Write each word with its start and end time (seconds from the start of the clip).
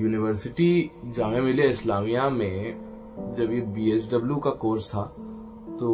University 0.00 0.90
Jamia 1.06 1.42
Millia 1.42 1.68
Islamia 1.70 2.28
में, 2.30 3.34
जब 3.38 3.52
ये 3.52 3.60
बी 3.60 3.98
का 4.40 4.50
कोर्स 4.50 4.90
था 4.94 5.02
तो 5.80 5.88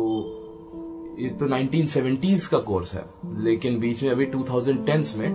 ये 1.19 1.29
तो 1.31 1.47
1970s 1.49 2.47
का 2.47 2.59
कोर्स 2.61 2.95
है, 2.95 3.05
लेकिन 3.39 3.79
बीच 3.81 4.03
में 4.03 4.11
अभी 4.11 4.27
2010s 4.27 5.17
में 5.17 5.29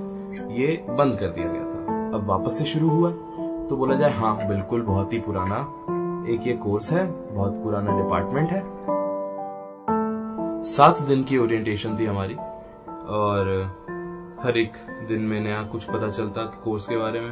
ये 0.57 0.68
बंद 0.89 1.18
कर 1.20 1.28
दिया 1.28 1.47
गया 1.47 1.63
था। 1.63 2.15
अब 2.15 2.28
वापस 2.28 2.57
से 2.57 2.65
शुरू 2.65 2.89
हुआ 2.89 3.12
तो 3.70 3.76
बोला 3.78 3.96
जाए 3.96 4.13
हाँ 4.13 4.35
बिल्कुल 4.47 4.81
बहुत 4.81 5.13
ही 5.13 5.19
पुराना 5.19 5.58
एक 6.29 6.47
ये 6.47 6.53
कोर्स 6.53 6.92
है, 6.92 7.06
बहुत 7.35 7.53
पुराना 7.63 7.97
डिपार्टमेंट 7.97 8.49
है। 8.49 8.62
सात 10.67 11.01
दिन 11.01 11.24
की 11.24 11.38
ओरिएंटेशन 11.38 11.97
थी 11.99 12.06
हमारी, 12.06 12.33
और 12.33 13.47
हर 14.44 14.58
एक 14.58 14.74
दिन 15.08 15.22
में 15.22 15.40
नया 15.40 15.62
कुछ 15.72 15.83
पता 15.83 16.09
चलता 16.09 16.44
कोर्स 16.63 16.88
के 16.88 16.98
बारे 16.98 17.22
में। 17.22 17.31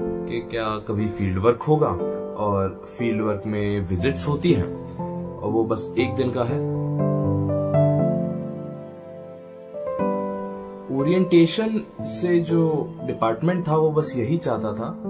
कि 0.00 0.40
क्या 0.40 0.78
कभी 0.78 1.08
फ़ील्ड 1.08 1.38
वर्क 1.38 1.62
होगा 1.62 1.88
और 2.44 2.86
फ़ील्ड 2.98 3.22
वर्क 3.22 3.42
में 3.46 3.88
विजिट्स 3.88 4.28
होती 4.28 4.52
हैं 4.52 4.98
और 5.38 5.50
वो 5.50 5.64
बस 5.64 5.94
एक 5.98 6.14
दिन 6.14 6.30
का 6.30 6.44
है? 6.44 6.82
ओरिएंटेशन 10.98 11.80
से 12.00 12.40
जो 12.40 12.94
डिपार्टमेंट 13.04 13.68
था 13.68 13.76
वो 13.76 13.90
बस 13.90 14.16
यही 14.16 14.36
चाहता 14.36 14.72
था 14.72 15.02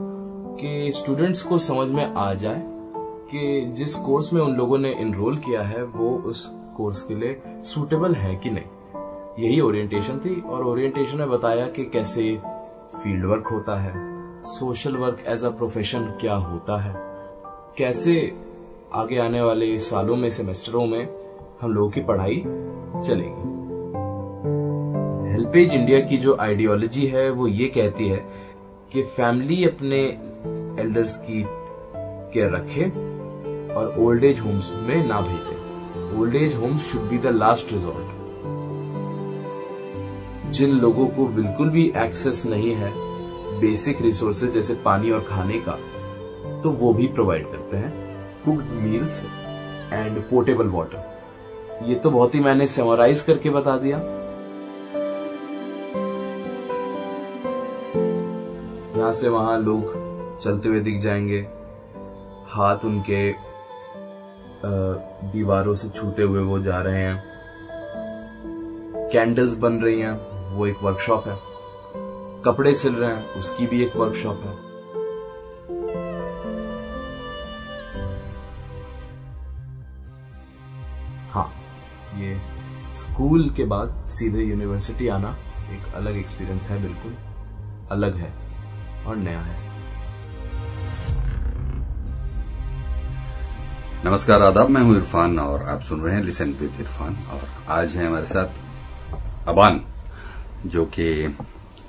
कि 0.60 0.92
स्टूडेंट्स 0.94 1.42
को 1.42 1.58
समझ 1.58 1.90
में 1.90 2.14
आ 2.14 2.34
जाए 2.34 2.62
कि 2.98 3.72
जिस 3.76 3.96
कोर्स 3.96 4.32
में 4.32 4.42
उन 4.42 4.56
लोगों 4.56 4.78
ने 4.78 4.92
इनरोल 4.92 5.36
किया 5.36 5.62
है, 5.62 5.82
वो 5.82 6.10
उस 6.10 6.56
कोर्स 6.76 7.02
के 7.02 7.14
लिए 7.14 7.42
सूटेबल 7.46 8.14
है 8.14 8.36
कि 8.36 8.50
नहीं। 8.50 9.44
यही 9.44 9.60
ओरिएंटेशन 9.60 10.18
थी 10.18 10.40
और 10.40 10.64
ओरिएंटेशन 10.64 11.18
में 11.18 11.30
बताया 11.30 11.66
कि 11.66 11.84
कैसे 11.84 12.38
फ़ील्ड 12.94 13.26
वर्क 13.26 13.46
होता 13.46 13.80
है। 13.80 14.11
Social 14.44 14.96
work 14.96 15.24
as 15.26 15.44
a 15.44 15.48
profession 15.48 16.04
क्या 16.20 16.34
होता 16.34 16.76
है? 16.82 16.94
कैसे 17.78 18.36
आगे 18.94 19.18
आने 19.18 19.42
वाले 19.42 19.80
सालों 19.80 20.16
में, 20.16 20.30
सेमेस्टरों 20.30 20.86
में 20.86 21.08
हम 21.60 21.72
लोगों 21.72 21.90
की 21.90 22.00
पढ़ाई 22.00 22.36
चलेगी? 23.06 23.52
हेल्पेज 25.32 25.74
इंडिया 25.74 26.00
की 26.00 26.16
जो 26.16 26.36
आइडियोलॉजी 26.40 27.06
है, 27.06 27.30
वो 27.30 27.46
ये 27.46 27.66
कहती 27.66 28.08
है 28.08 28.26
कि 28.92 29.02
फैमिली 29.02 29.64
अपने 29.64 30.00
एल्डर्स 30.82 31.16
की 31.16 31.44
केयर 32.32 32.50
रखे 32.50 32.84
और 33.74 33.94
ओल्ड 33.98 34.24
एज 34.24 34.40
होम्स 34.40 34.70
में 34.72 35.08
ना 35.08 35.20
भेजे। 35.20 36.20
Old 36.20 36.36
age 36.36 36.56
homes 36.56 36.92
should 36.92 37.02
be 37.02 37.18
the 37.18 37.26
last 37.26 37.72
resort. 37.72 38.10
जिन 40.52 40.70
लोगों 40.70 41.06
को 41.06 41.26
बिल्कुल 41.26 41.70
भी 41.70 41.92
एक्सेस 41.96 42.46
नहीं 42.46 42.74
है 42.74 43.11
बेसिक 43.62 44.02
रिसोर्सेज 44.02 44.50
जैसे 44.50 44.74
पानी 44.84 45.10
और 45.10 45.20
खाने 45.20 45.62
का 45.68 45.78
तो 46.62 46.70
वो 46.70 46.92
भी 46.94 47.06
प्रोवाइड 47.08 47.50
करते 47.50 47.76
हैं 47.76 47.90
cooked 48.44 48.72
meals 48.82 49.22
and 49.92 50.20
portable 50.22 50.68
water 50.68 51.10
ये 51.84 51.94
तो 51.94 52.10
बहुत 52.10 52.34
ही 52.34 52.40
मैंने 52.40 52.66
सेमराइज 52.66 53.20
करके 53.20 53.50
बता 53.50 53.76
दिया। 53.76 53.98
यहाँ 58.96 59.12
से 59.12 59.28
वहाँ 59.28 59.58
लोग 59.58 59.92
चलते 60.40 60.68
हुए 60.68 60.80
दिख 60.80 61.00
जाएँगे। 61.00 61.38
हाथ 62.48 62.84
उनके 62.84 63.22
दीवारों 65.32 65.74
से 65.74 65.88
छूते 65.88 66.22
हुए 66.22 66.42
वो 66.42 66.58
जा 66.58 66.78
रहे 66.78 67.02
हैं। 67.02 67.22
कैंडल्स 69.12 69.56
बन 69.58 69.80
रही 69.82 70.00
हैं, 70.00 70.12
वो 70.56 70.66
एक 70.66 70.82
वर्कशॉप 70.82 71.28
है। 71.28 71.51
कपड़े 72.44 72.74
सिल 72.74 72.94
रहे 72.94 73.10
हैं, 73.10 73.28
उसकी 73.30 73.66
भी 73.66 73.82
एक 73.82 73.96
वर्कशॉप 73.96 74.40
है। 74.44 74.52
हाँ 81.32 81.46
ये 82.16 82.34
स्कूल 82.94 83.48
के 83.56 83.64
बाद 83.64 83.94
सीधे 84.10 84.42
यूनिवर्सिटी 84.42 85.08
आना 85.08 85.36
एक 85.72 85.94
अलग 85.94 86.16
एक्सपीरियंस 86.16 86.68
है, 86.68 86.82
बिल्कुल 86.82 87.14
अलग 87.90 88.16
है 88.16 88.32
और 89.06 89.16
नया 89.16 89.40
है। 89.40 89.60
नमस्कार, 94.04 94.42
आदाब, 94.42 94.68
मैं 94.68 94.82
हूँ 94.82 94.96
इरफान 94.96 95.38
और 95.38 95.62
आप 95.68 95.82
सुन 95.82 96.00
रहे 96.00 96.14
हैं 96.14 96.22
लिसन 96.22 96.52
विद 96.60 96.80
इरफान 96.80 97.16
और 97.32 97.48
आज 97.70 97.96
है 97.96 98.06
हमारे 98.06 98.26
साथ 98.26 99.48
अबान, 99.48 99.80
जो 100.66 100.84
कि 100.86 101.36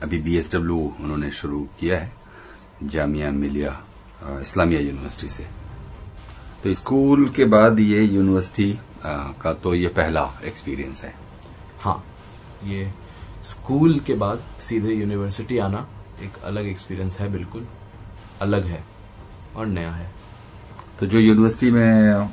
अभी 0.03 0.17
बीएसडब्ल्यू 0.19 0.77
उन्होंने 0.99 1.31
शुरू 1.31 1.59
किया 1.79 1.99
है 1.99 2.11
जामिया 2.85 3.31
मिलिया 3.31 3.71
इस्लामिया 4.41 4.79
यूनिवर्सिटी 4.81 5.29
से। 5.29 5.47
तो 6.63 6.73
स्कूल 6.75 7.27
के 7.29 7.45
बाद 7.45 7.79
ये 7.79 8.03
यूनिवर्सिटी 8.03 8.71
का 9.05 9.53
तो 9.53 9.73
ये 9.75 9.87
पहला 9.89 10.23
एक्सपीरियंस 10.45 11.01
है। 11.03 11.13
हाँ 11.81 12.03
ये 12.65 12.91
स्कूल 13.43 13.99
के 13.99 14.13
बाद 14.15 14.43
सीधे 14.59 14.93
यूनिवर्सिटी 14.93 15.57
आना 15.57 15.87
एक 16.23 16.43
अलग 16.43 16.67
एक्सपीरियंस 16.67 17.19
है 17.19 17.31
बिल्कुल 17.31 17.67
अलग 18.41 18.65
है 18.65 18.83
और 19.55 19.65
नया 19.65 19.91
है। 19.91 20.11
तो 20.99 21.05
जो 21.05 21.19
यूनिवर्सिटी 21.19 21.71
में 21.71 22.29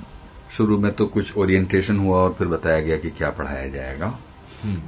शुरू 0.56 0.78
में 0.78 0.92
तो 0.92 1.06
कुछ 1.06 1.36
ओरिएंटेशन 1.36 1.98
हुआ 1.98 2.18
और 2.18 2.34
फिर 2.38 2.46
बताया 2.48 2.80
गया 2.80 2.96
कि 2.96 3.10
क्या 3.10 3.30
पढ़ाया 3.30 3.68
जाएगा। 3.68 4.18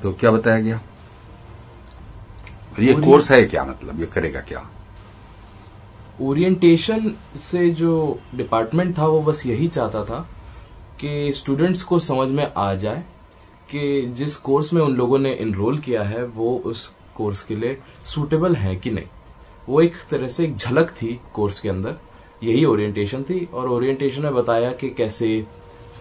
तो 0.03 0.13
क्या 0.13 0.31
बताया 0.31 0.61
गया? 0.61 0.81
ये 2.81 2.93
कोर्स 2.95 3.31
है 3.31 3.43
क्या 3.45 3.65
मतलब? 3.65 4.01
ये 4.01 4.07
करेगा 4.07 4.41
क्या? 4.41 4.71
ओरिएंटेशन 6.21 7.13
से 7.37 7.71
जो 7.71 8.19
डिपार्टमेंट 8.35 8.99
था 8.99 9.07
वो 9.07 9.21
बस 9.21 9.47
यही 9.47 9.69
चाहता 9.69 10.05
था 10.05 10.29
कि 11.01 11.33
स्टूडेंट्स 11.33 11.83
को 11.83 11.99
समझ 11.99 12.31
में 12.31 12.53
आ 12.57 12.75
जाए 12.75 13.05
कि 13.71 14.13
जिस 14.17 14.37
कोर्स 14.37 14.73
में 14.73 14.83
उन 14.83 14.95
लोगों 14.95 15.19
ने 15.19 15.33
इनरोल 15.35 15.79
किया 15.79 16.03
है 16.03 16.25
वो 16.25 16.63
उस 16.65 16.95
कोर्स 17.15 17.43
के 17.43 17.57
लिए 17.57 17.79
सूटेबल 18.05 18.57
है 18.57 18.77
कि 18.77 18.91
नहीं। 18.91 19.07
वो 19.69 19.81
एक 19.81 19.95
तरह 20.11 20.29
से 20.29 20.45
एक 20.45 20.57
झलक 20.57 20.91
थी 20.91 21.21
कोर्स 21.35 21.61
के 21.61 21.69
अंदर। 21.69 21.97
यही 22.45 22.65
ओरिएंटेशन 22.65 23.23
थी 23.23 23.45
और 23.55 23.69
ओरिएंटेशन 23.69 24.23
में 24.23 24.35
बताया 24.35 24.73
कि 24.73 24.91
कैसे 24.91 25.47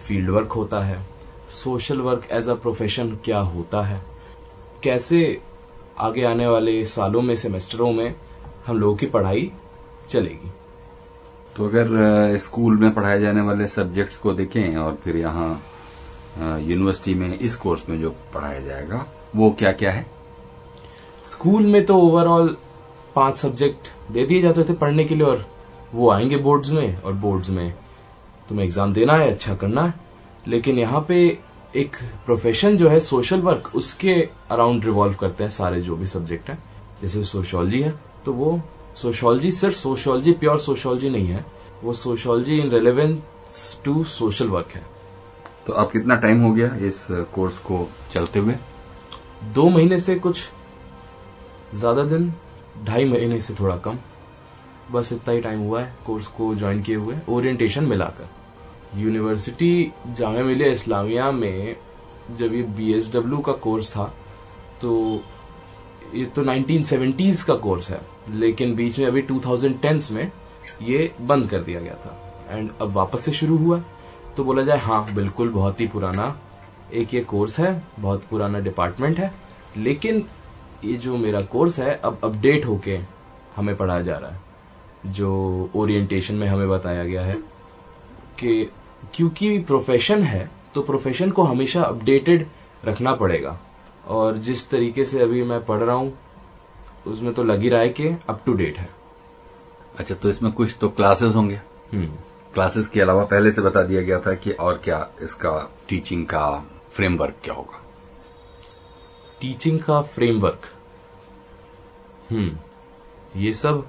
फ़ील्ड 0.08 0.30
वर्क 0.30 0.52
होता 0.52 0.80
है 0.80 1.06
social 1.48 2.00
work 2.00 2.28
as 2.32 2.48
a 2.48 2.54
profession 2.54 3.10
क्या 3.24 3.38
होता 3.38 3.82
है 3.82 4.02
कैसे 4.82 5.40
आगे 6.02 6.24
आने 6.24 6.46
वाले 6.46 6.84
सालों 6.86 7.22
में 7.22 7.34
सेमेस्टरों 7.36 7.92
में 7.92 8.14
हम 8.66 8.78
लोगों 8.78 8.96
की 8.96 9.06
पढ़ाई 9.06 9.50
चलेगी। 10.10 10.50
तो 11.56 11.64
अगर 11.64 12.36
स्कूल 12.38 12.76
में 12.78 12.94
पढ़ाए 12.94 13.20
जाने 13.20 13.40
वाले 13.40 13.66
सब्जेक्ट्स 13.68 14.16
को 14.16 14.32
देखें 14.32 14.76
और 14.76 14.98
फिर 15.04 15.16
यहाँ 15.16 15.50
यूनिवर्सिटी 16.60 17.14
में 17.14 17.38
इस 17.38 17.54
कोर्स 17.56 17.82
में 17.88 18.00
जो 18.00 18.10
पढ़ाया 18.34 18.60
जाएगा 18.60 19.04
वो 19.36 19.50
क्या 19.58 19.72
क्या 19.72 19.90
है? 19.92 20.06
स्कूल 21.24 21.66
में 21.66 21.84
तो 21.86 21.96
ओवरऑल 21.98 22.56
पाँच 23.14 23.36
सब्जेक्ट 23.36 23.88
दे 24.12 24.26
दिए 24.26 24.42
जाते 24.42 24.64
थे 24.64 24.72
पढ़ने 24.74 25.04
के 25.04 25.14
लिए 25.14 25.26
और 25.26 25.44
वो 25.94 26.10
आएँगे 26.10 26.36
बोर्ड्स 26.38 26.70
में 26.70 27.02
और 27.02 27.12
बोर्ड्स 27.14 27.50
में 27.50 27.72
तुम्हें 28.48 28.64
एग्ज़ाम 28.64 28.92
देना 28.92 29.12
है 29.14 29.30
अच्छा 29.30 29.54
करना 29.54 29.82
है। 29.82 29.94
लेकिन 30.48 30.78
यहाँ 30.78 31.04
पे 31.08 31.38
एक 31.74 31.96
प्रोफेशन 32.24 32.76
जो 32.76 32.88
है 32.88 32.98
सोशल 33.00 33.40
वर्क 33.40 33.70
उसके 33.74 34.14
अराउंड 34.50 34.84
रिवॉल्व 34.84 35.14
करते 35.14 35.44
हैं 35.44 35.50
सारे 35.50 35.80
जो 35.80 35.96
भी 35.96 36.06
सब्जेक्ट 36.06 36.48
हैं। 36.50 36.58
जैसे 37.02 37.24
सोशोलॉजी 37.24 37.80
है 37.82 37.94
तो 38.24 38.32
वो 38.32 38.60
सोशोलॉजी 38.96 39.50
सिर्फ़ 39.52 39.76
सोशोलॉजी 39.76 40.32
प्योर 40.32 40.58
सोशोलॉजी 40.58 41.10
नहीं 41.10 41.26
है। 41.26 41.44
वो 41.82 41.92
sociology 41.92 42.58
in 42.60 42.70
relevance 42.70 43.80
to 43.84 44.02
social 44.06 44.48
work 44.48 44.74
है। 44.74 44.82
तो 45.66 45.72
अब 45.72 45.90
कितना 45.92 46.16
टाइम 46.16 46.42
हो 46.42 46.52
गया 46.54 46.74
इस 46.86 47.06
कोर्स 47.34 47.58
को 47.60 47.88
चलते 48.12 48.38
हुए? 48.38 48.54
दो 49.44 49.68
महीने 49.68 49.98
से 49.98 50.14
कुछ 50.16 50.42
ज़्यादा 51.74 52.04
दिन 52.04 52.32
ढाई 52.84 53.04
महीने 53.04 53.40
से 53.40 53.54
थोड़ा 53.54 53.76
कम। 53.76 53.98
बस 54.92 55.12
इतना 55.12 55.34
ही 55.34 55.40
टाइम 55.40 55.60
हुआ 55.60 55.82
है 55.82 55.94
कोर्स 56.06 56.26
को 56.28 56.54
ज्वाइन 56.54 56.82
किए 56.82 56.96
हुए 56.96 57.16
ओरिएंटेशन 57.28 57.84
मिलाकर। 57.84 58.28
यूनिवर्सिटी 58.94 59.92
जामिया 60.08 60.44
मिलिया 60.44 60.70
इस्लामिया 60.72 61.30
में, 61.32 61.76
जब 62.30 62.54
ये 62.54 62.62
बीएसडब्ल्यू 62.62 63.38
का 63.38 63.52
कोर्स 63.62 63.90
था 63.90 64.04
तो 64.82 65.22
ये 66.14 66.24
तो 66.26 66.42
1970s 66.44 67.42
का 67.42 67.54
कोर्स 67.56 67.90
है, 67.90 68.00
लेकिन 68.30 68.74
बीच 68.76 68.98
में 68.98 69.06
अभी 69.06 69.22
2010s 69.22 70.10
में 70.10 70.30
ये 70.82 71.12
बंद 71.20 71.48
कर 71.50 71.60
दिया 71.60 71.80
गया 71.80 71.94
था। 71.96 72.18
एंड 72.50 72.70
अब 72.80 72.92
वापस 72.92 73.24
से 73.24 73.32
शुरू 73.32 73.56
हुआ 73.56 73.82
तो 74.36 74.44
बोला 74.44 74.62
जाए 74.62 74.78
हाँ 74.78 75.14
बिल्कुल 75.14 75.48
बहुत 75.50 75.80
ही 75.80 75.86
पुराना 75.86 76.36
एक 76.92 77.14
ये 77.14 77.20
कोर्स 77.22 77.58
है, 77.60 77.82
बहुत 78.00 78.24
पुराना 78.30 78.58
डिपार्टमेंट 78.60 79.18
है, 79.18 79.32
लेकिन 79.76 80.24
ये 80.84 80.94
जो 80.94 81.16
मेरा 81.16 81.40
कोर्स 81.42 81.78
है, 81.80 81.94
अब 81.94 82.20
अपडेट 82.24 82.66
होके 82.66 82.98
हमें 83.56 83.76
पढ़ाया 83.76 84.02
जा 84.02 84.16
रहा 84.16 84.30
है। 84.30 84.40
जो 85.06 85.70
ओरिएंटेशन 85.76 86.34
में 86.34 86.46
हमें 86.48 86.68
बताया 86.68 87.04
गया 87.04 87.22
है 87.22 87.34
कि 88.38 88.70
क्योंकि 89.14 89.58
प्रोफेशन 89.58 90.22
है 90.22 90.50
तो 90.74 90.82
प्रोफेशन 90.82 91.30
को 91.30 91.42
हमेशा 91.42 91.82
अपडेटेड 91.82 92.46
रखना 92.84 93.14
पड़ेगा। 93.14 93.58
और 94.08 94.36
जिस 94.38 94.68
तरीके 94.70 95.04
से 95.04 95.20
अभी 95.22 95.42
मैं 95.42 95.64
पढ़ 95.64 95.82
रहा 95.82 95.96
हूँ 95.96 96.12
उसमें 97.06 97.32
तो 97.34 97.44
लग 97.44 97.60
ही 97.62 97.68
रहा 97.68 97.80
है 97.80 97.88
कि 97.88 98.08
अप 98.08 98.42
टू 98.46 98.52
डेट 98.52 98.78
है। 98.78 98.88
अच्छा 99.98 100.14
तो 100.14 100.28
इसमें 100.28 100.52
कुछ 100.52 100.76
तो 100.80 100.88
क्लासेस 100.88 101.34
होंगे। 101.34 101.60
हम्म। 101.92 102.06
क्लासेस 102.54 102.88
के 102.88 103.00
अलावा 103.00 103.24
पहले 103.24 103.52
से 103.52 103.62
बता 103.62 103.82
दिया 103.82 104.02
गया 104.02 104.18
था 104.20 104.34
कि 104.34 104.52
और 104.52 104.80
क्या 104.84 105.06
इसका 105.22 105.52
टीचिंग 105.88 106.24
का 106.26 106.48
फ्रेमवर्क 106.92 107.36
क्या 107.44 107.54
होगा। 107.54 107.82
टीचिंग 109.40 109.78
का 109.80 110.00
फ्रेमवर्क 110.02 110.66
हम्म। 112.30 113.40
ये 113.40 113.52
सब 113.54 113.86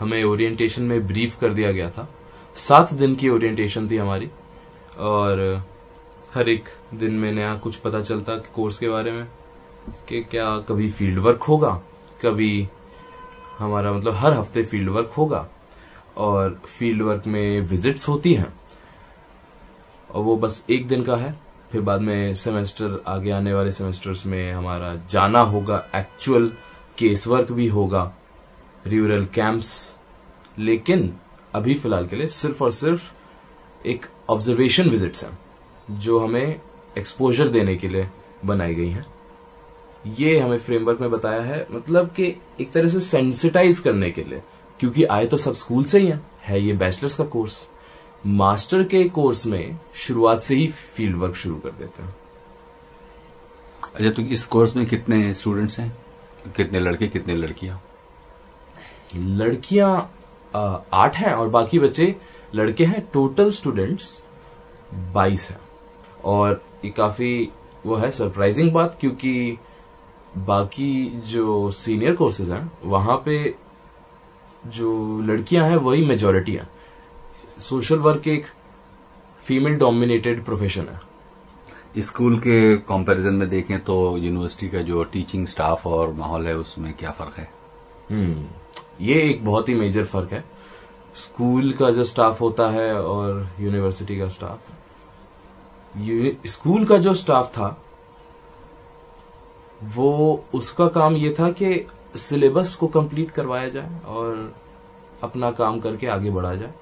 हमें 0.00 0.22
ओरिएंटेशन 0.24 0.82
में 0.82 1.06
ब्रीफ 1.06 1.38
कर 1.40 1.54
दिया 1.54 1.72
गया 1.72 1.90
था। 1.90 2.08
सात 2.56 2.92
दिन 2.94 3.14
की 3.14 3.28
ओरिएंटेशन 3.28 3.88
थी 3.90 3.96
हमारी। 3.96 4.30
और 4.98 5.64
हर 6.34 6.48
एक 6.48 6.64
दिन 6.94 7.14
में 7.14 7.32
नया 7.32 7.54
कुछ 7.54 7.76
पता 7.76 8.02
चलता 8.02 8.36
कोर्स 8.36 8.78
के 8.78 8.88
बारे 8.88 9.12
में, 9.12 9.28
कि 10.08 10.22
क्या 10.22 10.58
कभी 10.58 10.90
फ़ील्ड 10.90 11.18
वर्क 11.18 11.42
होगा? 11.42 11.82
कभी 12.22 12.68
हमारा 13.58 13.92
मतलब 13.92 14.14
हर 14.14 14.32
हफ़्ते 14.32 14.62
फ़ील्ड 14.62 14.88
वर्क 14.88 15.10
होगा? 15.18 15.48
और 16.16 16.62
फ़ील्ड 16.66 17.02
वर्क 17.02 17.22
में 17.26 17.60
विजिट्स 17.60 18.08
होती 18.08 18.34
हैं। 18.34 18.60
और 20.10 20.22
वो 20.22 20.36
बस 20.36 20.66
एक 20.70 20.88
दिन 20.88 21.02
का 21.02 21.16
है। 21.16 21.40
फिर 21.72 21.80
बाद 21.80 22.00
में 22.00 22.34
सेमेस्टर 22.34 23.04
आगे 23.06 23.30
आने 23.30 23.54
वाले 23.54 23.72
सेमेस्टर्स 23.72 24.26
में 24.26 24.52
हमारा 24.52 24.94
जाना 24.94 25.40
होगा। 25.40 25.86
एक्चुअल 25.94 26.52
केस 26.98 27.26
वर्क 27.26 27.52
भी 27.52 27.66
होगा। 27.68 28.12
रूरल 28.86 29.24
कैंप्स 29.24 29.96
लेकिन 30.58 31.14
अभी 31.54 31.74
फ़िलहाल 31.74 32.06
के 32.06 32.16
लिए 32.16 32.28
सिर्फ़ 32.28 32.64
और 32.64 32.72
सिर्फ़ 32.72 33.12
एक 33.86 34.06
ऑब्जर्वेशन 34.28 34.88
विजिट्स 34.88 35.24
हैं 35.24 35.38
जो 35.90 36.18
हमें 36.18 36.60
एक्सपोजर 36.98 37.48
देने 37.48 37.76
के 37.76 37.88
लिए 37.88 38.08
बनाई 38.44 38.74
गई 38.74 38.88
हैं। 38.88 39.04
ये 40.06 40.38
हमें 40.38 40.58
फ्रेमवर्क 40.58 41.00
में 41.00 41.10
बताया 41.10 41.40
है 41.40 41.66
मतलब 41.70 42.08
कि 42.08 42.34
एक 42.60 42.72
तरह 42.72 42.88
से 42.88 43.00
सेंसिटाइज 43.00 43.78
करने 43.78 44.10
के 44.10 44.24
लिए 44.24 44.42
क्योंकि 44.80 45.04
आए 45.04 45.26
तो 45.26 45.36
सब 45.36 45.52
स्कूल 45.52 45.84
से 45.84 45.98
ही 45.98 46.06
हैं 46.06 46.20
है 46.44 46.60
ये 46.60 46.72
बैचलर्स 46.72 47.14
का 47.14 47.24
कोर्स 47.24 47.66
मास्टर 48.26 48.82
के 48.84 49.04
कोर्स 49.08 49.46
में 49.46 49.78
शुरुआत 49.94 50.42
से 50.42 50.54
ही 50.54 50.66
फ़ील्ड 50.66 51.16
वर्क 51.16 51.36
शुरू 51.36 51.56
कर 51.56 51.70
देते 51.70 52.02
हैं। 52.02 52.14
अच्छा 53.94 54.10
तो 54.10 54.22
इस 54.22 54.44
कोर्स 54.46 54.76
में 54.76 54.84
कितने 54.86 55.34
स्टूडेंट्स 55.34 55.78
हैं? 55.78 55.96
कितने 56.56 56.80
लड़के 56.80 57.08
कितने 57.08 57.34
लड़कियाँ? 57.34 57.82
लड़कियाँ 59.16 59.94
आठ 60.94 61.16
हैं 61.16 61.32
और 61.32 61.48
बाकी 61.48 61.78
बच्चे 61.78 62.14
लड़के 62.54 62.84
हैं 62.84 63.00
टोटल 63.12 63.50
स्टूडेंट्स 63.50 64.20
बाईस 65.14 65.48
हैं। 65.50 65.60
और 66.24 66.62
ये 66.84 66.90
काफ़ी 66.90 67.48
वो 67.86 67.96
है 67.96 68.10
सरप्राइजिंग 68.10 68.72
बात 68.72 68.96
क्योंकि 69.00 69.58
बाकी 70.38 71.06
जो 71.26 71.70
सीनियर 71.70 72.14
कोर्सेज 72.16 72.50
हैं 72.50 72.70
वहाँ 72.84 73.16
पे 73.24 73.54
जो 74.66 75.20
लड़कियाँ 75.22 75.68
हैं 75.68 75.76
वही 75.76 76.04
मेजोरिटी 76.06 76.52
है। 76.52 76.68
सोशल 77.60 77.98
वर्क 77.98 78.28
एक 78.28 78.46
फीमेल 79.42 79.76
डोमिनेटेड 79.78 80.44
प्रोफेशन 80.44 80.88
है। 80.88 81.00
स्कूल 82.02 82.38
के 82.38 82.76
कंपैरिजन 82.78 83.34
में 83.34 83.48
देखें 83.50 83.78
तो 83.80 84.16
यूनिवर्सिटी 84.16 84.68
का 84.68 84.82
जो 84.82 85.02
टीचिंग 85.04 85.46
स्टाफ 85.46 85.86
और 85.86 86.12
माहौल 86.12 86.46
है 86.46 86.56
उसमें 86.56 86.92
क्या 86.94 87.10
फ़र्क 87.10 87.38
है? 87.38 87.48
हम्म 88.10 89.04
ये 89.04 89.20
एक 89.22 89.44
बहुत 89.44 89.68
ही 89.68 89.74
मेजर 89.74 90.04
फ़र्क 90.04 90.32
है। 90.32 90.44
स्कूल 91.14 91.72
का 91.72 91.90
जो 91.90 92.04
स्टाफ 92.04 92.40
होता 92.40 92.68
है 92.70 93.02
और 93.02 93.48
यूनिवर्सिटी 93.60 94.18
का 94.18 94.28
स्टाफ 94.28 94.70
स्कूल 96.46 96.84
का 96.84 96.96
जो 96.98 97.14
स्टाफ 97.14 97.48
था, 97.48 97.66
वो 99.96 100.44
उसका 100.54 100.86
काम 100.88 101.16
ये 101.16 101.34
था 101.40 101.50
कि 101.52 101.86
सिलेबस 102.16 102.74
को 102.74 102.86
कंप्लीट 102.86 103.30
करवाया 103.30 103.68
जाए 103.68 104.00
और 104.06 104.54
अपना 105.22 105.50
काम 105.50 105.80
करके 105.80 106.06
आगे 106.06 106.30
बढ़ा 106.30 106.54
जाए। 106.54 106.72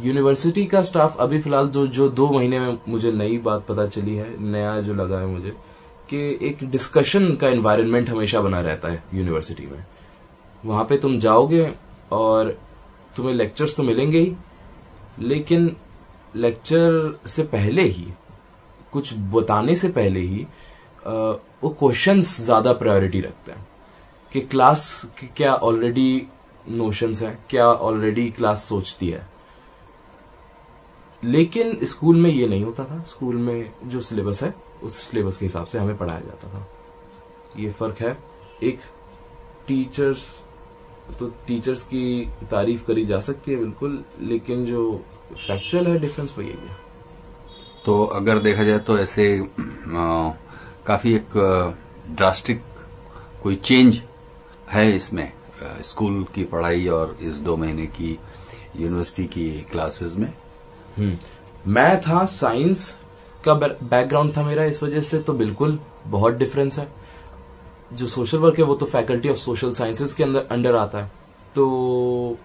यूनिवर्सिटी 0.00 0.64
का 0.66 0.82
स्टाफ 0.82 1.16
अभी 1.16 1.40
फ़िलहाल 1.40 1.68
जो 1.68 1.86
जो 1.86 2.08
दो 2.08 2.30
महीने 2.30 2.60
में 2.60 2.78
मुझे 2.88 3.12
नई 3.12 3.38
बात 3.38 3.66
पता 3.66 3.86
चली 3.86 4.16
है, 4.16 4.42
नया 4.42 4.80
जो 4.80 4.94
लगा 4.94 5.18
है 5.18 5.26
मुझे, 5.26 5.50
कि 6.10 6.38
एक 6.42 6.70
डिस्कशन 6.70 7.34
का 7.36 7.48
एनवायरनमेंट 7.48 8.10
हमेशा 8.10 8.40
बना 8.40 8.60
रहता 8.60 8.88
है 8.88 9.02
यूनिवर्सिटी 9.14 9.66
में। 9.66 9.84
वहाँ 10.64 10.84
पे 10.84 10.96
तुम 10.98 11.18
जाओगे 11.18 11.72
और 12.12 12.56
तुम्हें 13.16 13.34
लेक्चर्स 13.34 13.76
तो 13.76 13.82
मिलेंगे 13.82 14.20
ही, 14.20 14.34
लेकिन 15.20 15.74
लेक्चर 16.36 17.18
से 17.26 17.42
पहले 17.44 17.82
ही, 17.82 18.06
कुछ 18.92 19.14
बताने 19.32 19.76
से 19.76 19.88
पहले 19.90 20.20
ही 20.20 20.46
वो 21.06 21.68
क्वेश्चंस 21.70 22.40
ज़्यादा 22.40 22.72
प्रायोरिटी 22.72 23.20
रखते 23.20 23.52
हैं। 23.52 23.66
कि 24.32 24.40
क्लास 24.42 25.10
क्या 25.36 25.54
ऑलरेडी 25.54 26.26
नोशंस 26.68 27.22
हैं, 27.22 27.38
क्या 27.50 27.66
ऑलरेडी 27.66 28.28
क्लास 28.30 28.64
सोचती 28.64 29.08
है। 29.08 29.26
लेकिन 31.22 31.84
स्कूल 31.84 32.16
में 32.16 32.30
ये 32.30 32.46
नहीं 32.48 32.64
होता 32.64 32.84
था। 32.84 33.02
स्कूल 33.02 33.36
में 33.36 33.72
जो 33.84 34.00
सिलेबस 34.00 34.42
है, 34.42 34.54
उस 34.82 34.98
सिलेबस 35.00 35.36
के 35.36 35.44
हिसाब 35.44 35.64
से 35.64 35.78
हमें 35.78 35.96
पढ़ाया 35.98 36.20
जाता 36.20 36.48
था। 36.48 36.66
ये 37.58 37.70
फ़र्क 37.70 38.00
है। 38.00 38.16
एक 38.62 38.80
टीचर्स 39.68 40.26
तो 41.12 41.26
टीचर्स 41.46 41.82
की 41.82 42.04
तारीफ़ 42.50 42.84
करी 42.86 43.04
जा 43.06 43.20
सकती 43.20 43.52
है 43.52 43.58
बिल्कुल 43.58 44.02
लेकिन 44.20 44.64
जो 44.64 44.80
फैक्चुअल 45.36 45.86
है 45.86 45.98
डिफरेंस 45.98 46.34
वो 46.38 46.44
यही 46.44 46.68
है। 46.68 46.76
तो 47.84 48.04
अगर 48.04 48.38
देखा 48.38 48.64
जाए 48.64 48.78
तो 48.78 48.98
ऐसे 48.98 49.28
आ, 49.38 50.30
काफ़ी 50.86 51.14
एक 51.14 51.36
ड्रास्टिक 52.08 52.62
कोई 53.42 53.56
चेंज 53.56 54.02
है 54.70 54.90
इसमें 54.96 55.32
स्कूल 55.84 56.24
की 56.34 56.44
पढ़ाई 56.44 56.86
और 56.88 57.16
इस 57.20 57.36
दो 57.38 57.56
महीने 57.56 57.86
की 57.86 58.18
यूनिवर्सिटी 58.76 59.26
की 59.26 59.50
क्लासेस 59.70 60.14
में। 60.16 60.32
मैं 61.66 62.00
था 62.00 62.24
साइंस 62.24 62.90
का 63.44 63.54
बैकग्राउंड 63.54 64.36
था 64.36 64.44
मेरा 64.44 64.64
इस 64.64 64.82
वजह 64.82 65.00
से 65.00 65.18
तो 65.18 65.32
बिल्कुल 65.34 65.78
बहुत 66.06 66.34
डिफरेंस 66.34 66.78
है। 66.78 66.88
जो 67.92 68.06
सोशल 68.06 68.38
वर्क 68.38 68.58
है, 68.58 68.64
वो 68.64 68.74
तो 68.74 68.86
फैकल्टी 68.86 69.28
ऑफ़ 69.28 69.36
सोशल 69.36 69.72
साइंसेज 69.72 70.14
के 70.14 70.24
अंदर 70.24 70.46
अंडर 70.50 70.76
आता 70.76 70.98
है। 70.98 71.10
तो 71.54 72.36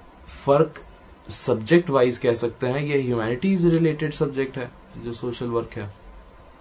फ़र्क 0.46 0.82
सब्जेक्ट 1.30 1.90
वाइज 1.90 2.18
कह 2.18 2.34
सकते 2.34 2.68
हैं 2.68 2.80
ये 2.80 3.02
ह्यूमैनिटीज 3.02 3.66
रिलेटेड 3.68 4.14
सब्जेक्ट 4.14 4.58
है, 4.58 4.72
जो 4.98 5.14
सोशल 5.14 5.50
वर्क 5.50 5.74
है। 5.74 5.94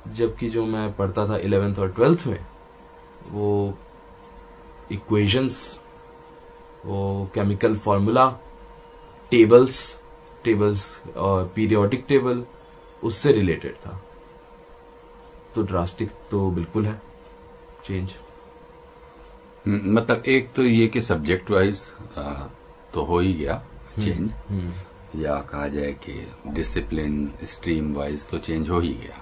जबकि 0.09 0.49
जो 0.51 0.65
मैं 0.67 0.93
पढ़ता 0.97 1.27
था 1.29 1.37
इलेवेंथ 1.39 1.79
और 1.79 1.89
ट्वेल्थ 1.93 2.27
में, 2.27 2.39
वो 3.31 3.79
इक्वेशंस 4.93 5.81
वो 6.87 7.31
केमिकल 7.35 7.77
फॉर्मूला 7.77 8.29
टेबल्स 9.31 10.01
टेबल्स 10.45 11.03
और 11.17 11.53
पीरियोडिक 11.55 12.05
टेबल 12.09 12.45
उससे 13.03 13.33
रिलेटेड 13.33 13.75
था। 13.77 14.01
तो 15.55 15.63
ड्रास्टिक 15.63 16.11
तो 16.31 16.51
बिल्कुल 16.51 16.87
है 16.87 17.01
चेंज 17.85 18.15
मतलब 19.69 20.23
एक 20.29 20.53
तो 20.57 20.63
ये 20.63 20.87
कि 20.89 21.01
सब्जेक्ट 21.03 21.51
वाइज 21.51 21.81
तो 22.95 23.03
हो 23.05 23.19
ही 23.19 23.33
गया 23.35 23.63
चेंज 23.99 24.19
हम्म, 24.19 24.61
हम्म। 24.61 25.21
या 25.23 25.35
कहा 25.41 25.67
जाए 25.69 25.93
कि 26.05 26.13
डिसिप्लिन 26.55 27.31
स्ट्रीम 27.45 27.93
वाइज 27.95 28.27
तो 28.27 28.39
चेंज 28.39 28.69
हो 28.69 28.81
ही 28.81 28.93
गया। 28.95 29.19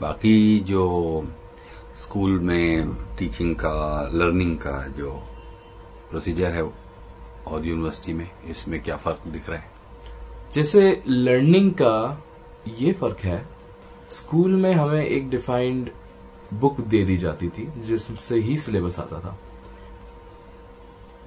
बाकी 0.00 0.60
जो 0.60 0.84
स्कूल 1.96 2.38
में 2.40 2.94
टीचिंग 3.18 3.54
का 3.56 4.10
लर्निंग 4.14 4.56
का 4.58 4.86
जो 4.98 5.10
प्रोसीजर 6.10 6.52
है 6.52 6.62
और 6.62 7.66
यूनिवर्सिटी 7.66 8.12
में 8.12 8.30
इसमें 8.50 8.82
क्या 8.82 8.96
फ़र्क 8.96 9.28
दिख 9.28 9.48
रहा 9.50 9.58
है? 9.58 9.70
जैसे 10.54 11.02
लर्निंग 11.08 11.70
का 11.72 12.24
ये 12.78 12.92
फ़र्क 12.92 13.20
है 13.20 13.44
स्कूल 14.10 14.54
में 14.56 14.72
हमें 14.74 15.04
एक 15.04 15.28
डिफाइंड 15.30 15.90
बुक 16.54 16.80
दे 16.80 17.04
दी 17.04 17.16
जाती 17.16 17.48
थी 17.48 17.68
जिससे 17.86 18.38
ही 18.38 18.56
सिलेबस 18.58 18.98
आता 18.98 19.20
था। 19.20 19.36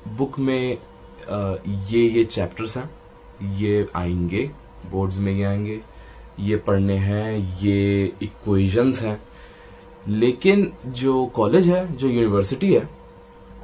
बुक 0.07 0.39
में 0.39 0.77
ये 1.89 2.07
ये 2.09 2.23
चैप्टर्स 2.23 2.77
हैं। 2.77 2.89
ये 3.55 3.85
आएँगे 3.95 4.51
बोर्ड्स 4.91 5.19
में 5.19 5.31
ये 5.31 5.43
आएँगे, 5.43 5.81
ये 6.39 6.57
पढ़ने 6.57 6.97
हैं, 6.97 7.59
ये 7.61 8.13
इक्वेशंस 8.21 9.01
हैं। 9.01 9.21
लेकिन 10.07 10.73
जो 10.85 11.25
कॉलेज 11.25 11.67
है, 11.67 11.95
जो 11.95 12.07
यूनिवर्सिटी 12.07 12.73
है, 12.73 12.89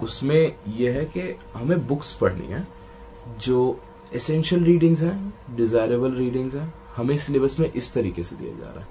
उसमें 0.01 0.55
यह 0.77 0.91
है 0.91 1.05
कि 1.05 1.37
हमें 1.53 1.87
बुक्स 1.87 2.13
पढ़नी 2.13 2.47
है, 2.47 2.67
जो 3.41 3.79
एसेंशियल 4.13 4.63
रीडिंग्स 4.63 5.01
हैं 5.01 5.33
डिजायरेबल 5.55 6.11
रीडिंग्स 6.11 6.55
हैं, 6.55 6.73
हमें 6.95 7.17
सिलेबस 7.17 7.59
में 7.59 7.71
इस 7.73 7.93
तरीके 7.93 8.23
से 8.23 8.35
दिया 8.35 8.53
जा 8.53 8.71
रहा 8.71 8.79
है। 8.79 8.87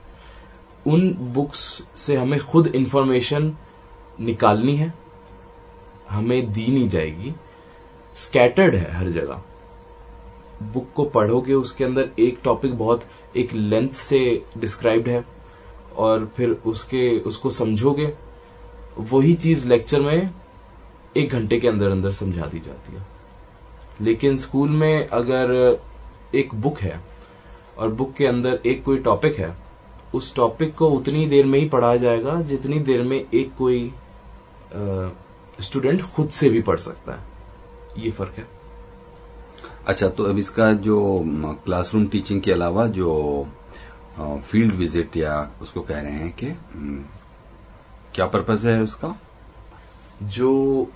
उन 0.86 1.10
बुक्स 1.34 1.88
से 1.96 2.16
हमें 2.16 2.40
खुद 2.40 2.66
इंफॉर्मेशन 2.66 3.52
निकालनी 4.20 4.76
है 4.76 4.94
हमें 6.10 6.52
दी 6.52 6.66
नहीं 6.66 6.88
जाएगी। 6.88 7.34
स्कैटर्ड 8.14 8.74
है 8.74 8.92
हर 8.92 9.08
जगह। 9.08 9.42
बुक 10.62 10.86
को 10.94 11.04
पढ़ोगे, 11.04 11.54
उसके 11.54 11.84
अंदर 11.84 12.10
एक 12.18 12.38
टॉपिक 12.44 12.78
बहुत, 12.78 13.02
एक 13.36 13.52
लेंथ 13.52 13.88
से 13.88 14.42
डिस्क्राइब्ड 14.58 15.08
है, 15.08 15.24
और 15.96 16.32
फिर 16.36 16.50
उसके, 16.50 17.18
उसको 17.18 17.50
समझोगे, 17.50 18.14
वही 18.98 19.34
चीज़ 19.34 19.68
लेक्चर 19.68 20.00
में 20.00 20.30
एक 21.16 21.28
घंटे 21.28 21.60
के 21.60 21.68
अंदर 21.68 21.90
अंदर 21.90 22.10
समझा 22.10 22.46
दी 22.46 22.58
जाती 22.60 22.96
है। 22.96 23.06
लेकिन 24.00 24.36
स्कूल 24.36 24.68
में 24.68 25.08
अगर 25.08 25.78
एक 26.34 26.54
बुक 26.54 26.78
है, 26.78 27.00
और 27.78 27.88
बुक 27.88 28.14
के 28.14 28.26
अंदर 28.26 28.60
एक 28.66 28.84
कोई 28.84 28.98
टॉपिक 28.98 29.36
है, 29.36 29.56
उस 30.14 30.34
टॉपिक 30.34 30.74
को 30.74 30.88
उतनी 30.90 31.26
देर 31.26 31.46
में 31.46 31.58
ही 31.58 31.68
पढ़ाया 31.68 31.96
जाएगा, 31.96 32.40
जितनी 32.42 32.78
देर 32.78 33.02
में 33.02 33.26
एक 33.34 33.54
कोई 33.58 33.92
स्टूडेंट 35.60 36.02
खुद 36.04 36.28
से 36.30 36.48
भी 36.50 36.60
पढ़ 36.62 36.78
सकता 36.78 37.12
है। 37.12 38.02
ये 38.04 38.10
फ़र्क 38.10 38.34
है। 38.38 38.46
अच्छा 39.86 40.08
तो 40.08 40.24
अब 40.24 40.38
इसका 40.38 40.72
जो 40.72 40.98
क्लासरूम 41.64 42.06
टीचिंग 42.06 42.40
के 42.42 42.52
अलावा 42.52 42.86
जो 42.86 43.12
फ़ील्ड 44.18 44.74
विज़िट 44.74 45.16
या 45.16 45.34
उसको 45.62 45.80
कह 45.80 46.00
रहे 46.00 46.12
हैं 46.12 46.32
कि 46.32 46.46
क्या 48.14 48.26
पर्पज 48.26 48.66
है 48.66 48.80
उसका? 48.82 49.14
जो 50.22 50.90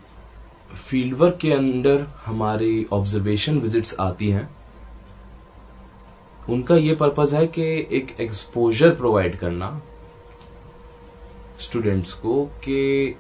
फ़ील्ड 0.75 1.15
वर्क 1.15 1.37
के 1.37 1.53
अंदर 1.53 2.07
हमारी 2.27 2.87
ऑब्जर्वेशन 2.93 3.59
विजिट्स 3.59 3.95
आती 4.01 4.31
हैं 4.31 4.49
उनका 6.49 6.77
ये 6.77 6.95
पर्पज 6.95 7.35
है 7.35 7.47
कि 7.47 7.63
एक 7.93 8.15
एक्सपोजर 8.21 8.95
प्रोवाइड 8.95 9.37
करना 9.39 9.81
स्टूडेंट्स 11.61 12.13
को 12.13 12.45
कि 12.65 13.17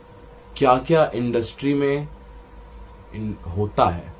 क्या 0.56 0.76
क्या 0.78 1.10
इंडस्ट्री 1.14 1.74
में 1.74 2.08
इन 3.14 3.34
होता 3.56 3.86
है? 3.86 4.12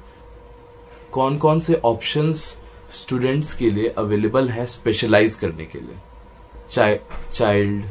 कौन 1.12 1.36
कौन 1.38 1.60
से 1.60 1.74
ऑप्शंस 1.84 2.44
स्टूडेंट्स 2.92 3.52
के 3.54 3.70
लिए 3.70 3.88
अवेलेबल 3.88 4.48
है 4.48 4.66
स्पेशलाइज 4.66 5.34
करने 5.34 5.64
के 5.64 5.80
लिए? 5.80 5.96
चाइल्ड 6.70 7.90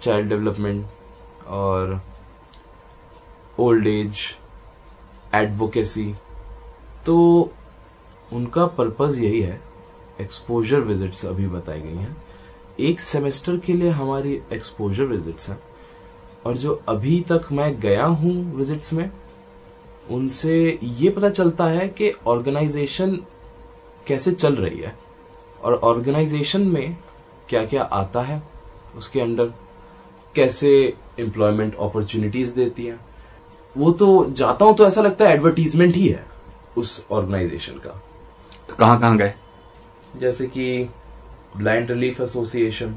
चाइल्ड 0.00 0.28
डेवलपमेंट 0.28 0.86
और 1.46 2.00
ओल्ड 3.58 3.86
एज 3.86 4.20
एडवोकेसी 5.34 6.12
तो 7.06 7.18
उनका 8.32 8.66
पर्पज 8.66 9.18
यही 9.18 9.40
है 9.40 9.60
एक्सपोजर 10.20 10.80
विजिट्स 10.80 11.24
अभी 11.26 11.46
बताई 11.48 11.80
गई 11.80 11.96
हैं। 11.96 12.16
एक 12.80 13.00
सेमेस्टर 13.00 13.56
के 13.56 13.72
लिए 13.72 13.90
हमारी 13.90 14.40
एक्सपोजर 14.52 15.04
विजिट्स 15.04 15.48
हैं। 15.50 15.58
और 16.46 16.56
जो 16.56 16.80
अभी 16.88 17.20
तक 17.20 17.48
मैं 17.52 17.80
गया 17.80 18.04
हूँ 18.04 18.32
विजिट्स 18.56 18.92
में 18.92 19.10
उनसे 20.10 20.78
ये 20.82 21.10
पता 21.10 21.30
चलता 21.30 21.64
है 21.64 21.88
कि 21.88 22.12
ऑर्गेनाइजेशन 22.26 23.16
कैसे 24.06 24.32
चल 24.32 24.54
रही 24.56 24.78
है 24.78 24.94
और 25.62 25.74
ऑर्गेनाइजेशन 25.74 26.60
में 26.60 26.96
क्या 27.48 27.64
क्या 27.66 27.82
आता 27.82 28.20
है 28.20 28.42
उसके 28.96 29.20
अंडर 29.20 29.52
कैसे 30.34 30.72
एम्प्लॉयमेंट 31.20 31.74
अपॉर्चुनिटीज़ 31.74 32.54
देती 32.54 32.86
है। 32.86 32.98
वो 33.76 33.90
तो 33.92 34.08
जाता 34.30 34.64
हूँ 34.64 34.76
तो 34.76 34.86
ऐसा 34.86 35.02
लगता 35.02 35.24
है 35.24 35.34
एडवर्टीजमेंट 35.34 35.96
ही 35.96 36.06
है 36.08 36.24
उस 36.76 37.06
ऑर्गेनाइजेशन 37.10 37.78
का। 37.78 37.90
तो 38.68 38.74
कहाँ 38.74 39.00
कहाँ 39.00 39.16
गए? 39.16 39.34
जैसे 40.18 40.46
कि 40.46 40.88
blind 41.56 41.90
relief 41.90 42.20
association 42.20 42.96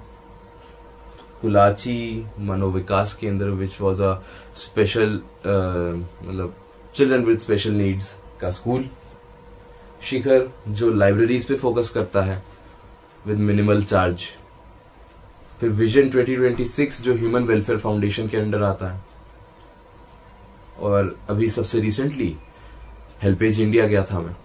Kulachi 1.41 2.25
Manovikas 2.39 3.13
Kendra 3.13 3.45
which 3.59 3.79
was 3.81 4.01
a 4.01 4.13
special 4.55 5.21
मतलब 5.45 6.55
चिल्ड्रन 6.95 7.23
विद 7.25 7.39
स्पेशल 7.39 7.71
नीड्स 7.73 8.15
का 8.41 8.49
स्कूल 8.51 8.89
शिखर, 10.09 10.49
जो 10.67 10.89
लाइब्रेरीज 10.91 11.45
पे 11.45 11.55
फोकस 11.55 11.89
करता 11.89 12.21
है 12.21 12.43
विद 13.27 13.37
मिनिमल 13.39 13.83
चार्ज 13.83 14.23
फिर 15.59 15.69
विजन 15.69 16.09
2026 16.09 17.01
जो 17.01 17.13
ह्यूमन 17.15 17.43
वेलफेयर 17.45 17.79
फाउंडेशन 17.79 18.27
के 18.27 18.37
अंडर 18.37 18.63
आता 18.63 18.91
है. 18.93 19.03
और 20.79 21.15
अभी 21.29 21.49
सबसे 21.49 21.79
रिसेंटली 21.79 22.35
हेल्पेज 23.23 23.59
इंडिया 23.61 23.85
गया 23.87 24.03
था 24.03 24.19
मैं. 24.19 24.35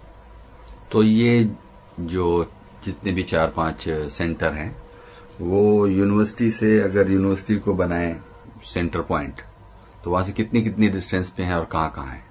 तो 0.93 1.03
ये 1.03 1.51
जो 2.01 2.45
जितने 2.85 3.13
भी 3.13 3.23
चार 3.23 3.53
पाँच 3.57 3.85
सेंटर 4.13 4.53
हैं 4.53 4.71
वो 5.41 5.87
यूनिवर्सिटी 5.87 6.51
से 6.51 6.81
अगर 6.81 7.11
यूनिवर्सिटी 7.11 7.61
को 7.61 7.75
बनाए 7.75 8.21
सेंटर 8.65 9.01
पॉइंट 9.01 9.41
तो 10.05 10.11
वहाँ 10.11 10.25
से 10.25 10.33
कितनी 10.33 10.63
कितनी 10.63 10.89
डिस्टेंस 10.89 11.31
पे 11.31 11.43
है 11.43 11.59
और 11.59 11.65
कहाँ 11.65 11.91
कहाँ 11.97 12.07
है? 12.07 12.23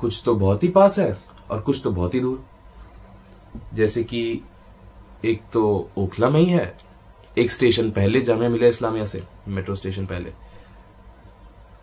कुछ 0.00 0.22
तो 0.24 0.34
बहुत 0.34 0.62
ही 0.62 0.68
पास 0.68 0.98
है 0.98 1.16
और 1.50 1.60
कुछ 1.60 1.80
तो 1.84 1.90
बहुत 1.90 2.14
ही 2.14 2.20
दूर। 2.20 2.44
जैसे 3.74 4.04
कि 4.04 4.40
एक 5.24 5.42
तो 5.52 5.90
ओखला 5.98 6.30
में 6.30 6.40
ही 6.40 6.46
है। 6.46 6.76
एक 7.38 7.52
स्टेशन 7.52 7.90
पहले 7.90 8.20
जामिया 8.20 8.48
मिला 8.50 8.66
इस्लामिया 8.66 9.04
से 9.04 9.22
मेट्रो 9.48 9.74
स्टेशन 9.74 10.06
पहले। 10.06 10.32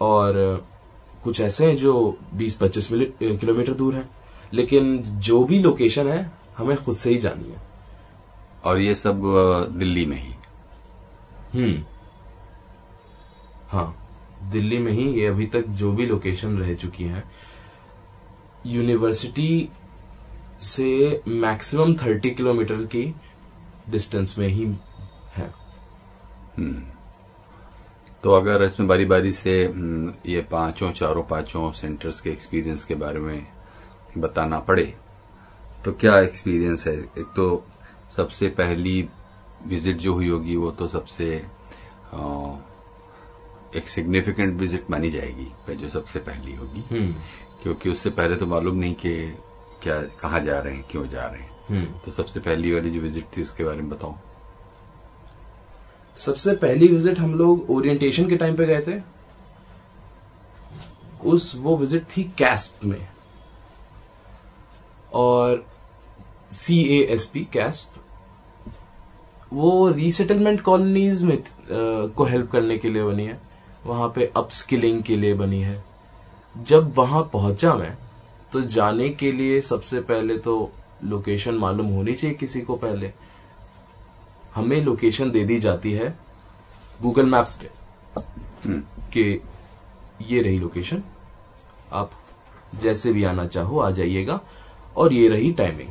और 0.02 0.66
कुछ 1.24 1.42
ऐसे 1.42 1.66
हैं 1.66 1.78
जो 1.78 2.18
20-25 2.36 2.88
किलोमीटर 3.22 3.74
दूर 3.74 3.96
है। 3.96 4.10
लेकिन 4.54 4.98
जो 4.98 5.44
भी 5.44 5.60
लोकेशन 5.60 6.08
है, 6.08 6.32
हमें 6.58 6.78
खुद 6.78 6.96
से 6.96 7.10
ही 7.10 7.18
जानी 7.18 7.50
है। 7.50 7.71
और 8.64 8.80
ये 8.80 8.96
सब 8.96 9.22
दिल्ली 9.78 10.06
में 10.06 10.18
ही। 10.18 10.34
हम्म। 11.54 11.84
हाँ। 13.68 13.98
दिल्ली 14.52 14.78
में 14.78 14.92
ही 14.92 15.08
ये 15.14 15.26
अभी 15.26 15.46
तक 15.46 15.66
जो 15.68 15.92
भी 15.92 16.06
लोकेशन 16.06 16.58
रह 16.58 16.74
चुकी 16.74 17.04
हैं 17.04 17.24
यूनिवर्सिटी 18.66 19.70
से 20.62 21.22
मैक्सिमम 21.28 21.94
थर्टी 21.96 22.30
किलोमीटर 22.30 22.76
की 22.76 23.16
डिस्टेंस 23.90 24.36
में 24.38 24.48
ही 24.48 24.66
है। 25.36 25.54
हम्म। 26.58 26.84
तो 28.24 28.32
अगर 28.32 28.64
इसमें 28.64 28.88
बारी 28.90 29.06
बारी 29.06 29.32
से 29.34 29.66
हम्म, 29.66 30.14
ये 30.26 30.42
पाँचों 30.42 30.92
चारों 30.92 31.24
पाँचों 31.24 31.72
सेंटर्स 31.72 32.22
के 32.22 32.30
एक्सपीरियंस 32.30 32.86
के 32.86 32.96
बारे 32.96 33.20
में 33.20 33.48
बताना 34.18 34.60
पड़े 34.60 34.94
तो 35.86 35.92
क्या 35.92 36.20
एक्सपीरियंस 36.20 36.88
है? 36.88 36.94
एक 36.94 37.34
तो 37.36 37.66
सबसे 38.16 38.48
पहली 38.50 39.02
विज़िट 39.68 39.98
जो 39.98 40.14
हुई 40.14 40.30
होगी 40.30 40.56
वो 40.56 40.72
तो 40.72 40.88
सबसे 40.88 41.36
आ, 42.14 42.56
एक 43.76 43.90
सिग्निफिकेंट 43.90 44.60
विज़िट 44.60 44.90
मानी 44.92 45.12
जाएगी 45.12 45.76
जो 45.76 45.90
सबसे 45.90 46.20
पहली 46.20 46.56
होगी। 46.56 46.84
हम्म। 46.92 47.14
क्योंकि 47.64 47.90
उससे 47.90 48.10
पहले 48.10 48.36
तो 48.36 48.46
मालूम 48.48 48.76
नहीं 48.76 48.94
कि 48.96 49.14
क्या 49.84 50.02
कहाँ 50.22 50.40
जा 50.40 50.60
रहे 50.60 50.74
हैं 50.74 50.84
क्यों 50.92 51.08
जा 51.10 51.26
रहे 51.26 51.42
हैं। 51.42 51.50
हम्म। 51.70 52.00
तो 52.06 52.12
सबसे 52.12 52.40
पहली 52.40 52.74
वाली 52.74 52.90
जो 52.90 53.02
विज़िट 53.02 53.26
थी 53.38 53.42
उसके 53.44 53.64
बारे 53.64 53.82
में 53.82 53.90
बताओ। 53.90 54.16
सबसे 56.18 56.56
पहली 56.56 56.88
विज़िट 56.88 57.20
हम 57.20 57.34
लोग 57.36 57.70
ओरिएंटेशन 57.70 58.30
के 58.30 58.36
टाइम 58.36 58.56
पे 58.56 58.66
गए 58.66 58.82
थे। 58.88 59.00
उस 61.26 61.56
वो 61.60 61.78
विज़िट 61.78 62.06
थी 62.18 62.24
कैस्ट 62.38 62.84
में। 62.86 63.08
और 65.14 65.66
C 66.52 66.82
A 66.90 67.02
S 67.14 67.26
P 67.26 67.48
caste 67.54 67.91
वो 69.54 69.88
रीसेटलमेंट 69.90 70.62
कॉलोनीज 70.62 71.24
में 71.24 71.38
आ, 71.38 71.42
को 72.08 72.26
हेल्प 72.26 72.52
करने 72.52 72.78
के 72.78 72.90
लिए 72.90 73.04
बनी 73.04 73.26
है। 73.26 73.40
वहाँ 73.86 74.08
पे 74.16 74.32
अपस्किलिंग 74.36 75.02
के 75.04 75.16
लिए 75.16 75.34
बनी 75.34 75.62
है। 75.62 75.84
जब 76.68 76.94
वहाँ 76.98 77.24
पहुँचा 77.34 77.74
मैं 77.76 77.98
तो 78.54 78.62
जाने 78.62 79.10
के 79.10 79.32
लिए 79.32 79.60
सबसे 79.62 80.02
पहले 80.02 80.38
तो 80.38 80.72
लोकेशन 81.04 81.56
मालूम 81.56 81.88
होनी 81.88 82.14
चाहिए 82.14 82.36
किसी 82.38 82.62
को 82.62 82.76
पहले। 82.76 83.12
हमें 84.56 84.82
लोकेशन 84.82 85.32
दे 85.32 85.44
दी 85.46 85.60
जाती 85.60 85.92
है 85.92 86.10
गूगल 87.02 87.26
मैप्स 87.26 87.56
पे 87.56 87.70
हम्म। 88.18 88.80
कि 89.14 89.42
ये 90.28 90.42
रही 90.42 90.60
लोकेशन 90.60 91.04
आप 91.92 92.12
जैसे 92.82 93.14
भी 93.14 93.24
आना 93.24 93.46
चाहो 93.46 93.80
आ 93.80 93.90
जाइएगा। 93.92 94.40
और 94.98 95.14
ये 95.14 95.28
रही 95.30 95.52
timing 95.54 95.90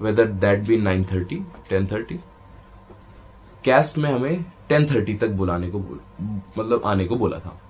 whether 0.00 0.26
that 0.44 0.60
be 0.60 0.76
nine 0.76 1.04
thirty 1.04 1.36
ten 1.70 1.86
thirty 1.86 2.18
case 3.66 3.98
में 3.98 4.10
हमें 4.12 4.44
टेन 4.68 4.86
थर्टी 4.86 5.14
तक 5.14 5.28
बुलाने 5.28 5.70
को 5.70 5.78
मतलब 6.58 6.82
आने 6.86 7.04
को 7.04 7.16
बोला 7.16 7.38
था। 7.38 7.60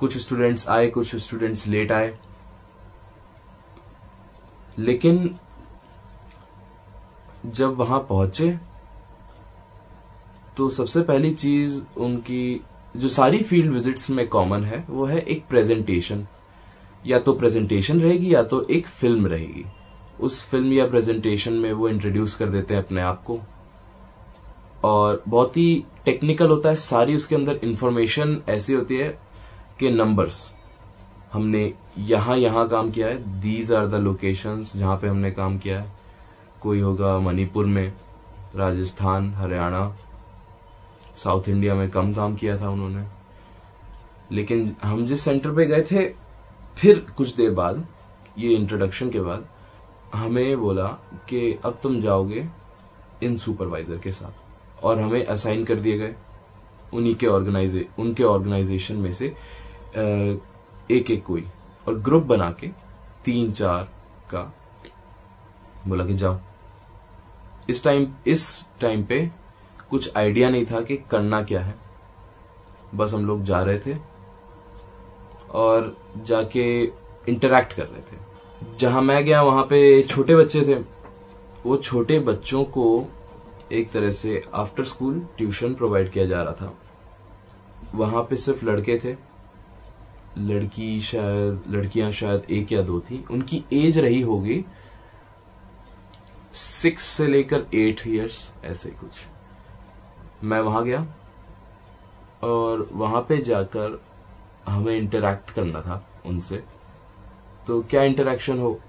कुछ 0.00 0.16
स्टूडेंट्स 0.18 0.68
आए, 0.68 0.86
कुछ 0.88 1.14
स्टूडेंट्स 1.16 1.66
लेट 1.68 1.92
आए। 1.92 2.18
लेकिन 4.78 5.34
जब 7.46 7.76
वहाँ 7.76 7.98
पहुँचे 8.00 8.58
तो 10.56 10.68
सबसे 10.70 11.02
पहली 11.02 11.30
चीज़ 11.30 11.82
उनकी, 11.96 12.60
जो 12.96 13.08
सारी 13.08 13.38
फ़ील्ड 13.38 13.72
विजिट्स 13.72 14.10
में 14.10 14.28
कॉमन 14.28 14.64
है, 14.64 14.84
वो 14.90 15.04
है 15.04 15.18
एक 15.18 15.46
प्रेजेंटेशन 15.48 16.26
या 17.06 17.18
तो 17.18 17.32
प्रेजेंटेशन 17.32 18.00
रहेगी, 18.00 18.34
या 18.34 18.42
तो 18.42 18.62
एक 18.62 18.86
फ़िल्म 18.86 19.26
रहेगी। 19.26 19.64
उस 20.20 20.44
फ़िल्म 20.48 20.72
या 20.72 20.86
प्रेजेंटेशन 20.86 21.52
में 21.52 21.72
वो 21.72 21.88
इंट्रोड्यूस 21.88 22.34
कर 22.34 22.46
देते 22.46 22.74
हैं 22.74 22.82
अपने 22.84 23.00
आप 23.00 23.22
को। 23.24 23.38
और 24.84 25.22
बहुत 25.28 25.56
ही 25.56 25.84
टेक्निकल 26.04 26.48
होता 26.48 26.68
है, 26.68 26.76
सारी 26.76 27.16
उसके 27.16 27.34
अंदर 27.34 27.60
इंफॉर्मेशन 27.64 28.42
ऐसी 28.48 28.72
होती 28.72 28.96
है 28.96 29.08
कि 29.78 29.90
नंबर्स 29.90 30.52
हमने 31.32 31.72
यहाँ 31.98 32.36
यहाँ 32.36 32.68
काम 32.68 32.90
किया 32.90 33.08
है। 33.08 33.40
दीज 33.40 33.72
आर 33.72 33.86
द 33.86 33.94
लोकेशंस 33.94 34.76
जहाँ 34.76 34.96
पे 34.96 35.08
हमने 35.08 35.30
काम 35.30 35.58
किया 35.58 35.80
है। 35.80 35.92
कोई 36.60 36.80
होगा 36.80 37.18
मणिपुर 37.18 37.66
में, 37.66 37.92
राजस्थान, 38.56 39.32
हरियाणा 39.34 39.96
साउथ 41.16 41.48
इंडिया 41.48 41.74
में 41.74 41.90
कम 41.90 42.12
काम 42.14 42.34
किया 42.36 42.56
था 42.60 42.70
उन्होंने। 42.70 43.06
लेकिन 44.32 44.76
हम 44.82 45.04
जिस 45.06 45.22
सेंटर 45.22 45.50
पे 45.50 45.66
गए 45.66 45.82
थे, 45.82 46.06
फिर 46.76 47.06
कुछ 47.16 47.34
देर 47.36 47.50
बाद, 47.50 47.86
ये 48.38 48.54
इंट्रोडक्शन 48.54 49.10
के 49.10 49.20
बाद, 49.20 49.46
हमें 50.14 50.60
बोला 50.60 50.86
कि 51.28 51.60
अब 51.64 51.78
तुम 51.82 52.00
जाओगे 52.00 52.48
इन 53.22 53.36
सुपरवाइजर 53.36 53.98
के 53.98 54.12
साथ। 54.12 54.41
और 54.84 55.00
हमें 55.00 55.24
असाइन 55.24 55.64
कर 55.64 55.74
दिए 55.74 55.98
गए 55.98 56.14
उन्हीं 56.94 57.14
के 57.14 57.26
ऑर्गेनाइजे 57.26 57.86
उनके 57.98 58.24
ऑर्गेनाइजेशन 58.24 58.96
में 58.96 59.12
से 59.12 59.26
एक 60.90 61.10
एक 61.10 61.24
कोई। 61.24 61.44
और 61.86 61.98
ग्रुप 61.98 62.22
बना 62.22 62.50
के 62.60 62.68
तीन 63.24 63.50
चार 63.52 63.84
का 64.30 64.42
बोला 65.86 66.04
कि 66.06 66.14
जाओ। 66.14 66.38
इस 67.68 67.82
टाइम 67.84 68.06
इस 68.26 68.64
टाइम 68.80 69.04
पे 69.04 69.30
कुछ 69.90 70.16
आइडिया 70.16 70.48
नहीं 70.50 70.66
था 70.66 70.80
कि 70.80 70.96
करना 71.10 71.42
क्या 71.42 71.60
है। 71.60 71.74
बस 72.94 73.14
हम 73.14 73.26
लोग 73.26 73.42
जा 73.42 73.62
रहे 73.62 73.78
थे 73.78 73.96
और 75.52 75.96
जाके 76.26 76.64
इंटरेक्ट 77.28 77.72
कर 77.72 77.86
रहे 77.86 78.00
थे। 78.02 78.76
जहाँ 78.78 79.02
मैं 79.02 79.24
गया, 79.24 79.42
वहाँ 79.42 79.64
पे 79.64 80.02
छोटे 80.02 80.36
बच्चे 80.36 80.60
थे। 80.62 80.74
वो 81.66 81.76
छोटे 81.76 82.18
बच्चों 82.20 82.64
को 82.66 82.84
एक 83.72 83.90
तरह 83.90 84.10
से 84.10 84.42
आफ्टर 84.54 84.84
स्कूल 84.84 85.26
ट्यूशन 85.36 85.74
प्रोवाइड 85.74 86.10
किया 86.10 86.26
जा 86.26 86.42
रहा 86.42 86.52
था। 86.52 86.74
वहाँ 87.94 88.22
पे 88.22 88.36
सिर्फ़ 88.36 88.64
लड़के 88.64 89.00
थे। 89.04 89.16
लड़की 90.38 91.00
शायद, 91.00 91.62
लड़कियाँ 91.68 92.12
शायद 92.12 92.42
एक 92.50 92.72
या 92.72 92.82
दो 92.82 93.00
थी। 93.00 93.24
उनकी 93.30 93.64
एज 93.72 93.98
रही 93.98 94.20
होगी 94.20 94.64
सिक्स 96.54 97.02
से 97.02 97.26
लेकर 97.26 97.66
एट 97.74 98.06
इयर्स 98.06 98.52
ऐसे 98.64 98.90
कुछ। 98.90 99.10
मैं 100.44 100.60
वहाँ 100.60 100.84
गया 100.84 101.06
और 102.42 102.88
वहाँ 102.92 103.26
पे 103.28 103.38
जाकर 103.38 104.02
हमें 104.66 104.96
इंटरेक्ट 104.96 105.50
करना 105.50 105.80
था 105.80 106.08
उनसे। 106.26 106.64
तो 107.66 107.82
क्या 107.82 108.02
इंटरेक्शन 108.02 108.58
हो? 108.58 108.80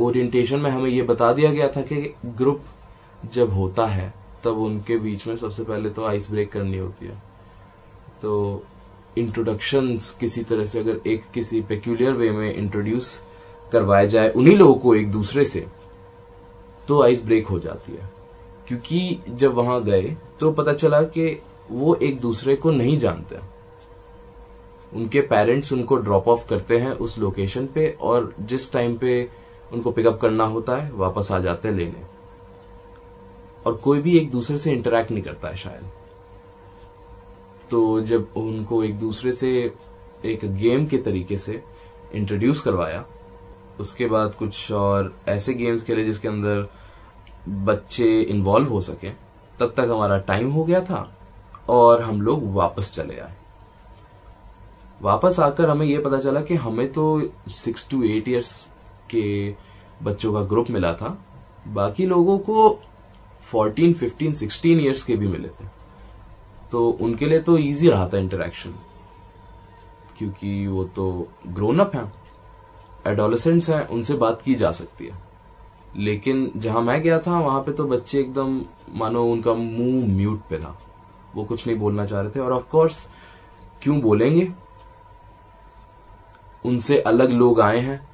ओरिएंटेशन 0.00 0.58
में 0.58 0.70
हमें 0.70 0.90
यह 0.90 1.04
बता 1.04 1.32
दिया 1.32 1.52
गया 1.52 1.68
था 1.68 1.80
कि 1.80 2.14
ग्रुप 2.26 2.64
जब 3.26 3.52
होता 3.52 3.86
है, 3.86 4.12
तब 4.44 4.58
उनके 4.58 4.96
बीच 4.98 5.26
में 5.26 5.36
सबसे 5.36 5.64
पहले 5.64 5.90
तो 5.90 6.06
आइस 6.06 6.30
ब्रेक 6.30 6.52
करनी 6.52 6.78
होती 6.78 7.06
है। 7.06 7.22
तो 8.22 8.64
इंट्रोडक्शन 9.18 9.96
किसी 10.20 10.42
तरह 10.42 10.64
से 10.64 10.80
अगर 10.80 11.00
एक 11.06 11.24
किसी 11.34 11.60
पेक्यूलियर 11.60 12.12
वे 12.12 12.30
में 12.30 12.54
इंट्रोड्यूस 12.54 13.22
करवाया 13.72 14.06
जाए 14.06 14.30
उन्हीं 14.30 14.56
लोगों 14.56 14.74
को 14.74 14.94
एक 14.94 15.10
दूसरे 15.12 15.44
से 15.44 15.66
तो 16.88 17.02
आइस 17.02 17.24
ब्रेक 17.24 17.46
हो 17.46 17.58
जाती 17.58 17.92
है। 17.92 18.10
क्योंकि 18.68 19.18
जब 19.28 19.54
वहाँ 19.54 19.82
गए 19.82 20.16
तो 20.40 20.52
पता 20.52 20.72
चला 20.72 21.02
कि 21.02 21.42
वो 21.70 21.94
एक 21.94 22.20
दूसरे 22.20 22.56
को 22.56 22.70
नहीं 22.70 22.98
जानते। 22.98 23.38
उनके 24.92 25.20
पेरेंट्स 25.20 25.72
उनको 25.72 25.96
ड्रॉप 25.96 26.28
ऑफ़ 26.28 26.48
करते 26.48 26.78
हैं 26.78 26.92
उस 26.92 27.18
लोकेशन 27.18 27.66
पे 27.66 27.96
और 28.00 28.34
जिस 28.40 28.72
टाइम 28.72 28.96
पे 28.98 29.28
उनको 29.72 29.90
पिकअप 29.90 30.20
करना 30.20 30.44
होता 30.44 30.76
है, 30.76 30.92
वापस 30.92 31.32
आ 31.32 31.38
जाते 31.38 31.68
हैं 31.68 31.74
लेने। 31.74 32.11
और 33.66 33.74
कोई 33.74 34.00
भी 34.00 34.16
एक 34.18 34.30
दूसरे 34.30 34.58
से 34.58 34.72
इंटरेक्ट 34.72 35.10
नहीं 35.10 35.22
करता 35.22 35.48
है 35.48 35.56
शायद। 35.56 35.90
तो 37.70 38.00
जब 38.00 38.28
उनको 38.36 38.82
एक 38.84 38.98
दूसरे 38.98 39.32
से 39.32 39.50
एक 40.24 40.44
गेम 40.54 40.86
के 40.86 40.98
तरीके 40.98 41.36
से 41.36 41.62
इंट्रोड्यूस 42.14 42.60
करवाया, 42.60 43.04
उसके 43.80 44.06
बाद 44.06 44.34
कुछ 44.34 44.72
और 44.72 45.14
ऐसे 45.28 45.54
गेम्स 45.54 45.82
खेले 45.82 46.04
जिसके 46.04 46.28
अंदर 46.28 46.68
बच्चे 47.48 48.20
इन्वॉल्व 48.20 48.68
हो 48.68 48.80
सके, 48.80 49.10
तब 49.58 49.72
तक 49.76 49.88
हमारा 49.90 50.18
टाइम 50.18 50.50
हो 50.50 50.64
गया 50.64 50.80
था 50.80 51.18
और 51.68 52.02
हम 52.02 52.20
लोग 52.22 52.52
वापस 52.54 52.92
चले 52.94 53.18
आए। 53.18 53.36
वापस 55.02 55.40
आकर 55.40 55.70
हमें 55.70 55.86
यह 55.86 56.02
पता 56.04 56.18
चला 56.18 56.40
कि 56.40 56.54
हमें 56.54 56.92
तो 56.92 57.22
सिक्स 57.48 57.88
टू 57.90 58.02
एट 58.02 58.28
ईयर्स 58.28 58.70
के 59.10 59.54
बच्चों 60.02 60.32
का 60.34 60.42
ग्रुप 60.42 60.70
मिला 60.70 60.92
था। 60.94 61.16
बाकी 61.68 62.06
लोगों 62.06 62.38
को 62.38 62.70
फोर्टीन 63.42 63.92
फिफ्टीन 63.92 64.32
सिक्सटीन 64.32 64.80
ईयर्स 64.80 65.04
के 65.04 65.16
भी 65.16 65.28
मिले 65.28 65.48
थे। 65.48 65.66
तो 66.70 66.90
उनके 66.90 67.26
लिए 67.26 67.40
तो 67.40 67.58
इजी 67.58 67.88
रहा 67.88 68.08
था 68.08 68.18
इंटरेक्शन 68.18 68.74
क्योंकि 70.18 70.66
वो 70.66 70.84
तो 70.84 71.28
ग्रोन 71.46 71.78
अप 71.78 71.96
हैं 71.96 72.12
एडोलसेंट्स 73.06 73.70
हैं, 73.70 73.88
उनसे 73.88 74.14
बात 74.14 74.42
की 74.42 74.54
जा 74.54 74.70
सकती 74.70 75.06
है। 75.06 75.22
लेकिन 75.96 76.52
जहाँ 76.56 76.82
मैं 76.82 77.02
गया 77.02 77.18
था, 77.18 77.40
वहाँ 77.40 77.60
पे 77.60 77.72
तो 77.72 77.84
बच्चे 77.84 78.20
एकदम, 78.20 78.64
मानो 78.94 79.24
उनका 79.24 79.54
मुँह 79.54 80.16
म्यूट 80.16 80.40
पे 80.50 80.58
था। 80.58 80.78
वो 81.34 81.44
कुछ 81.44 81.66
नहीं 81.66 81.76
बोलना 81.76 82.04
चाह 82.06 82.20
रहे 82.20 82.30
थे, 82.30 82.40
और 82.40 82.52
ऑफ़ 82.52 82.68
कोर्स 82.68 83.10
क्यों 83.82 84.00
बोलेंगे? 84.00 84.52
उनसे 86.64 87.00
अलग 87.00 87.30
लोग 87.30 87.60
आए 87.60 87.78
हैं, 87.78 88.08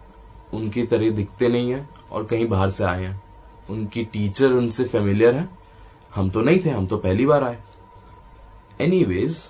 उनकी 0.55 0.83
तरह 0.83 1.11
दिखते 1.11 1.49
नहीं 1.49 1.73
है, 1.73 1.89
और 2.13 2.25
कहीं 2.25 2.49
बाहर 2.49 2.69
से 2.69 2.85
आए 2.85 3.05
हैं। 3.05 3.23
उनकी 3.71 4.05
टीचर 4.05 4.53
उनसे 4.53 4.85
फेमिलियर 4.85 5.35
है। 5.35 5.49
हम 6.15 6.31
तो 6.31 6.43
नहीं 6.43 6.61
थे 6.65 6.71
हम 6.71 6.87
तो 6.87 6.97
पहली 6.99 7.27
बार 7.27 7.45
आए। 7.45 7.59
एनीवेज 8.81 9.49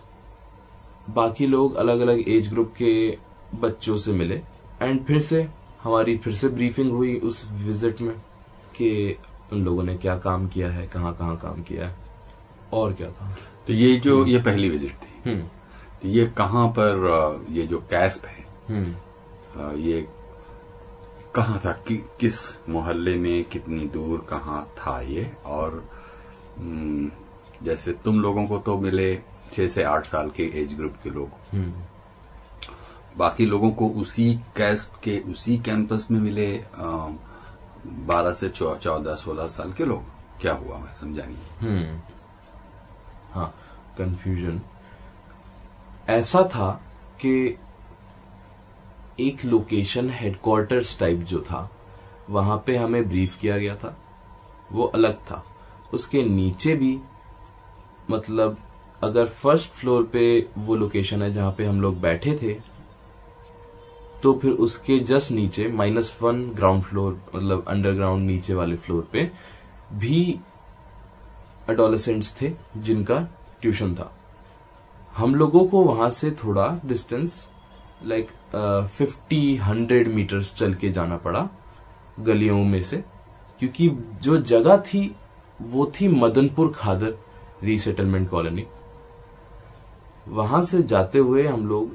बाकी 1.10 1.46
लोग 1.46 1.74
अलग 1.76 2.00
अलग 2.00 2.28
एज 2.28 2.48
ग्रुप 2.48 2.72
के 2.78 3.18
बच्चों 3.54 3.96
से 3.96 4.12
मिले। 4.12 4.42
एंड 4.82 5.04
फिर 5.04 5.20
से 5.20 5.46
हमारी 5.82 6.16
फिर 6.18 6.32
से 6.34 6.48
ब्रीफिंग 6.48 6.90
हुई 6.92 7.14
उस 7.20 7.46
विज़िट 7.56 8.00
में 8.00 8.14
कि 8.76 9.16
उन 9.52 9.64
लोगों 9.64 9.82
ने 9.82 9.96
क्या 9.96 10.16
काम 10.18 10.46
किया 10.48 10.70
है 10.70 10.86
कहाँ 10.86 11.14
कहाँ 11.16 11.36
काम 11.36 11.62
किया 11.62 11.86
है 11.86 11.96
और 12.72 12.92
क्या 12.92 13.10
था। 13.10 13.34
तो 13.66 13.72
ये 13.72 13.94
जो 13.96 14.24
ये 14.26 14.38
पहली 14.40 14.68
विज़िट 14.70 14.92
थी। 14.92 15.30
हम्म। 15.30 15.42
तो 16.02 16.08
ये 16.08 16.26
कहाँ 16.36 16.68
पर 16.78 17.46
ये 17.50 17.66
जो 17.66 17.78
कैस्प 17.90 18.26
है 18.26 18.44
हम्म। 18.68 19.76
ये 19.80 20.06
कहाँ 21.34 21.60
था? 21.64 21.72
कि, 21.72 21.96
किस 22.20 22.68
मोहल्ले 22.68 23.16
में 23.16 23.44
कितनी 23.44 23.86
दूर 23.88 24.26
कहाँ 24.30 24.72
था 24.78 25.00
ये? 25.00 25.36
और 25.46 25.90
हम्म, 26.58 27.10
जैसे 27.62 27.92
तुम 27.92 28.20
लोगों 28.20 28.46
को 28.46 28.58
तो 28.58 28.78
मिले 28.78 29.22
छह 29.52 29.68
से 29.68 29.82
आठ 29.82 30.06
साल 30.06 30.30
के 30.30 30.42
एज 30.42 30.74
ग्रुप 30.74 30.94
के 31.02 31.10
लोग। 31.10 31.56
हम्म। 31.56 31.72
बाकी 33.16 33.46
लोगों 33.46 33.70
को 33.70 33.88
उसी 33.88 34.34
कैस्प 34.56 35.00
के 35.02 35.18
उसी 35.18 35.58
कैंपस 35.58 36.08
में 36.10 36.20
मिले 36.20 36.64
बारह 37.86 38.32
से 38.32 38.48
चौदह 38.48 39.14
सोलह 39.14 39.48
साल 39.48 39.72
के 39.72 39.84
लोग। 39.84 40.02
क्या 40.40 40.52
हुआ 40.52 40.78
मैं 40.78 40.94
समझा 40.94 41.24
नहीं 41.24 41.36
हम्म। 41.36 42.00
हाँ 43.32 43.54
कंफ्यूजन 43.98 44.60
ऐसा 46.08 46.42
था 46.42 46.80
कि 47.14 47.58
एक 49.20 49.44
लोकेशन 49.44 50.10
हेडक्वार्टर्स 50.10 50.98
टाइप 50.98 51.18
जो 51.20 51.40
था, 51.40 51.70
वहाँ 52.30 52.62
पे 52.66 52.76
हमें 52.76 53.08
ब्रीफ 53.08 53.36
किया 53.38 53.58
गया 53.58 53.76
था। 53.76 53.96
वो 54.72 54.84
अलग 54.84 55.14
था। 55.20 55.44
उसके 55.94 56.22
नीचे 56.22 56.74
भी 56.76 56.98
मतलब 58.10 58.56
अगर 59.02 59.26
फ़र्स्ट 59.26 59.70
फ्लोर 59.70 60.02
पे 60.02 60.48
वो 60.58 60.74
लोकेशन 60.74 61.22
है 61.22 61.32
जहाँ 61.32 61.52
पे 61.52 61.64
हम 61.64 61.80
लोग 61.80 62.00
बैठे 62.00 62.38
थे 62.42 62.54
तो 64.22 64.32
फिर 64.42 64.50
उसके 64.50 64.98
जस्ट 64.98 65.32
नीचे 65.32 65.68
माइनस 65.68 66.18
वन 66.22 66.42
ग्राउंड 66.50 66.82
फ्लोर 66.82 67.20
मतलब 67.34 67.64
अंडरग्राउंड 67.68 68.26
नीचे 68.26 68.54
वाले 68.54 68.76
फ्लोर 68.76 69.08
पे 69.12 69.30
भी 69.92 70.40
अडोलेसेंट्स 71.68 72.34
थे 72.40 72.50
जिनका 72.76 73.18
ट्यूशन 73.60 73.94
था। 73.94 74.12
हम 75.16 75.34
लोगों 75.34 75.66
को 75.68 75.82
वहाँ 75.84 76.10
से 76.10 76.30
थोड़ा 76.30 76.68
distance 76.84 77.48
like 78.04 78.28
fifty 78.96 79.56
hundred 79.56 80.08
metres 80.08 80.54
चल 80.54 80.74
के 80.74 80.88
जाना 80.88 81.16
पड़ा 81.16 81.48
गलियों 82.20 82.64
में 82.64 82.82
से 82.82 83.04
क्योंकि 83.58 83.88
जो 84.22 84.36
जगह 84.36 84.76
थी 84.76 85.16
वो 85.60 85.92
थी 86.00 86.08
मदनपुर 86.08 86.72
खादर 86.76 87.18
रीसेटलमेंट 87.62 88.28
कॉलोनी 88.30 88.66
वहाँ 90.28 90.62
से 90.62 90.82
जाते 90.82 91.18
हुए 91.18 91.46
हम 91.46 91.68
लोग 91.68 91.92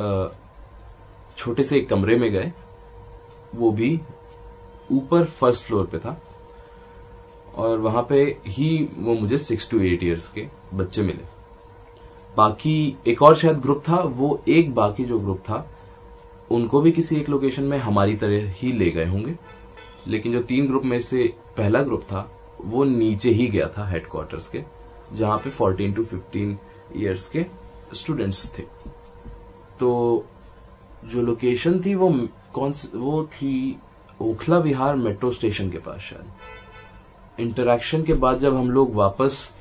uh, 0.00 0.36
छोटे 1.38 1.64
से 1.64 1.76
एक 1.76 1.88
कमरे 1.88 2.16
में 2.16 2.32
गए 2.32 2.52
वो 3.54 3.70
भी 3.72 4.00
ऊपर 4.92 5.24
फ़र्स्ट 5.24 5.64
फ्लोर 5.64 5.86
पे 5.86 5.98
था 5.98 6.20
और 7.54 7.78
वहाँ 7.78 8.06
पे 8.08 8.40
ही 8.46 8.88
वो 8.96 9.14
मुझे 9.14 9.38
सिक्स 9.38 9.70
टू 9.70 9.80
एट 9.80 10.02
इयर्स 10.02 10.28
के 10.28 10.48
बच्चे 10.74 11.02
मिले। 11.02 11.33
बाकी 12.36 12.96
एक 13.06 13.22
और 13.22 13.36
शायद 13.36 13.58
ग्रुप 13.58 13.82
था, 13.88 13.96
वो 13.96 14.42
एक 14.48 14.74
बाकी 14.74 15.04
जो 15.04 15.18
ग्रुप 15.18 15.38
था, 15.38 15.70
उनको 16.50 16.80
भी 16.80 16.92
किसी 16.92 17.16
एक 17.16 17.28
लोकेशन 17.28 17.62
में 17.62 17.78
हमारी 17.78 18.16
तरह 18.16 18.50
ही 18.50 18.72
ले 18.72 18.90
गए 18.90 19.06
होंगे। 19.06 19.34
लेकिन 20.06 20.32
जो 20.32 20.42
तीन 20.42 20.66
ग्रुप 20.66 20.84
में 20.84 21.00
से 21.00 21.34
पहला 21.56 21.82
ग्रुप 21.82 22.02
था, 22.02 22.30
वो 22.60 22.84
नीचे 22.84 23.30
ही 23.30 23.46
गया 23.46 23.68
था 23.68 23.88
हेडक्वार्टर्स 23.88 24.48
के, 24.48 24.62
जहाँ 25.12 25.38
पे 25.38 25.50
14 25.50 25.96
टू 25.96 26.04
15 26.04 26.58
इयर्स 26.96 27.28
के 27.28 27.46
स्टूडेंट्स 27.94 28.58
थे। 28.58 28.62
तो 29.80 30.24
जो 31.04 31.22
लोकेशन 31.22 31.80
थी, 31.80 31.94
वो 31.94 32.28
कौन 32.52 32.72
वो 32.94 33.24
थी 33.24 33.78
ओखला 34.22 34.58
विहार 34.58 34.96
मेट्रो 34.96 35.30
स्टेशन 35.30 35.70
के 35.70 35.78
पास 35.78 36.00
शायद। 36.00 36.24
इंटरेक्शन 37.40 38.02
के 38.02 38.14
बाद 38.14 38.38
जब 38.38 38.56
हम 38.56 38.70
लोग 38.70 38.94
वापस 38.94 39.54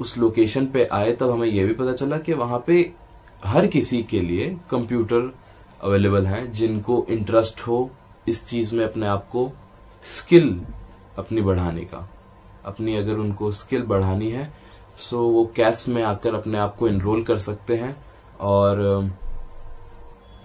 उस 0.00 0.16
लोकेशन 0.18 0.66
पे 0.66 0.84
आए, 0.84 1.12
तब 1.12 1.30
हमें 1.30 1.46
यह 1.48 1.66
भी 1.66 1.74
पता 1.74 1.92
चला 1.92 2.18
कि 2.18 2.32
वहाँ 2.32 2.62
पे 2.66 2.92
हर 3.44 3.66
किसी 3.66 4.02
के 4.02 4.20
लिए 4.20 4.56
कंप्यूटर 4.70 5.32
अवेलेबल 5.82 6.26
हैं, 6.26 6.52
जिनको 6.52 7.06
इंटरेस्ट 7.10 7.60
हो 7.60 7.90
इस 8.28 8.44
चीज़ 8.44 8.74
में 8.74 8.84
अपने 8.84 9.06
आप 9.06 9.28
को 9.28 9.50
स्किल 10.04 10.60
अपनी 11.18 11.40
बढ़ाने 11.40 11.80
का। 11.80 12.08
अपनी 12.64 12.96
अगर 12.96 13.14
उनको 13.14 13.50
स्किल 13.50 13.82
बढ़ानी 13.82 14.30
है 14.30 14.52
सो 15.00 15.22
वो 15.28 15.44
कैस 15.56 15.84
में 15.88 16.02
आकर 16.02 16.34
अपने 16.34 16.58
आप 16.58 16.76
को 16.76 16.88
एनरोल 16.88 17.22
कर 17.22 17.38
सकते 17.38 17.76
हैं 17.76 17.96
और 18.40 18.80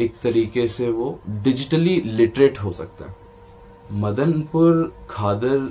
एक 0.01 0.13
तरीके 0.21 0.67
से 0.67 0.89
वो 0.89 1.19
डिजिटली 1.29 1.99
लिटरेट 2.01 2.59
हो 2.59 2.71
सकता 2.71 3.05
है। 3.05 3.15
मदनपुर, 3.91 4.93
खादर 5.09 5.69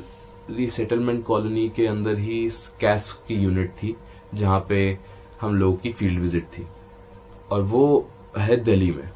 रिसेटलमेंट 0.50 1.24
कॉलोनी 1.24 1.68
के 1.68 1.86
अंदर 1.86 2.18
ही 2.18 2.48
कैस 2.80 3.12
की 3.28 3.34
यूनिट 3.34 3.70
थी 3.70 3.96
जहाँ 4.34 4.66
पे 4.68 4.98
हम 5.40 5.56
लोगों 5.56 5.76
की 5.76 5.92
फ़ील्ड 5.92 6.20
विज़िट 6.20 6.44
थी। 6.44 6.66
और 7.50 7.62
वो 7.62 8.10
है 8.38 8.56
दिल्ली 8.56 8.90
में। 8.92 9.10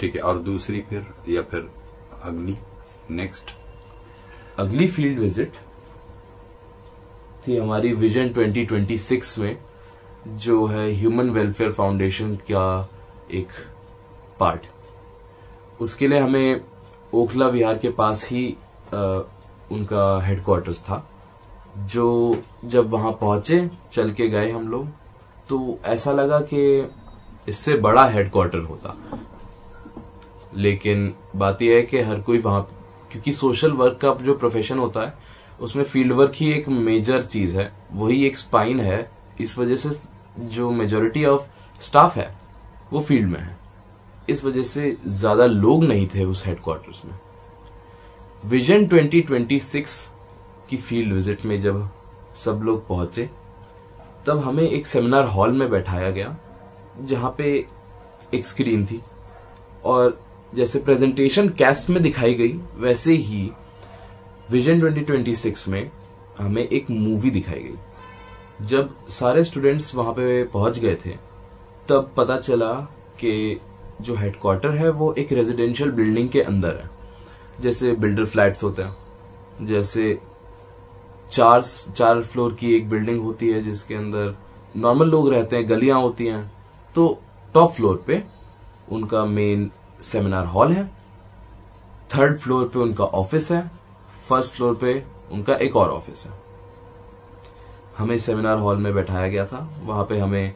ठीक 0.00 0.16
है 0.16 0.22
और 0.22 0.38
दूसरी 0.38 0.80
फिर 0.80 1.06
या 1.28 1.42
फिर 1.42 1.70
अगली 2.22 2.56
नेक्स्ट 3.10 3.50
अगली 4.58 4.86
फ़ील्ड 4.88 5.18
विज़िट 5.18 5.52
थी 7.48 7.56
हमारी 7.56 7.92
विजन 7.92 8.32
2026 8.32 9.38
में 9.38 9.58
जो 10.28 10.66
है 10.66 10.90
ह्यूमन 10.92 11.30
वेलफेयर 11.30 11.72
फाउंडेशन 11.72 12.34
का 12.36 12.90
एक 13.30 13.48
पार्ट 14.40 14.66
उसके 15.80 16.08
लिए 16.08 16.18
हमें 16.18 16.60
ओखला 17.14 17.46
विहार 17.48 17.78
के 17.78 17.88
पास 17.90 18.28
ही 18.30 18.46
आ, 18.94 18.98
उनका 19.72 20.20
हेडक्वार्टर्स 20.24 20.80
था 20.82 21.04
जो 21.76 22.42
जब 22.64 22.90
वहाँ 22.90 23.12
पहुँचे 23.12 23.68
चल 23.92 24.10
के 24.12 24.28
गए 24.28 24.50
हम 24.50 24.68
लोग 24.68 24.88
तो 25.48 25.78
ऐसा 25.84 26.12
लगा 26.12 26.40
कि 26.52 26.90
इससे 27.48 27.76
बड़ा 27.76 28.06
हेडक्वार्टर 28.08 28.58
होता। 28.58 28.94
लेकिन 30.56 31.12
बात 31.36 31.62
यह 31.62 31.76
है 31.76 31.82
कि 31.82 32.00
हर 32.00 32.20
कोई 32.20 32.38
वहाँ 32.38 32.62
क्योंकि 33.12 33.32
सोशल 33.32 33.72
वर्क 33.72 33.98
का 34.02 34.14
जो 34.24 34.34
प्रोफेशन 34.34 34.78
होता 34.78 35.00
है 35.00 35.14
उसमें 35.60 35.84
फ़ील्ड 35.84 36.12
वर्क 36.12 36.32
ही 36.34 36.52
एक 36.52 36.68
मेजर 36.68 37.22
चीज़ 37.22 37.58
है 37.58 37.72
वही 37.92 38.24
एक 38.26 38.38
स्पाइन 38.38 38.80
है 38.80 38.98
इस 39.40 39.58
वजह 39.58 39.76
से 39.76 39.90
जो 40.38 40.70
मेजोरिटी 40.70 41.24
ऑफ़ 41.24 41.48
स्टाफ 41.80 42.16
है 42.16 42.34
वो 42.92 43.00
फ़ील्ड 43.00 43.30
में 43.30 43.40
है। 43.40 43.56
इस 44.30 44.44
वजह 44.44 44.62
से 44.62 44.96
ज़्यादा 45.06 45.46
लोग 45.46 45.84
नहीं 45.84 46.06
थे 46.14 46.24
उस 46.24 46.46
हेडक्वार्टर्स 46.46 47.02
में। 47.04 47.14
विजन 48.44 48.86
2026 48.86 50.00
की 50.70 50.76
फ़ील्ड 50.76 51.12
विज़िट 51.12 51.44
में 51.44 51.60
जब 51.60 51.88
सब 52.36 52.60
लोग 52.62 52.86
पहुँचे, 52.88 53.28
तब 54.26 54.38
हमें 54.38 54.62
एक 54.62 54.86
सेमिनार 54.86 55.24
हॉल 55.24 55.52
में 55.52 55.68
बैठाया 55.70 56.10
गया, 56.10 56.36
जहाँ 57.00 57.34
पे 57.38 57.66
एक 58.34 58.46
स्क्रीन 58.46 58.86
थी। 58.86 59.00
और 59.84 60.18
जैसे 60.54 60.78
प्रेजेंटेशन 60.78 61.48
कैस्ट 61.48 61.90
में 61.90 62.02
दिखाई 62.02 62.34
गई, 62.34 62.52
वैसे 62.76 63.12
ही 63.12 63.50
विजन 64.50 64.80
2026 64.80 65.66
में 65.68 65.90
हमें 66.38 66.62
एक 66.62 66.90
मूवी 66.90 67.30
दिखाई 67.30 67.60
गई। 67.60 68.66
जब 68.66 68.94
सारे 69.08 69.44
स्टूडेंट्स 69.44 69.94
वहाँ 69.94 70.12
पे 70.12 70.44
पहुँच 70.44 70.78
गए 70.78 70.94
थे, 70.94 71.10
तब 71.88 72.12
पता 72.16 72.36
चला 72.36 72.72
कि 73.20 73.60
जो 74.00 74.14
हेडक्वार्टर 74.14 74.70
है, 74.70 74.88
वो 74.90 75.12
एक 75.14 75.32
रेजिडेंशियल 75.32 75.90
बिल्डिंग 75.90 76.28
के 76.28 76.40
अंदर 76.42 76.76
है। 76.76 76.90
जैसे 77.60 77.92
बिल्डर 77.94 78.24
फ्लैट्स 78.24 78.64
होते 78.64 78.82
हैं, 78.82 78.96
जैसे 79.66 80.18
चार 81.32 81.62
चार 81.62 82.22
फ्लोर 82.22 82.52
की 82.54 82.74
एक 82.76 82.88
बिल्डिंग 82.88 83.20
होती 83.20 83.48
है, 83.48 83.62
जिसके 83.62 83.94
अंदर 83.94 84.34
नॉर्मल 84.76 85.08
लोग 85.08 85.28
रहते 85.30 85.56
हैं, 85.56 85.68
गलियाँ 85.68 86.00
होती 86.00 86.26
हैं 86.26 86.50
तो 86.94 87.18
टॉप 87.54 87.72
फ्लोर 87.72 88.02
पे 88.06 88.22
उनका 88.92 89.24
मेन 89.24 89.70
सेमिनार 90.02 90.46
हॉल 90.46 90.72
है 90.72 90.84
थर्ड 92.10 92.38
फ्लोर 92.38 92.68
पे 92.68 92.78
उनका 92.78 93.04
ऑफ़िस 93.04 93.50
है 93.52 93.70
फ़र्स्ट 94.28 94.54
फ्लोर 94.54 94.74
पे 94.74 95.02
उनका 95.32 95.54
एक 95.56 95.76
और 95.76 95.90
ऑफ़िस 95.90 96.24
है। 96.26 96.32
हमें 97.98 98.18
सेमिनार 98.18 98.58
हॉल 98.58 98.76
में 98.76 98.94
बैठाया 98.94 99.28
गया 99.28 99.46
था, 99.46 99.68
वहाँ 99.82 100.04
पे 100.04 100.18
हमें 100.18 100.54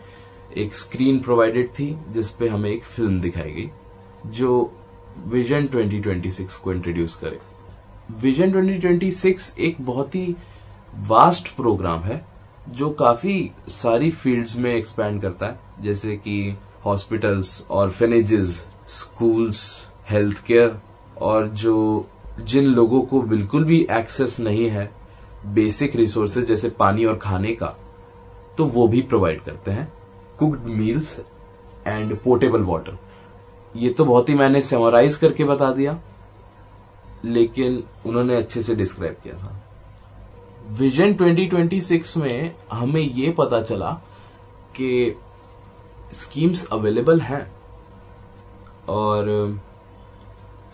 एक 0.56 0.76
स्क्रीन 0.76 1.18
प्रोवाइडेड 1.20 1.68
थी 1.68 1.98
जिसपे 2.10 2.48
हमें 2.48 2.70
एक 2.70 2.84
फ़िल्म 2.84 3.20
दिखाई 3.20 3.50
गई, 3.50 3.70
जो 4.26 4.72
विजन 5.26 5.66
2026 5.66 6.56
को 6.56 6.72
इंट्रोड्यूस 6.72 7.14
करे। 7.14 7.38
विजन 8.20 8.52
2026 8.52 9.58
एक 9.58 9.76
बहुत 9.80 10.14
ही 10.14 10.36
वास्ट 10.94 11.56
प्रोग्राम 11.56 12.00
है, 12.00 12.26
जो 12.68 12.90
काफ़ी 12.90 13.50
सारी 13.68 14.10
फील्ड्स 14.10 14.56
में 14.56 14.74
एक्सपैंड 14.74 15.22
करता 15.22 15.46
है, 15.46 15.60
जैसे 15.80 16.16
कि 16.16 16.56
hospitals 16.84 17.66
orphanages 17.70 18.66
schools 18.88 19.88
health 20.10 20.44
care 20.44 20.80
और 21.18 21.48
जो 21.48 22.06
जिन 22.40 22.64
लोगों 22.64 23.02
को 23.02 23.22
बिल्कुल 23.22 23.64
भी 23.64 23.86
एक्सेस 23.90 24.40
नहीं 24.40 24.70
है 24.70 24.90
बेसिक 25.46 25.96
रिसोर्सेज 25.96 26.44
जैसे 26.44 26.70
पानी 26.70 27.04
और 27.04 27.16
खाने 27.16 27.52
का 27.54 27.76
तो 28.58 28.64
वो 28.66 28.88
भी 28.88 29.02
प्रोवाइड 29.02 29.40
करते 29.40 29.70
हैं। 29.70 29.92
Cooked 30.40 30.66
meals 30.68 31.18
and 31.86 32.16
portable 32.18 32.62
water 32.64 32.98
ये 33.74 33.90
तो 33.90 34.04
बहुत 34.04 34.28
ही 34.28 34.34
मैंने 34.34 34.60
सेमराइज 34.62 35.16
करके 35.16 35.44
बता 35.44 35.70
दिया, 35.72 35.98
लेकिन 37.24 37.82
उन्होंने 38.06 38.36
अच्छे 38.36 38.62
से 38.62 38.74
डिस्क्राइब 38.74 39.16
किया 39.22 39.34
था। 39.34 39.60
विजन 40.78 41.14
2026 41.14 42.16
में 42.16 42.54
हमें 42.72 43.00
ये 43.00 43.30
पता 43.38 43.60
चला 43.62 43.90
कि 44.76 45.16
स्कीम्स 46.12 46.66
अवेलेबल 46.72 47.20
हैं 47.20 47.42
और 48.88 49.28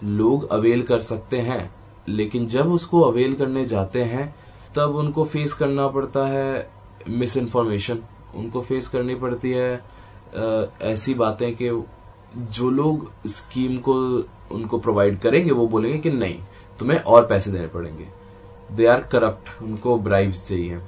लोग 0.05 0.49
अवेल 0.51 0.83
कर 0.83 1.01
सकते 1.01 1.41
हैं, 1.41 1.75
लेकिन 2.09 2.47
जब 2.47 2.73
उसको 2.73 3.01
अवेल 3.03 3.35
करने 3.35 3.67
जाते 3.67 4.03
हैं, 4.05 4.35
तब 4.77 4.97
उनको 4.97 5.25
फेस 5.25 5.55
करना 5.55 5.89
पड़ता 5.89 6.27
है 6.27 6.69
मिस 7.09 7.37
इन्फॉर्मेशन 7.37 8.03
उनको 8.37 8.61
फेस 8.61 8.89
करनी 8.89 9.15
पड़ती 9.15 9.51
है। 9.51 9.83
ऐसी 10.83 11.15
बातें 11.15 11.55
कि 11.57 11.69
जो 12.37 12.71
लोग 12.71 13.11
स्कीम 13.27 13.77
को, 13.79 13.95
उनको 14.53 14.79
प्रोवाइड 14.79 15.19
करेंगे, 15.21 15.51
वो 15.51 15.67
बोलेंगे 15.67 15.99
कि 15.99 16.11
नहीं, 16.11 16.39
तुम्हें 16.79 16.99
और 16.99 17.27
पैसे 17.27 17.51
देने 17.51 17.67
पड़ेंगे। 17.67 18.07
दे 18.73 18.87
आर 18.87 19.01
करप्ट 19.03 19.63
उनको 19.63 19.97
ब्राइब्स 19.99 20.45
चाहिए। 20.45 20.81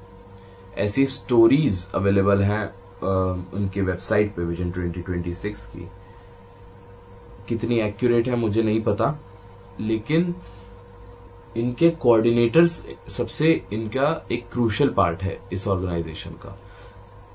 ऐसी 0.77 1.07
स्टोरीज 1.07 1.87
अवेलेबल 1.95 2.43
हैं 2.43 2.67
उनकी 3.55 3.81
वेबसाइट 3.81 4.35
पे 4.37 4.43
विजन 4.43 4.71
2026 4.71 5.67
की। 5.67 5.89
कितनी 7.49 7.79
एक्यूरेट 7.81 8.29
है, 8.29 8.37
मुझे 8.37 8.63
नहीं 8.63 8.81
पता, 8.83 9.19
लेकिन 9.81 10.35
इनके 11.57 11.91
कोऑर्डिनेटर्स 11.93 12.85
सबसे 13.09 13.51
इनका 13.73 14.27
एक 14.33 14.49
क्रूशल 14.53 14.89
पार्ट 14.89 15.23
है, 15.23 15.39
इस 15.53 15.67
ऑर्गेनाइजेशन 15.69 16.31
का। 16.43 16.59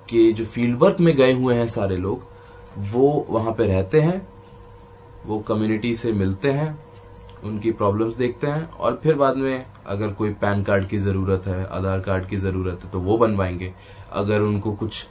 कि 0.09 0.31
जो 0.33 0.45
फ़ील्ड 0.45 0.77
वर्क 0.79 0.99
में 0.99 1.15
गए 1.15 1.33
हुए 1.33 1.55
हैं 1.55 1.67
सारे 1.67 1.97
लोग, 1.97 2.25
वो 2.77 3.25
वहाँ 3.29 3.51
पे 3.51 3.67
रहते 3.67 4.01
हैं, 4.01 4.27
वो 5.25 5.39
कम्युनिटी 5.39 5.93
से 5.95 6.11
मिलते 6.11 6.51
हैं, 6.51 6.77
उनकी 7.43 7.71
प्रॉब्लम्स 7.71 8.15
देखते 8.15 8.47
हैं 8.47 8.69
और 8.69 8.99
फिर 9.03 9.15
बाद 9.15 9.37
में 9.37 9.65
अगर 9.85 10.11
कोई 10.11 10.29
पैन 10.33 10.63
कार्ड 10.63 10.87
की 10.87 10.97
ज़रूरत 10.97 11.47
है, 11.47 11.65
आधार 11.67 11.99
कार्ड 11.99 12.27
की 12.27 12.37
ज़रूरत 12.37 12.83
है 12.83 12.89
तो 12.91 12.99
वो 12.99 13.17
बनवाएँगे। 13.17 13.73
अगर 14.11 14.41
उनको 14.41 14.71
कुछ 14.73 15.05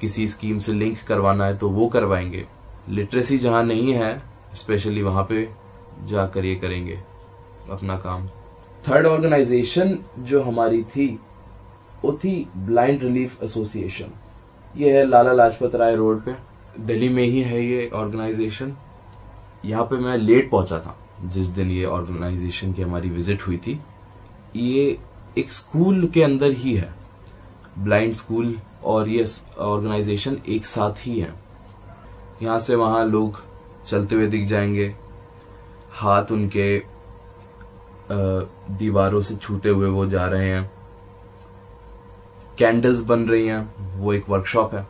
किसी 0.00 0.26
स्कीम 0.28 0.58
से 0.58 0.72
लिंक 0.72 0.98
करवाना 1.08 1.46
है 1.46 1.56
तो 1.58 1.68
वो 1.68 1.88
करवाएँगे। 1.88 2.46
लिटरेसी 2.88 3.38
जहाँ 3.38 3.62
नहीं 3.64 3.92
है 3.92 4.22
स्पेशली 4.54 5.02
वहाँ 5.02 5.24
पे 5.24 5.48
जाकर 6.04 6.44
ये 6.44 6.54
करेंगे 6.54 6.98
अपना 7.70 7.96
काम। 7.96 8.26
थर्ड 8.84 9.06
ऑर्गेनाइजेशन 9.06 9.98
जो 10.18 10.42
हमारी 10.42 10.82
थी, 10.84 11.08
वो 12.04 12.12
थी 12.14 12.48
ब्लाइंड 12.56 13.02
रिलीफ 13.02 13.42
एसोसिएशन 13.42 14.12
ये 14.74 14.90
है 14.92 15.04
लाला 15.06 15.32
लाजपत 15.32 15.74
राय 15.74 15.94
रोड 15.96 16.22
पे। 16.24 16.34
दिल्ली 16.80 17.08
में 17.08 17.22
ही 17.22 17.40
है 17.42 17.64
ये 17.64 17.88
ऑर्गेनाइजेशन। 17.90 18.72
यहाँ 19.64 19.84
पे 19.84 19.96
मैं 19.96 20.16
लेट 20.18 20.50
पहुँचा 20.50 20.78
था, 20.78 20.96
जिस 21.24 21.48
दिन 21.48 21.70
ये 21.70 21.84
ऑर्गेनाइजेशन 21.86 22.72
की 22.72 22.82
हमारी 22.82 23.10
विज़िट 23.10 23.42
हुई 23.42 23.56
थी। 23.56 23.78
ये 24.56 24.98
एक 25.38 25.52
स्कूल 25.52 26.06
के 26.06 26.22
अंदर 26.22 26.50
ही 26.52 26.74
है, 26.74 26.94
ब्लाइंड 27.78 28.14
स्कूल, 28.14 28.56
और 28.84 29.08
ये 29.08 29.24
ऑर्गेनाइजेशन 29.60 30.38
एक 30.48 30.66
साथ 30.66 31.06
ही 31.06 31.18
है। 31.20 31.34
यहाँ 32.42 32.58
से 32.60 32.74
वहाँ 32.74 33.04
लोग 33.06 33.42
चलते 33.86 34.14
हुए 34.14 34.26
दिख 34.26 34.46
जाएँगे, 34.46 34.94
हाथ 35.92 36.32
उनके 36.32 36.82
दीवारों 38.78 39.20
से 39.22 39.34
छूते 39.36 39.68
हुए 39.68 39.88
वो 39.88 40.06
जा 40.06 40.26
रहे 40.26 40.48
हैं। 40.48 40.70
कैंडल्स 42.60 43.00
बन 43.00 43.28
रही 43.28 43.46
हैं, 43.46 43.94
वो 43.98 44.12
एक 44.12 44.28
वर्कशॉप 44.28 44.74
है। 44.74 44.86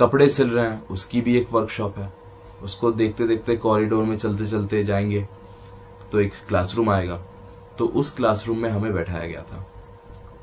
कपड़े 0.00 0.28
सिल 0.28 0.50
रहे 0.50 0.64
हैं, 0.64 0.88
उसकी 0.88 1.20
भी 1.20 1.38
एक 1.38 1.52
वर्कशॉप 1.52 1.98
है। 1.98 2.12
उसको 2.62 2.92
देखते 2.92 3.26
देखते 3.26 3.56
कॉरिडोर 3.56 4.04
में 4.04 4.18
चलते 4.18 4.46
चलते 4.46 4.84
जाएँगे 4.84 5.28
तो 6.12 6.20
एक 6.20 6.32
क्लासरूम 6.48 6.90
आएगा। 6.90 7.22
तो 7.78 7.86
उस 7.86 8.10
क्लासरूम 8.10 8.58
में 8.58 8.70
हमें 8.70 8.94
बैठाया 8.94 9.26
गया 9.26 9.42
था। 9.42 9.66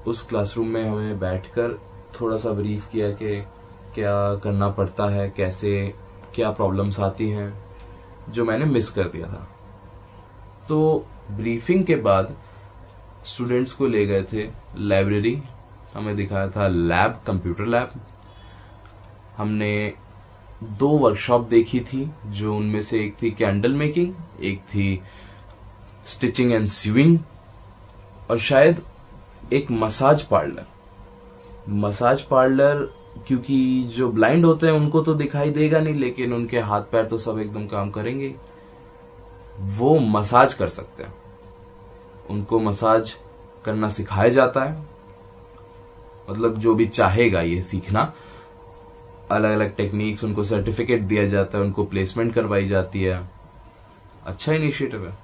उस 0.07 0.21
क्लासरूम 0.21 0.67
में 0.67 0.89
हमें 0.89 1.19
बैठकर 1.19 1.81
थोड़ा 2.21 2.35
सा 2.35 2.51
ब्रीफ 2.51 2.89
किया 2.89 3.11
कि 3.11 3.41
क्या 3.95 4.35
करना 4.35 4.69
पड़ता 4.69 5.05
है, 5.05 5.29
कैसे, 5.29 5.93
क्या 6.35 6.51
प्रॉब्लम्स 6.51 6.99
आती 6.99 7.29
हैं, 7.29 7.65
जो 8.29 8.45
मैंने 8.45 8.65
मिस 8.65 8.89
कर 8.89 9.03
दिया 9.03 9.27
था। 9.27 9.49
तो 10.69 11.05
ब्रीफिंग 11.31 11.85
के 11.85 11.95
बाद 11.95 12.37
स्टूडेंट्स 13.25 13.73
को 13.73 13.87
ले 13.87 14.05
गए 14.05 14.23
थे 14.33 14.49
लाइब्रेरी 14.77 15.41
हमें 15.95 16.15
दिखाया 16.15 16.49
था 16.49 16.67
लैब, 16.67 17.19
कंप्यूटर 17.27 17.65
लैब। 17.65 17.91
हमने 19.37 19.93
दो 20.63 20.87
वर्कशॉप 20.87 21.47
देखी 21.47 21.79
थी, 21.79 22.11
जो 22.25 22.55
उनमें 22.55 22.81
से 22.81 22.99
एक 22.99 23.15
थी 23.21 23.31
कैंडल 23.31 23.73
मेकिंग 23.73 24.13
एक 24.41 24.59
थी 24.59 25.01
स्टिचिंग 26.05 26.51
एंड 26.51 26.65
स्विंग 26.65 27.19
और 28.31 28.39
शायद 28.39 28.81
एक 29.53 29.71
मसाज 29.71 30.21
पार्लर 30.21 30.65
मसाज 31.69 32.21
पार्लर 32.21 32.81
क्योंकि 33.27 33.83
जो 33.83 34.11
ब्लाइंड 34.11 34.45
होते 34.45 34.65
हैं, 34.67 34.73
उनको 34.73 35.01
तो 35.01 35.13
दिखाई 35.13 35.49
देगा 35.49 35.79
नहीं, 35.79 35.93
लेकिन 35.93 36.33
उनके 36.33 36.59
हाथ 36.59 36.81
पैर 36.81 37.05
तो 37.05 37.17
सब 37.17 37.39
एकदम 37.39 37.67
काम 37.67 37.89
करेंगे। 37.89 38.35
वो 39.59 39.99
मसाज 39.99 40.53
कर 40.53 40.69
सकते 40.69 41.03
हैं। 41.03 41.13
उनको 42.29 42.59
मसाज 42.59 43.15
करना 43.65 43.89
सिखाया 43.89 44.29
जाता 44.29 44.63
है। 44.63 44.94
मतलब 46.29 46.57
जो 46.57 46.75
भी 46.75 46.85
चाहेगा 46.85 47.41
ये 47.41 47.61
सीखना। 47.61 48.13
अलग 49.31 49.51
अलग 49.51 49.75
टेक्निक्स 49.75 50.23
उनको 50.23 50.43
सर्टिफिकेट 50.43 51.01
दिया 51.01 51.27
जाता 51.27 51.57
है, 51.57 51.63
उनको 51.63 51.83
प्लेसमेंट 51.83 52.33
करवाई 52.33 52.67
जाती 52.67 53.03
है। 53.03 53.29
अच्छा 54.25 54.53
इनिशिएटिव 54.53 55.07
है। 55.07 55.17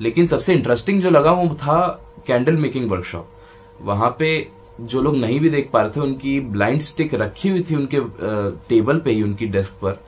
लेकिन 0.00 0.26
सबसे 0.26 0.54
इंटरेस्टिंग 0.54 1.00
जो 1.00 1.10
लगा 1.10 1.32
वो 1.32 1.54
था 1.54 1.86
कैंडल 2.26 2.56
मेकिंग 2.56 2.90
वर्कशॉप 2.90 3.32
वहाँ 3.80 4.16
पे 4.18 4.48
जो 4.80 5.00
लोग 5.02 5.16
नहीं 5.16 5.40
भी 5.40 5.50
देख 5.50 5.70
पा 5.72 5.80
रहे 5.82 5.90
थे, 5.90 6.00
उनकी 6.00 6.40
ब्लाइंड 6.40 6.80
स्टिक 6.80 7.14
रखी 7.14 7.48
हुई 7.48 7.62
थी 7.62 7.74
उनके 7.74 8.00
टेबल 8.68 8.98
पे 8.98 9.10
ही, 9.10 9.22
उनकी 9.22 9.46
डेस्क 9.46 9.72
पर। 9.72 10.00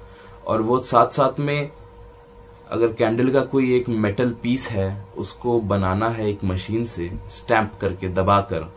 और 0.47 0.63
वो 0.63 0.79
साथ 0.79 1.09
साथ 1.09 1.41
में 1.41 1.71
अगर 2.71 2.93
कैंडल 2.93 3.31
का 3.31 3.41
कोई 3.41 3.75
एक 3.77 3.89
मेटल 3.89 4.31
पीस 4.43 4.69
है, 4.71 5.07
उसको 5.17 5.61
बनाना 5.61 6.09
है 6.09 6.29
एक 6.31 6.45
मशीन 6.45 6.85
से 6.85 7.11
स्टैंप 7.31 7.73
करके, 7.81 8.09
दबाकर 8.09 8.73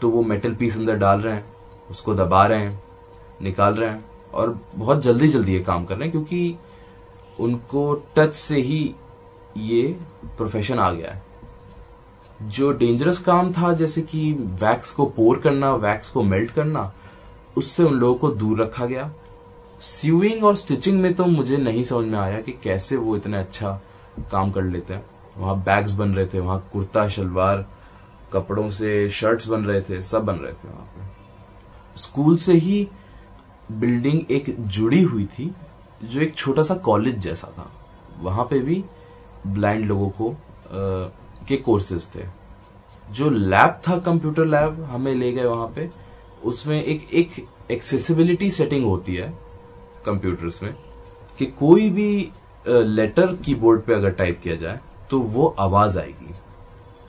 तो 0.00 0.10
वो 0.10 0.22
मेटल 0.22 0.54
पीस 0.54 0.76
अंदर 0.76 0.96
डाल 0.96 1.20
रहे 1.20 1.34
हैं, 1.34 1.44
उसको 1.90 2.14
दबा 2.14 2.46
रहे 2.46 2.58
हैं, 2.58 2.82
निकाल 3.42 3.74
रहे 3.74 3.90
हैं 3.90 4.04
और 4.34 4.58
बहुत 4.74 5.02
जल्दी 5.02 5.28
जल्दी 5.28 5.52
ये 5.52 5.60
काम 5.60 5.84
कर 5.84 5.94
रहे 5.94 6.02
हैं 6.02 6.10
क्योंकि 6.10 6.56
उनको 7.40 7.94
टच 8.16 8.34
से 8.34 8.60
ही 8.60 8.94
ये 9.56 9.82
प्रोफेशन 10.36 10.78
आ 10.78 10.90
गया 10.90 11.10
है। 11.10 11.22
जो 12.42 12.72
डेंजरस 12.72 13.18
काम 13.18 13.52
था, 13.52 13.72
जैसे 13.72 14.02
कि 14.02 14.32
वैक्स 14.32 14.90
को 14.90 15.06
पोर 15.06 15.38
करना 15.38 15.74
वैक्स 15.74 16.08
को 16.08 16.22
मेल्ट 16.22 16.50
करना, 16.50 16.92
उससे 17.56 17.82
उन 17.82 17.94
लोगों 17.94 18.14
को 18.14 18.28
दूर 18.30 18.60
रखा 18.62 18.86
गया। 18.86 19.12
स्यूइंग 19.80 20.44
और 20.44 20.56
स्टिचिंग 20.56 21.00
में 21.00 21.14
तो 21.14 21.26
मुझे 21.26 21.56
नहीं 21.56 21.84
समझ 21.84 22.06
में 22.06 22.18
आया 22.18 22.40
कि 22.40 22.52
कैसे 22.52 22.96
वो 22.96 23.16
इतना 23.16 23.38
अच्छा 23.38 23.80
काम 24.32 24.50
कर 24.50 24.62
लेते 24.62 24.94
हैं। 24.94 25.06
वहाँ 25.38 25.56
बैग्स 25.62 25.92
बन 25.92 26.14
रहे 26.14 26.26
थे, 26.26 26.40
वहाँ 26.40 26.68
कुर्ता, 26.72 27.08
शलवार 27.08 27.66
कपड़ों 28.36 28.68
से 28.70 29.08
शर्ट्स 29.10 29.48
बन 29.48 29.64
रहे 29.64 29.80
थे 29.80 30.00
सब 30.04 30.24
बन 30.24 30.36
रहे 30.36 30.52
थे 30.52 30.68
वहाँ 30.68 30.86
पे। 30.86 32.00
स्कूल 32.00 32.36
से 32.36 32.52
ही 32.54 32.88
बिल्डिंग 33.72 34.20
एक 34.30 34.54
जुड़ी 34.58 35.02
हुई 35.02 35.24
थी 35.28 35.54
जो 36.04 36.20
एक 36.20 36.34
छोटा 36.36 36.62
सा 36.62 36.74
कॉलेज 36.84 37.18
जैसा 37.18 37.48
था। 37.48 37.70
वहाँ 38.20 38.44
पे 38.44 38.58
भी 38.60 38.84
ब्लाइंड 39.46 39.84
लोगों 39.84 40.08
को 40.10 40.30
आ, 40.30 40.36
के 41.48 41.56
कोर्सेज 41.56 42.08
थे। 42.14 42.24
जो 43.10 43.28
लैब 43.30 43.80
था 43.88 43.98
कंप्यूटर 43.98 44.44
लैब 44.44 44.82
हमें 44.84 45.14
ले 45.14 45.32
गए 45.32 45.44
वहाँ 45.44 45.68
पे। 45.76 45.90
उसमें 46.44 46.82
एक 46.82 47.08
एक 47.12 47.46
एक्सेसिबिलिटी 47.70 48.50
सेटिंग 48.50 48.84
होती 48.84 49.14
है 49.14 49.28
कंप्यूटर्स 50.06 50.62
में 50.62 50.74
कि 51.38 51.46
कोई 51.58 51.88
भी 51.90 52.10
लेटर 52.66 53.34
कीबोर्ड 53.36 53.82
पे 53.82 53.94
अगर 53.94 54.10
टाइप 54.12 54.40
किया 54.42 54.56
जाए 54.56 54.80
तो 55.10 55.20
वो 55.20 55.54
आवाज़ 55.60 55.98
आएगी। 55.98 56.34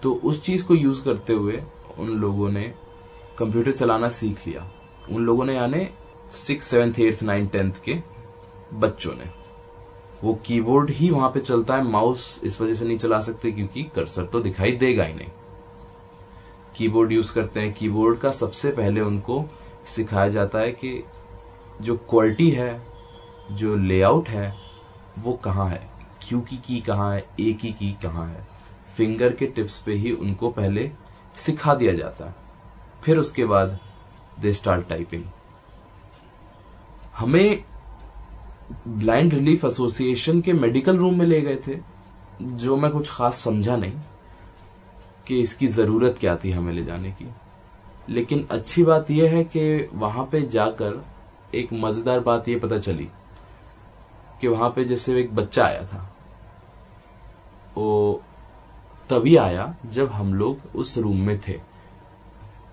तो 0.08 0.13
उस 0.13 0.41
चीज़ 0.41 0.65
को 0.65 0.76
यूज़ 0.76 1.04
करते 1.04 1.34
हुए 1.34 1.63
उन 1.98 2.10
लोगों 2.10 2.50
ने 2.50 2.74
कंप्यूटर 3.38 3.72
चलाना 3.72 4.10
सीख 4.10 4.48
लिया। 4.48 4.72
उन 5.12 5.24
लोगों 5.24 5.46
ने 5.46 5.56
यानी 5.56 5.89
six, 6.34 6.67
seventh, 6.67 7.00
eighth, 7.00 7.24
ninth, 7.24 7.52
tenth 7.52 7.74
के 7.84 7.98
बच्चों 8.74 9.13
ने। 9.13 9.24
वो 10.24 10.34
कीबोर्ड 10.46 10.89
ही 10.89 11.10
वहाँ 11.10 11.30
पे 11.30 11.39
चलता 11.39 11.76
है, 11.76 11.84
माउस 11.84 12.41
इस 12.43 12.62
वजह 12.62 12.74
से 12.74 12.86
नहीं 12.86 12.98
चला 12.98 13.20
सकते 13.20 13.52
क्योंकि 13.52 13.84
कर्सर 13.84 14.26
तो 14.26 14.39
दिखाई 14.39 14.72
देगा 14.72 15.04
ही 15.04 15.13
नहीं। 15.13 15.28
कीबोर्ड 16.76 17.12
यूज़ 17.12 17.34
करते 17.34 17.60
हैं। 17.60 17.74
कीबोर्ड 17.74 18.20
का 18.20 18.32
सबसे 18.32 18.72
पहले 18.72 19.02
उनको 19.02 19.46
सिखाया 19.86 20.30
जाता 20.30 20.60
है 20.60 20.72
कि 20.72 21.04
जो 21.82 21.98
क्वालिटी 21.98 22.52
है, 22.52 22.88
जो 23.52 23.76
लेआउट 23.76 24.30
है, 24.30 24.56
वो 25.20 25.34
कहाँ 25.34 25.70
है? 25.70 25.89
क्यू 26.28 26.41
की 26.41 26.58
की 26.58 26.82
कहाँ 26.82 27.15
है? 27.15 27.26
ए 27.39 27.54
की 27.54 27.72
की 27.72 27.98
कहाँ 28.04 28.28
है? 28.28 28.57
फिंगर 28.98 29.34
के 29.34 29.46
टिप्स 29.48 29.78
पे 29.78 29.94
ही 29.94 30.12
उनको 30.12 30.50
पहले 30.52 30.92
सिखा 31.38 31.74
दिया 31.76 31.94
जाता। 31.94 32.34
फिर 33.04 33.18
उसके 33.18 33.46
बाद 33.46 33.78
दे 34.40 34.54
स्टार्ट 34.54 34.88
टाइपिंग 34.90 35.24
हमें 37.18 37.64
ब्लाइंड 38.88 39.34
रिलीफ 39.34 39.66
एसोसिएशन 39.66 40.42
के 40.42 40.54
मेडिकल 40.54 40.98
रूम 40.98 41.18
में 41.20 41.26
ले 41.26 41.42
गए 41.42 41.56
थे, 41.68 41.78
जो 42.42 42.78
मैं 42.78 42.92
कुछ 42.92 43.12
खास 43.12 43.44
समझा 43.44 43.76
नहीं 43.76 44.00
कि 45.28 45.40
इसकी 45.42 45.68
ज़रूरत 45.68 46.18
क्या 46.20 46.36
थी 46.36 46.52
हमें 46.52 46.74
ले 46.74 46.84
जाने 46.86 47.12
की। 47.12 47.30
लेकिन 48.10 48.46
अच्छी 48.52 48.84
बात 48.84 49.12
यह 49.12 49.32
है 49.32 49.44
कि 49.46 49.90
वहाँ 49.94 50.28
पे 50.32 50.42
जाकर 50.48 51.04
एक 51.56 51.74
मज़ेदार 51.76 52.20
बात 52.20 52.48
यह 52.50 52.60
पता 52.60 52.78
चली 52.80 53.08
कि 54.42 54.48
वहाँ 54.48 54.70
पे 54.70 54.84
जैसे 54.86 55.20
एक 55.20 55.34
बच्चा 55.36 55.66
आया 55.66 55.84
था, 55.84 56.02
वो 57.78 58.22
तभी 59.10 59.36
आया 59.38 59.76
जब 59.86 60.12
हम 60.12 60.34
लोग 60.34 60.76
उस 60.76 60.98
रूम 60.98 61.17
में 61.17 61.39
थे। 61.48 61.60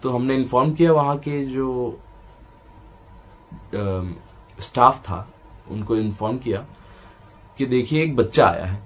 तो 0.03 0.11
हमने 0.11 0.35
इन्फॉर्म 0.35 0.73
किया 0.73 0.93
वहाँ 0.93 1.17
के 1.19 1.43
जो 1.45 1.99
स्टाफ 4.59 4.99
था, 5.01 5.29
उनको 5.71 5.97
इन्फॉर्म 5.97 6.39
किया 6.39 6.67
कि 7.59 7.67
देखिए 7.67 8.03
एक 8.03 8.17
बच्चा 8.17 8.47
आया 8.47 8.65
है। 8.65 8.83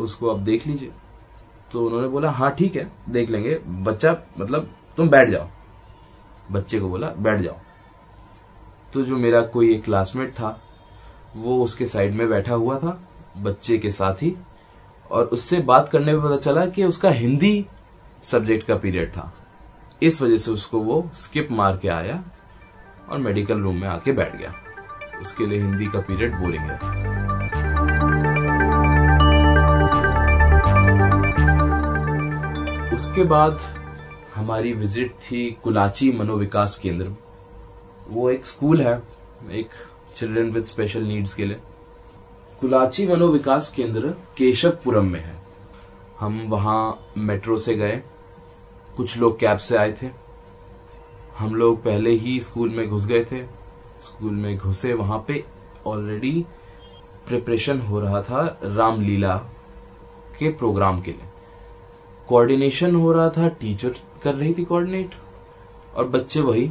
उसको 0.00 0.30
आप 0.30 0.38
देख 0.38 0.66
लीजिए। 0.66 0.92
तो 1.72 1.86
उन्होंने 1.86 2.08
बोला 2.08 2.30
हाँ 2.30 2.50
ठीक 2.50 2.76
है, 2.76 2.90
देख 3.08 3.30
लेंगे। 3.30 3.58
बच्चा 3.66 4.16
मतलब 4.38 4.70
तुम 4.96 5.08
बैठ 5.08 5.28
जाओ। 5.28 5.48
बच्चे 6.50 6.80
को 6.80 6.88
बोला, 6.88 7.08
बैठ 7.08 7.40
जाओ। 7.40 7.56
तो 8.92 9.02
जो 9.02 9.16
मेरा 9.16 9.40
कोई 9.42 9.72
एक 9.74 9.84
क्लासमेट 9.84 10.32
था, 10.32 10.58
वो 11.36 11.62
उसके 11.64 11.86
साइड 11.86 12.14
में 12.14 12.28
बैठा 12.28 12.54
हुआ 12.54 12.78
था, 12.78 12.98
बच्चे 13.36 13.78
के 13.78 13.90
साथ 13.90 14.22
ही। 14.22 14.36
और 15.12 15.24
उससे 15.24 15.58
बात 15.60 15.88
करने 15.88 16.12
में 16.12 16.22
पता 16.22 16.36
चला 16.36 16.66
कि 16.66 16.84
उसका 16.84 17.10
हिंदी 17.10 17.66
सब्जेक्ट 18.22 18.66
का 18.66 18.76
पीरियड 18.76 19.10
था। 19.10 19.32
इस 20.02 20.22
वजह 20.22 20.36
से 20.36 20.50
उसको 20.50 20.78
वो 20.78 21.10
स्किप 21.14 21.48
मार 21.50 21.76
के 21.76 21.88
आया 21.88 22.22
और 23.10 23.18
मेडिकल 23.18 23.60
रूम 23.60 23.76
में 23.76 23.88
आके 23.88 24.12
बैठ 24.12 24.36
गया। 24.36 24.54
उसके 25.20 25.46
लिए 25.46 25.58
हिंदी 25.58 25.86
का 25.86 26.00
पीरियड 26.00 26.34
बोरिंग 26.34 26.62
है। 26.62 26.76
उसके 32.94 33.24
बाद 33.24 33.60
हमारी 34.34 34.72
विज़िट 34.72 35.12
थी 35.22 35.50
कुलाची 35.62 36.10
मनोविकास 36.12 36.76
केंद्र। 36.76 37.12
वो 38.08 38.30
एक 38.30 38.46
स्कूल 38.46 38.80
है, 38.82 39.02
एक 39.50 39.68
चिल्ड्रन 40.16 40.50
विद 40.50 40.64
स्पेशल 40.64 41.02
नीड्स 41.02 41.34
के 41.34 41.44
लिए। 41.44 41.60
कुलाची 42.62 43.06
मनोविकास 43.06 43.72
केंद्र 43.72 44.08
केशवपुरम 44.36 45.04
में 45.04 45.20
है। 45.20 45.42
हम 46.20 46.44
वहाँ 46.46 47.06
मेट्रो 47.18 47.58
से 47.58 47.74
गए। 47.74 48.02
कुछ 48.96 49.18
लोग 49.18 49.38
कैब 49.38 49.58
से 49.58 49.76
आए 49.76 49.94
थे। 50.02 50.06
हम 51.38 51.54
लोग 51.54 51.82
पहले 51.82 52.10
ही 52.10 52.40
स्कूल 52.40 52.68
में 52.68 52.88
घुस 52.88 53.06
गए 53.06 53.24
थे। 53.24 53.46
स्कूल 54.00 54.30
में 54.30 54.58
घुसे 54.58 54.92
वहाँ 54.92 55.24
पे 55.28 55.44
ऑलरेडी 55.86 56.46
प्रिपरेशन 57.26 57.80
हो 57.80 58.00
रहा 58.00 58.22
था 58.22 58.60
रामलीला 58.64 59.36
के 60.38 60.48
प्रोग्राम 60.48 61.00
के 61.00 61.10
लिए। 61.10 61.28
कोऑर्डिनेशन 62.28 62.94
हो 62.94 63.12
रहा 63.12 63.28
था 63.28 63.48
टीचर 63.48 63.94
कर 64.22 64.34
रही 64.34 64.54
थी 64.58 64.64
कोऑर्डिनेट 64.64 65.10
और 65.96 66.08
बच्चे 66.08 66.40
वही। 66.40 66.70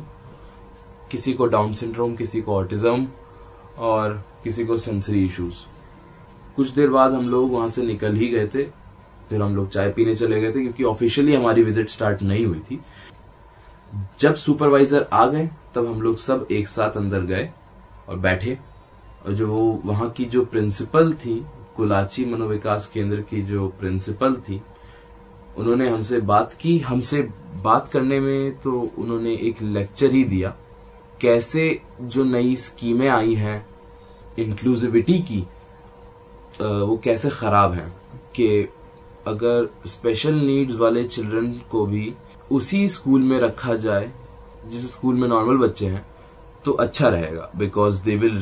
किसी 1.12 1.34
को 1.34 1.46
डाउन 1.46 1.74
सिंड्रोम 1.74 2.16
किसी 2.16 2.42
को 2.42 2.56
ऑटिज्म 2.56 3.08
और 3.78 4.24
किसी 4.44 4.66
को 4.66 4.78
सेंसरी 4.78 5.26
इश्यूज़ 5.26 5.56
कुछ 6.56 6.70
देर 6.70 6.90
बाद 6.90 7.14
हम 7.14 7.30
लोग 7.30 7.52
वहाँ 7.52 7.68
से 7.70 7.84
निकल 7.84 8.16
ही 8.16 8.28
गए 8.28 8.48
थे। 8.48 8.64
फिर 9.30 9.42
हम 9.42 9.56
लोग 9.56 9.70
चाय 9.70 9.90
पीने 9.90 10.16
चले 10.16 10.42
गए 10.42 10.50
थे, 10.50 10.62
क्योंकि 10.62 10.84
ऑफिशियली 10.84 11.36
हमारी 11.36 11.64
विज़िट 11.64 11.90
स्टार्ट 11.90 12.22
नहीं 12.22 12.46
हुई 12.46 12.60
थी। 12.62 12.80
जब 14.20 14.36
सुपरवाइजर 14.36 15.08
आ 15.14 15.26
गए, 15.26 15.50
तब 15.76 15.86
हम 15.88 16.02
लोग 16.02 16.18
सब 16.18 16.48
एक 16.52 16.68
साथ 16.68 16.98
अंदर 16.98 17.22
गए 17.22 17.50
और 18.10 18.18
बैठे। 18.18 18.58
और 19.26 19.34
जो 19.34 19.82
वहाँ 19.86 20.10
की 20.10 20.26
जो 20.26 20.44
प्रिंसिपल 20.46 21.14
थी, 21.16 21.44
कुलाची 21.76 22.26
मनोविकास 22.26 22.86
केंद्र 22.88 23.22
की 23.22 23.42
जो 23.42 23.68
प्रिंसिपल 23.80 24.36
थी, 24.40 24.62
उन्होंने 25.58 25.90
हमसे 25.90 26.20
बात 26.22 26.54
की। 26.54 26.78
हमसे 26.80 27.22
बात 27.64 27.88
करने 27.88 28.20
में 28.20 28.60
तो 28.60 28.80
उन्होंने 28.98 29.34
एक 29.38 29.62
लेक्चर 29.62 30.12
ही 30.12 30.24
दिया, 30.26 30.56
कैसे 31.22 31.82
जो 32.02 32.24
नई 32.24 32.56
स्कीमें 32.56 33.08
आई 33.10 33.34
हैं 33.36 33.66
इंक्लूसिविटी 34.40 35.18
की 35.22 35.44
वो 36.62 36.98
कैसे 37.04 37.30
खराब 37.30 37.74
हैं 37.74 37.90
कि 38.36 38.48
अगर 39.28 39.70
स्पेशल 39.88 40.34
नीड्स 40.36 40.76
वाले 40.76 41.04
चिल्ड्रन 41.04 41.52
को 41.72 41.86
भी 41.86 42.14
उसी 42.52 42.88
स्कूल 42.90 43.22
में 43.22 43.40
रखा 43.40 43.76
जाए, 43.76 44.12
जिस 44.70 44.92
स्कूल 44.92 45.16
में 45.16 45.28
नॉर्मल 45.28 45.58
बच्चे 45.58 45.88
हैं 45.88 46.06
तो 46.66 46.72
अच्छा 46.74 47.10
रहेगा 47.10 47.50
because 47.56 48.02
they 48.04 48.16
will 48.16 48.38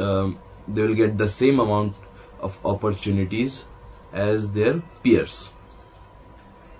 they 0.00 0.82
will 0.82 0.92
get 0.94 1.14
the 1.14 1.26
same 1.28 1.60
amount 1.60 1.94
of 2.42 2.66
opportunities 2.68 3.60
as 4.20 4.44
their 4.48 4.82
peers 5.04 5.50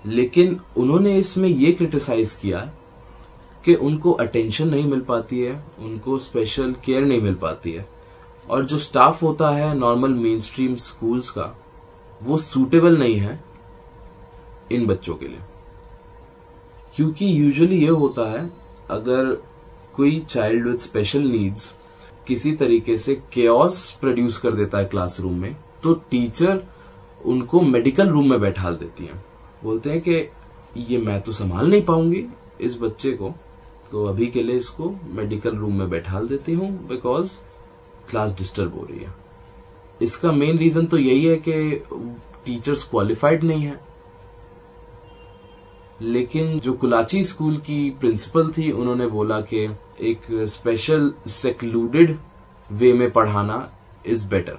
लेकिन 0.05 0.59
उन्होंने 0.77 1.17
इसमें 1.19 1.49
ये 1.49 1.73
क्रिटिसाइज 1.73 2.33
किया 2.33 2.61
कि 3.65 3.75
उनको 3.77 4.13
अटेंशन 4.13 4.69
नहीं 4.69 4.85
मिल 4.85 5.01
पाती 5.01 5.41
है, 5.41 5.65
उनको 5.79 6.19
स्पेशल 6.19 6.75
केयर 6.85 7.03
नहीं 7.05 7.21
मिल 7.23 7.35
पाती 7.35 7.73
है। 7.73 7.87
और 8.51 8.65
जो 8.65 8.79
स्टाफ 8.79 9.23
होता 9.23 9.49
है 9.51 9.75
नॉर्मल 9.75 10.11
मेन 10.11 10.41
स्ट्रीम 10.41 10.75
स्कूल्स 10.77 11.31
का, 11.31 11.57
वो 12.23 12.37
सूटेबल 12.39 12.99
नहीं 12.99 13.17
है 13.17 13.45
इन 14.73 14.87
बच्चों 14.87 15.15
के 15.15 15.29
लिए। 15.29 15.39
क्योंकि 16.97 17.41
यूजुअली 17.41 17.77
ये 17.77 17.89
होता 17.89 18.31
है, 18.31 18.51
अगर 18.91 19.33
कोई 19.95 20.19
चाइल्ड 20.21 20.67
विद 20.67 20.79
स्पेशल 20.79 21.23
नीड्स 21.23 21.75
किसी 22.27 22.53
तरीके 22.53 22.97
से 22.97 23.15
केओस 23.33 23.91
प्रोड्यूस 24.01 24.39
कर 24.39 24.53
देता 24.53 24.79
है 24.79 24.85
क्लासरूम 24.85 25.39
में 25.39 25.57
तो 25.83 25.95
टीचर 26.11 26.63
उनको 27.25 27.61
मेडिकल 27.61 28.09
रूम 28.09 28.31
में 28.31 28.41
बैठाल 28.41 28.77
देती 28.77 29.05
है। 29.05 29.25
बोलते 29.65 29.91
हैं 29.91 30.01
कि, 30.01 30.31
ये 30.77 30.99
मैं 30.99 31.21
तो 31.21 31.33
संभाल 31.33 31.71
नहीं 31.71 31.83
पाऊँगी 31.83 32.25
इस 32.61 32.81
बच्चे 32.81 33.13
को। 33.13 33.35
तो 33.91 34.05
अभी 34.07 34.27
के 34.27 34.43
लिए 34.43 34.57
इसको 34.57 34.95
मेडिकल 35.15 35.57
रूम 35.57 35.79
में 35.79 35.89
बैठा 35.91 36.21
देती 36.21 36.53
हूँ 36.53 36.71
बिकॉज़ 36.89 37.33
क्लास 38.11 38.37
डिस्टर्ब 38.39 38.75
हो 38.75 38.87
रही 38.91 39.01
है। 39.01 39.15
इसका 40.01 40.33
मेन 40.33 40.59
रीजन 40.59 40.87
तो 40.87 40.99
यही 40.99 41.25
है 41.25 41.37
कि 41.49 41.85
टीचर्स 42.45 42.83
क्वालिफाइड 42.85 43.45
नहीं 43.45 43.63
है। 43.63 43.81
लेकिन 46.03 46.59
जो 46.61 46.73
कुलाची 46.73 47.23
स्कूल 47.25 47.57
की 47.57 47.91
प्रिंसिपल 47.91 48.51
थी, 48.51 48.71
उन्होंने 48.73 49.07
बोला 49.07 49.41
कि 49.43 49.65
एक 50.01 50.27
स्पेशल 50.49 51.13
सेक्लूडेड 51.29 52.17
वे 52.71 52.93
में 52.93 53.11
पढ़ाना 53.11 53.71
इज़ 54.07 54.27
बेटर 54.29 54.59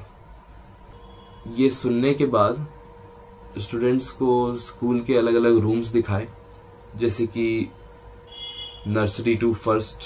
ये 1.57 1.69
सुनने 1.69 2.13
के 2.13 2.25
बाद 2.27 2.65
स्टूडेंट्स 3.57 4.09
को 4.11 4.55
स्कूल 4.57 4.99
के 5.01 5.17
अलग 5.17 5.35
अलग 5.35 5.57
रूम्स 5.59 5.87
दिखाए, 5.87 6.27
जैसे 6.95 7.25
कि 7.27 7.69
nursery 8.87 9.35
to 9.35 9.53
first 9.53 10.03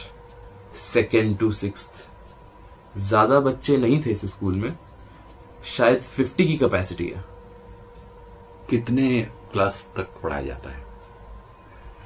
second 0.77 1.37
to 1.37 1.51
six 1.51 1.89
ज़्यादा 2.97 3.39
बच्चे 3.39 3.77
नहीं 3.77 4.01
थे 4.05 4.11
इस 4.11 4.25
स्कूल 4.25 4.55
में 4.55 4.77
शायद 5.65 6.01
50 6.01 6.45
की 6.47 6.57
कैपेसिटी 6.57 7.07
है। 7.07 7.23
कितने 8.69 9.21
क्लास 9.51 9.87
तक 9.97 10.09
पढ़ाया 10.23 10.45
जाता 10.45 10.69
है? 10.69 10.83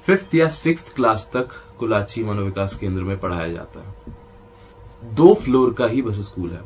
फिफ्थ 0.05 0.35
या 0.35 0.49
सिक्स 0.49 0.93
क्लास 0.93 1.29
तक 1.33 1.49
कुलाची 1.79 2.23
मनोविकास 2.23 2.75
केंद्र 2.75 3.03
में 3.03 3.19
पढ़ाया 3.19 3.47
जाता 3.47 3.79
है। 3.79 3.95
दो 5.15 5.33
फ्लोर 5.33 5.73
का 5.73 5.85
ही 5.85 6.01
बस 6.01 6.19
स्कूल 6.19 6.51
है। 6.51 6.61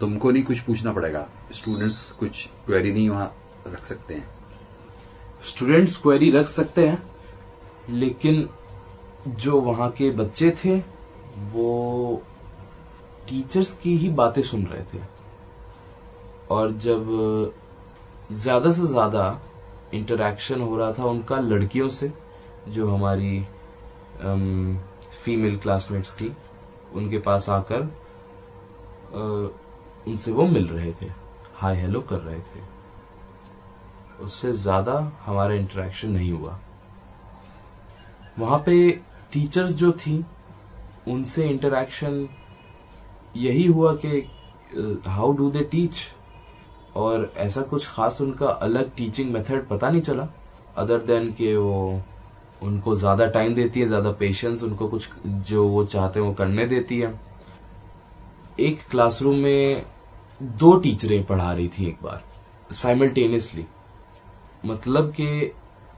तुमको 0.00 0.30
नहीं 0.30 0.42
कुछ 0.42 0.60
पूछना 0.60 0.92
पड़ेगा। 0.92 1.26
स्टूडेंट्स 1.52 2.10
कुछ 2.10 2.46
क्वेरी 2.66 2.92
नहीं 2.92 3.08
वहाँ 3.10 3.34
रख 3.66 3.84
सकते 3.84 4.14
हैं। 4.14 4.28
स्टूडेंट्स 5.44 5.96
क्वेरी 5.96 6.30
रख 6.30 6.46
सकते 6.46 6.88
हैं 6.88 7.02
लेकिन 7.90 8.48
जो 9.28 9.60
वहाँ 9.60 9.90
के 9.90 10.10
बच्चे 10.10 10.50
थे 10.64 10.95
वो 11.36 12.22
टीचर्स 13.28 13.72
की 13.82 13.96
ही 13.96 14.08
बातें 14.12 14.42
सुन 14.42 14.64
रहे 14.66 14.82
थे। 14.84 15.02
और 16.50 16.72
जब 16.72 17.06
ज़्यादा 18.32 18.70
से 18.70 18.86
ज़्यादा 18.86 19.40
इंटरेक्शन 19.94 20.60
हो 20.60 20.76
रहा 20.76 20.92
था 20.92 21.04
उनका 21.04 21.38
लड़कियों 21.40 21.88
से, 21.88 22.12
जो 22.68 22.90
हमारी 22.90 23.40
फीमेल 25.14 25.56
क्लासमेट्स 25.58 26.12
थी, 26.12 26.32
उनके 26.94 27.18
पास 27.18 27.48
आकर 27.50 27.82
उनसे 30.06 30.32
वो 30.32 30.46
मिल 30.46 30.66
रहे 30.68 30.92
थे 30.92 31.06
हाय 31.54 31.76
हेलो 31.76 32.00
कर 32.02 32.18
रहे 32.18 32.38
थे। 32.38 32.60
उससे 34.24 34.52
ज़्यादा 34.54 34.94
हमारा 35.24 35.54
इंटरेक्शन 35.54 36.10
नहीं 36.10 36.32
हुआ। 36.32 36.58
वहाँ 38.38 38.58
पे 38.66 38.90
टीचर्स 39.32 39.72
जो 39.74 39.92
थी 39.94 40.24
उनसे 41.08 41.48
इंटरेक्शन 41.48 42.28
यही 43.36 43.66
हुआ 43.66 43.94
कि 44.04 44.18
हाउ 45.08 45.32
डू 45.32 45.50
दे 45.50 45.62
टीच 45.70 45.96
और 46.96 47.32
ऐसा 47.36 47.62
कुछ 47.62 47.88
खास 47.88 48.20
उनका 48.20 48.46
अलग 48.46 48.94
टीचिंग 48.96 49.32
मेथड 49.32 49.66
पता 49.68 49.90
नहीं 49.90 50.00
चला 50.02 50.28
अदर 50.78 51.02
देन 51.06 51.30
के 51.32 51.56
वो 51.56 52.02
उनको 52.62 52.94
ज़्यादा 52.94 53.26
टाइम 53.26 53.54
देती 53.54 53.80
है, 53.80 53.86
ज़्यादा 53.86 54.10
पेशेंस 54.12 54.62
उनको 54.64 54.88
कुछ 54.88 55.08
जो 55.26 55.66
वो 55.68 55.84
चाहते 55.84 56.20
हैं 56.20 56.26
वो 56.26 56.32
करने 56.34 56.66
देती 56.66 56.98
है। 57.00 57.12
एक 58.60 58.80
क्लासरूम 58.90 59.36
में 59.38 59.84
दो 60.42 60.76
टीचरें 60.80 61.24
पढ़ा 61.26 61.52
रही 61.52 61.68
थी 61.68 61.86
एक 61.88 61.98
बार 62.02 62.22
साइमल्टेनियसली 62.72 63.66
मतलब 64.64 65.12
कि 65.12 65.52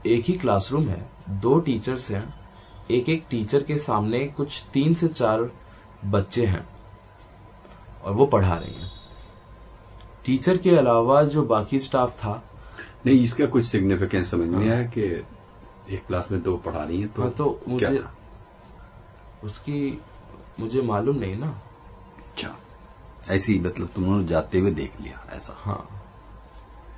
एक 0.07 0.25
ही 0.25 0.33
क्लासरूम 0.33 0.87
है, 0.89 1.09
दो 1.31 1.59
टीचर्स 1.59 2.09
हैं। 2.11 2.23
एक 2.91 3.09
एक 3.09 3.25
टीचर 3.29 3.63
के 3.63 3.77
सामने 3.77 4.19
कुछ 4.27 4.63
तीन 4.73 4.93
से 4.93 5.07
चार 5.07 5.49
बच्चे 6.05 6.45
हैं 6.45 6.67
और 8.03 8.13
वो 8.13 8.25
पढ़ा 8.25 8.55
रही 8.55 8.73
हैं। 8.73 8.91
टीचर 10.25 10.57
के 10.57 10.75
अलावा 10.75 11.23
जो 11.23 11.43
बाकी 11.43 11.79
स्टाफ 11.79 12.13
था 12.19 12.43
नहीं 13.05 13.23
इसका 13.23 13.45
कुछ 13.45 13.65
सिग्निफिकेंस 13.65 14.31
समझ 14.31 14.47
नहीं 14.49 14.69
आया 14.69 14.83
कि 14.87 15.01
एक 15.89 16.05
क्लास 16.07 16.31
में 16.31 16.41
दो 16.43 16.55
पढ़ा 16.57 16.83
रही 16.83 17.01
है 17.01 17.07
तो, 17.07 17.21
हाँ 17.21 17.31
तो 17.31 17.61
मुझे 17.67 17.97
था? 17.97 18.13
उसकी 19.43 20.01
मुझे 20.59 20.81
मालूम 20.81 21.15
नहीं 21.15 21.35
ना। 21.35 21.47
अच्छा 22.27 22.55
ऐसी 23.29 23.59
मतलब 23.59 23.89
तुमने 23.95 24.27
जाते 24.27 24.59
हुए 24.59 24.71
देख 24.71 25.01
लिया 25.01 25.23
ऐसा। 25.33 25.55
हाँ। 25.57 25.87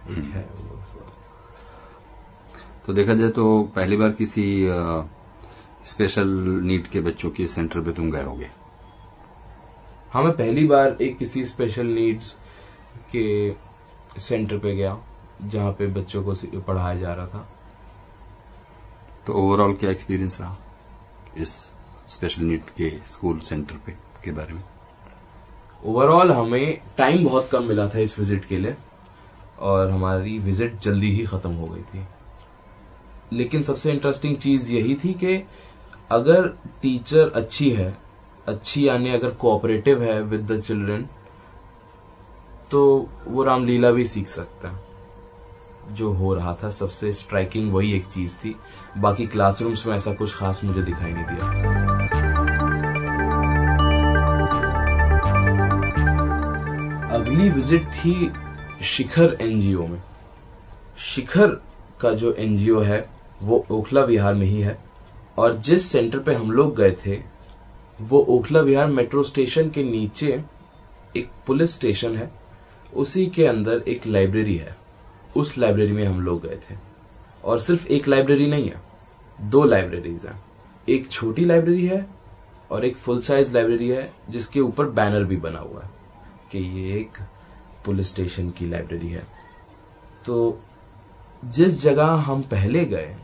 है 0.09 0.41
तो 2.87 2.93
देखा 2.93 3.13
जाए 3.13 3.29
तो 3.29 3.63
पहली 3.75 3.97
बार 3.97 4.11
किसी 4.11 4.43
स्पेशल 5.85 6.27
नीड 6.63 6.87
के 6.87 6.99
बच्चों 7.01 7.29
के 7.29 7.47
सेंटर 7.47 7.81
पे 7.81 7.91
तुम 7.91 8.09
गए 8.11 8.23
होगे। 8.23 8.49
हाँ 10.11 10.23
मैं 10.23 10.31
पहली 10.33 10.65
बार 10.67 10.97
एक 11.01 11.17
किसी 11.17 11.45
स्पेशल 11.45 11.85
नीड्स 11.85 12.35
के 13.15 13.55
सेंटर 14.19 14.57
पे 14.57 14.75
गया, 14.75 14.97
जहाँ 15.43 15.71
पे 15.71 15.87
बच्चों 15.87 16.23
को 16.23 16.59
पढ़ाया 16.59 16.99
जा 16.99 17.13
रहा 17.13 17.27
था। 17.27 17.47
तो 19.27 19.33
ओवरऑल 19.33 19.73
क्या 19.73 19.89
एक्सपीरियंस 19.91 20.39
रहा 20.41 20.57
इस 21.37 21.55
स्पेशल 22.07 22.43
नीड 22.43 22.69
के 22.77 22.89
स्कूल 23.07 23.39
सेंटर 23.39 23.75
पे, 23.85 23.91
के 24.23 24.31
बारे 24.31 24.53
में? 24.53 24.63
ओवरऑल 25.83 26.31
हमें 26.31 26.81
टाइम 26.97 27.23
बहुत 27.25 27.49
कम 27.51 27.63
मिला 27.63 27.87
था 27.89 27.99
इस 27.99 28.17
विज़िट 28.19 28.45
के 28.45 28.57
लिए, 28.57 28.75
और 29.59 29.89
हमारी 29.91 30.37
विज़िट 30.39 30.79
जल्दी 30.79 31.11
ही 31.11 31.25
खत्म 31.25 31.51
हो 31.51 31.67
गई 31.67 31.81
थी। 31.83 32.05
लेकिन 33.33 33.63
सबसे 33.63 33.91
इंटरेस्टिंग 33.91 34.35
चीज़ 34.37 34.71
यही 34.73 34.95
थी 34.95 35.13
कि 35.13 35.37
अगर 36.11 36.47
टीचर 36.81 37.29
अच्छी 37.29 37.69
है, 37.71 37.97
अच्छी 38.47 38.87
यानी 38.87 39.09
अगर 39.09 39.29
कोऑपरेटिव 39.29 40.01
है 40.03 40.21
विद 40.21 40.51
द 40.51 40.59
चिल्ड्रन 40.59 41.05
तो 42.71 43.09
वो 43.27 43.43
रामलीला 43.43 43.91
भी 43.91 44.05
सीख 44.07 44.27
सकता 44.27 44.69
है। 44.69 45.95
जो 45.95 46.11
हो 46.11 46.33
रहा 46.33 46.53
था, 46.53 46.69
सबसे 46.69 47.13
स्ट्राइकिंग 47.13 47.73
वही 47.73 47.93
एक 47.93 48.05
चीज़ 48.05 48.35
थी। 48.35 48.55
बाकी 48.97 49.25
क्लासरूम्स 49.27 49.85
में 49.87 49.95
ऐसा 49.95 50.13
कुछ 50.13 50.35
खास 50.35 50.63
मुझे 50.63 50.81
दिखाई 50.81 51.13
नहीं 51.13 51.25
दिया। 51.25 51.45
अगली 57.15 57.49
विज़िट 57.49 57.87
थी 57.87 58.31
शिखर 58.83 59.37
एनजीओ 59.41 59.87
में। 59.87 60.01
शिखर 60.97 61.47
का 62.01 62.11
जो 62.11 62.33
एनजीओ 62.33 62.79
है, 62.79 63.09
वो 63.41 63.65
ओखला 63.71 64.01
विहार 64.01 64.33
में 64.33 64.47
ही 64.47 64.61
है। 64.61 64.90
और 65.37 65.53
जिस 65.53 65.85
सेंटर 65.85 66.19
पे 66.19 66.33
हम 66.33 66.51
लोग 66.51 66.75
गए 66.75 66.91
थे, 66.91 67.23
वो 68.01 68.19
ओखला 68.19 68.59
विहार 68.59 68.87
मेट्रो 68.87 69.23
स्टेशन 69.23 69.69
के 69.69 69.83
नीचे 69.83 70.43
एक 71.17 71.29
पुलिस 71.47 71.73
स्टेशन 71.73 72.15
है। 72.15 72.31
उसी 72.93 73.27
के 73.27 73.45
अंदर 73.45 73.83
एक 73.87 74.07
लाइब्रेरी 74.07 74.55
है। 74.55 74.77
उस 75.35 75.57
लाइब्रेरी 75.57 75.91
में 75.91 76.03
हम 76.03 76.21
लोग 76.21 76.45
गए 76.45 76.55
थे। 76.55 76.75
और 77.43 77.59
सिर्फ़ 77.59 77.87
एक 77.87 78.07
लाइब्रेरी 78.07 78.47
नहीं 78.47 78.69
है, 78.69 78.81
दो 79.41 79.63
लाइब्रेरीज 79.63 80.25
हैं। 80.25 80.43
एक 80.89 81.09
छोटी 81.09 81.45
लाइब्रेरी 81.45 81.85
है 81.85 82.07
और 82.71 82.85
एक 82.85 82.95
फुल 82.95 83.21
साइज़ 83.21 83.53
लाइब्रेरी 83.53 83.89
है, 83.89 84.13
जिसके 84.29 84.59
ऊपर 84.59 84.85
बैनर 84.85 85.23
भी 85.23 85.37
बना 85.37 85.59
हुआ 85.59 85.81
है 85.83 85.89
कि 86.51 86.59
ये 86.59 86.99
एक 86.99 87.17
पुलिस 87.85 88.07
स्टेशन 88.07 88.49
की 88.49 88.69
लाइब्रेरी 88.69 89.09
है। 89.09 89.23
तो 90.25 90.61
जिस 91.45 91.81
जगह 91.81 92.05
हम 92.05 92.41
पहले 92.41 92.85
गए 92.85 93.15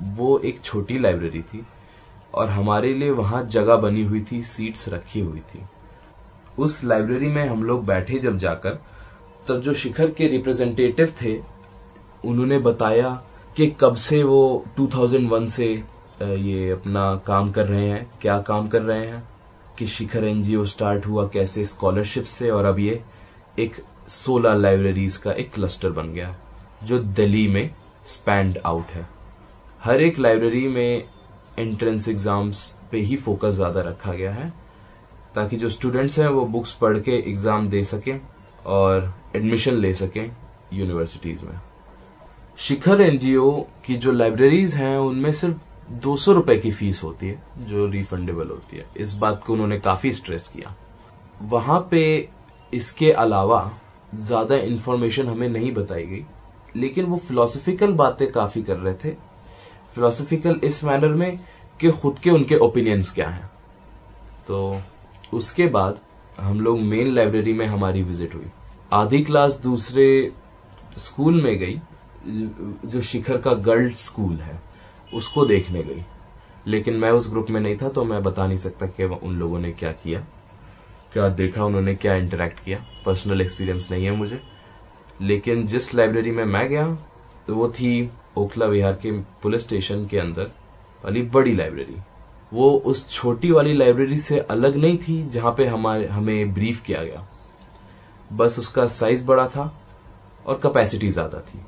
वो 0.00 0.38
एक 0.38 0.60
छोटी 0.60 0.98
लाइब्रेरी 0.98 1.42
थी 1.42 1.66
और 2.34 2.48
हमारे 2.48 2.94
लिए 2.94 3.10
वहाँ 3.10 3.42
जगह 3.44 3.76
बनी 3.76 4.02
हुई 4.02 4.24
थी 4.32 4.42
सीट्स 4.42 4.88
रखी 4.88 5.20
हुई 5.20 5.40
थी। 5.40 5.62
उस 6.58 6.84
लाइब्रेरी 6.84 7.28
में 7.28 7.48
हम 7.48 7.64
लोग 7.64 7.86
बैठे 7.86 8.18
जब 8.18 8.38
जाकर, 8.38 8.70
तब 9.48 9.60
जो 9.60 9.74
शिखर 9.74 10.10
के 10.10 10.28
रिप्रेजेंटेटिव 10.28 11.12
थे, 11.22 11.40
उन्होंने 12.24 12.58
बताया 12.58 13.22
कि 13.56 13.66
कब 13.80 13.94
से 13.94 14.22
वो 14.22 14.64
2001 14.76 15.48
से 15.48 15.84
ये 16.22 16.70
अपना 16.70 17.16
काम 17.16 17.50
कर 17.50 17.66
रहे 17.66 17.88
हैं, 17.88 18.10
क्या 18.22 18.40
काम 18.40 18.68
कर 18.68 18.82
रहे 18.82 19.06
हैं, 19.06 19.28
कि 19.78 19.86
शिखर 19.86 20.24
एनजीओ 20.24 20.64
स्टार्ट 20.64 21.06
हुआ 21.06 21.26
कैसे 21.28 21.64
स्कॉलरशिप 21.64 22.24
से, 22.24 22.50
और 22.50 22.64
अब 22.64 22.78
ये 22.78 23.02
एक 23.58 23.76
16 24.08 24.54
लाइब्रेरीज 24.54 25.16
का 25.16 25.32
एक 25.32 25.52
क्लस्टर 25.52 25.90
बन 25.90 26.12
गया, 26.12 26.36
जो 26.84 26.98
दिल्ली 26.98 27.48
में 27.48 27.74
स्पैंड 28.06 28.58
आउट 28.58 28.86
है। 28.86 29.15
हर 29.86 30.00
एक 30.02 30.18
लाइब्रेरी 30.18 30.66
में 30.68 31.08
एंट्रेंस 31.58 32.08
एग्ज़ाम्स 32.08 32.60
पे 32.92 32.98
ही 33.00 33.16
फोकस 33.16 33.54
ज़्यादा 33.54 33.80
रखा 33.80 34.12
गया 34.12 34.30
है, 34.32 34.48
ताकि 35.34 35.56
जो 35.56 35.68
स्टूडेंट्स 35.70 36.18
हैं 36.18 36.28
वो 36.28 36.44
बुक्स 36.46 36.72
पढ़ 36.80 36.98
के 36.98 37.12
एग्ज़ाम 37.30 37.68
दे 37.68 37.82
सकें 37.84 38.20
और 38.66 39.12
एडमिशन 39.36 39.74
ले 39.74 39.92
सकें 39.94 40.30
यूनिवर्सिटीज 40.72 41.42
में। 41.42 41.60
शिखर 42.58 43.00
एनजीओ 43.00 43.50
की 43.86 43.96
जो 43.96 44.12
लाइब्रेरीज 44.12 44.74
हैं, 44.74 44.96
उनमें 44.98 45.32
सिर्फ़ 45.32 45.92
दो 46.02 46.16
सौ 46.16 46.32
रुपए 46.32 46.56
की 46.56 46.70
फ़ीस 46.70 47.02
होती 47.04 47.28
है, 47.28 47.42
जो 47.60 47.86
रिफंडेबल 47.86 48.48
होती 48.48 48.76
है। 48.76 48.86
इस 48.96 49.12
बात 49.14 49.42
को 49.44 49.52
उन्होंने 49.52 49.78
काफ़ी 49.80 50.12
स्ट्रेस 50.12 50.48
किया। 50.48 50.74
वहाँ 51.44 51.78
पे 51.90 52.28
इसके 52.72 53.12
अलावा 53.14 53.60
ज़्यादा 54.16 54.56
इंफॉर्मेशन 54.56 55.28
हमें 55.28 55.48
नहीं 55.48 55.72
बताई 55.74 56.06
गई, 56.06 56.24
लेकिन 56.76 57.04
वो 57.04 57.16
फिलोसफिकल 57.18 57.92
बातें 57.94 58.30
काफ़ी 58.32 58.62
कर 58.62 58.76
रहे 58.76 58.94
थे 59.04 59.14
फिलोसफिकल 59.96 60.60
इस 60.64 60.82
मैनर 60.84 61.12
में 61.14 61.38
कि 61.80 61.90
खुद 61.92 62.18
के 62.18 62.30
उनके 62.30 62.56
ओपिनियंस 62.58 63.12
क्या 63.12 63.28
हैं। 63.28 63.50
तो 64.46 64.80
उसके 65.32 65.66
बाद 65.68 66.00
हम 66.40 66.60
लोग 66.60 66.80
मेन 66.80 67.14
लाइब्रेरी 67.14 67.52
में 67.52 67.66
हमारी 67.66 68.02
विज़िट 68.02 68.34
हुई। 68.34 68.50
आधी 68.92 69.22
क्लास 69.24 69.58
दूसरे 69.60 70.32
स्कूल 70.98 71.42
में 71.42 71.58
गई, 71.58 71.80
जो 72.84 73.00
शिखर 73.02 73.36
का 73.38 73.52
गर्ल्स 73.54 74.04
स्कूल 74.06 74.36
है, 74.36 74.60
उसको 75.12 75.44
देखने 75.46 75.82
गई। 75.82 76.04
लेकिन 76.66 76.94
मैं 76.94 77.10
उस 77.10 77.30
ग्रुप 77.30 77.50
में 77.50 77.60
नहीं 77.60 77.76
था 77.76 77.88
तो 77.88 78.04
मैं 78.04 78.22
बता 78.22 78.46
नहीं 78.46 78.58
सकता 78.58 78.86
कि 78.88 79.04
उन 79.04 79.38
लोगों 79.38 79.58
ने 79.58 79.70
क्या 79.72 79.92
किया, 79.94 80.20
क्या 81.12 81.28
देखा, 81.30 81.64
उन्होंने 81.64 81.94
क्या 81.94 82.14
इंटरेक्ट 82.16 82.64
किया। 82.64 82.84
पर्सनल 83.06 83.40
एक्सपीरियंस 83.40 83.90
नहीं 83.90 84.04
है 84.04 84.10
मुझे। 84.12 84.40
लेकिन 85.20 85.66
जिस 85.66 85.94
लाइब्रेरी 85.94 86.30
में 86.30 86.44
मैं 86.44 86.68
गया 86.68 86.86
तो 87.46 87.54
वो 87.54 87.68
थी 87.70 88.10
ओखला 88.36 88.66
विहार 88.66 88.92
के 89.02 89.10
पुलिस 89.42 89.62
स्टेशन 89.62 90.06
के 90.06 90.18
अंदर 90.18 90.50
वाली 91.04 91.22
बड़ी 91.22 91.54
लाइब्रेरी 91.54 91.96
वो 92.52 92.70
उस 92.86 93.08
छोटी 93.10 93.50
वाली 93.50 93.72
लाइब्रेरी 93.74 94.18
से 94.18 94.38
अलग 94.40 94.76
नहीं 94.76 94.98
थी, 94.98 95.22
जहाँ 95.30 95.52
पे 95.52 95.66
हमारे, 95.66 96.06
हमें 96.06 96.52
ब्रीफ 96.54 96.82
किया 96.82 97.02
गया। 97.04 97.26
बस 98.32 98.58
उसका 98.58 98.86
साइज़ 98.86 99.24
बड़ा 99.26 99.46
था 99.48 99.72
और 100.46 100.60
कैपेसिटी 100.62 101.08
ज़्यादा 101.08 101.40
थी। 101.40 101.60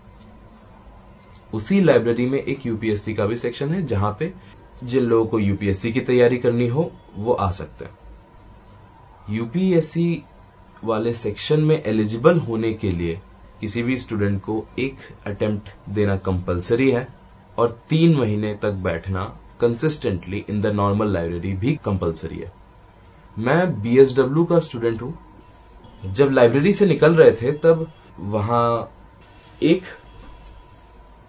उसी 1.54 1.80
लाइब्रेरी 1.80 2.26
में 2.26 2.38
एक 2.38 2.66
यूपीएससी 2.66 3.14
का 3.14 3.26
भी 3.26 3.36
सेक्शन 3.36 3.68
है, 3.68 3.86
जहाँ 3.86 4.16
पे 4.18 4.32
जिन 4.84 5.04
लोगों 5.04 5.26
को 5.26 5.38
यूपीएससी 5.38 5.92
की 5.92 6.00
तैयारी 6.00 6.38
करनी 6.38 6.66
हो, 6.68 6.90
वो 7.16 7.32
आ 7.32 7.50
सकते 7.50 7.84
हैं। 7.84 7.98
यूपीएससी 9.30 10.22
वाले 10.84 11.12
सेक्शन 11.14 11.60
में 11.60 11.82
एलिजिबल 11.82 12.38
होने 12.38 12.72
के 12.72 12.90
लिए 12.90 13.20
किसी 13.60 13.82
भी 13.82 13.98
स्टूडेंट 13.98 14.42
को 14.42 14.66
एक 14.78 14.96
अटेम्प्ट 15.26 15.90
देना 15.90 16.16
कंपलसरी 16.16 16.90
है 16.90 17.08
और 17.58 17.80
तीन 17.88 18.16
महीने 18.16 18.54
तक 18.62 18.70
बैठना 18.70 19.38
consistently 19.60 20.44
in 20.50 20.60
the 20.60 20.66
normal 20.66 21.08
library 21.08 21.52
भी 21.52 21.78
कंपलसरी 21.84 22.38
है। 22.38 22.52
मैं 23.38 23.82
बीएसडब्ल्यू 23.82 24.44
का 24.44 24.58
स्टूडेंट 24.58 25.02
हूँ। 25.02 25.18
जब 26.06 26.30
लाइब्रेरी 26.30 26.72
से 26.72 26.86
निकल 26.86 27.14
रहे 27.14 27.32
थे, 27.32 27.52
तब 27.52 27.92
वहाँ 28.18 28.92
एक 29.62 29.82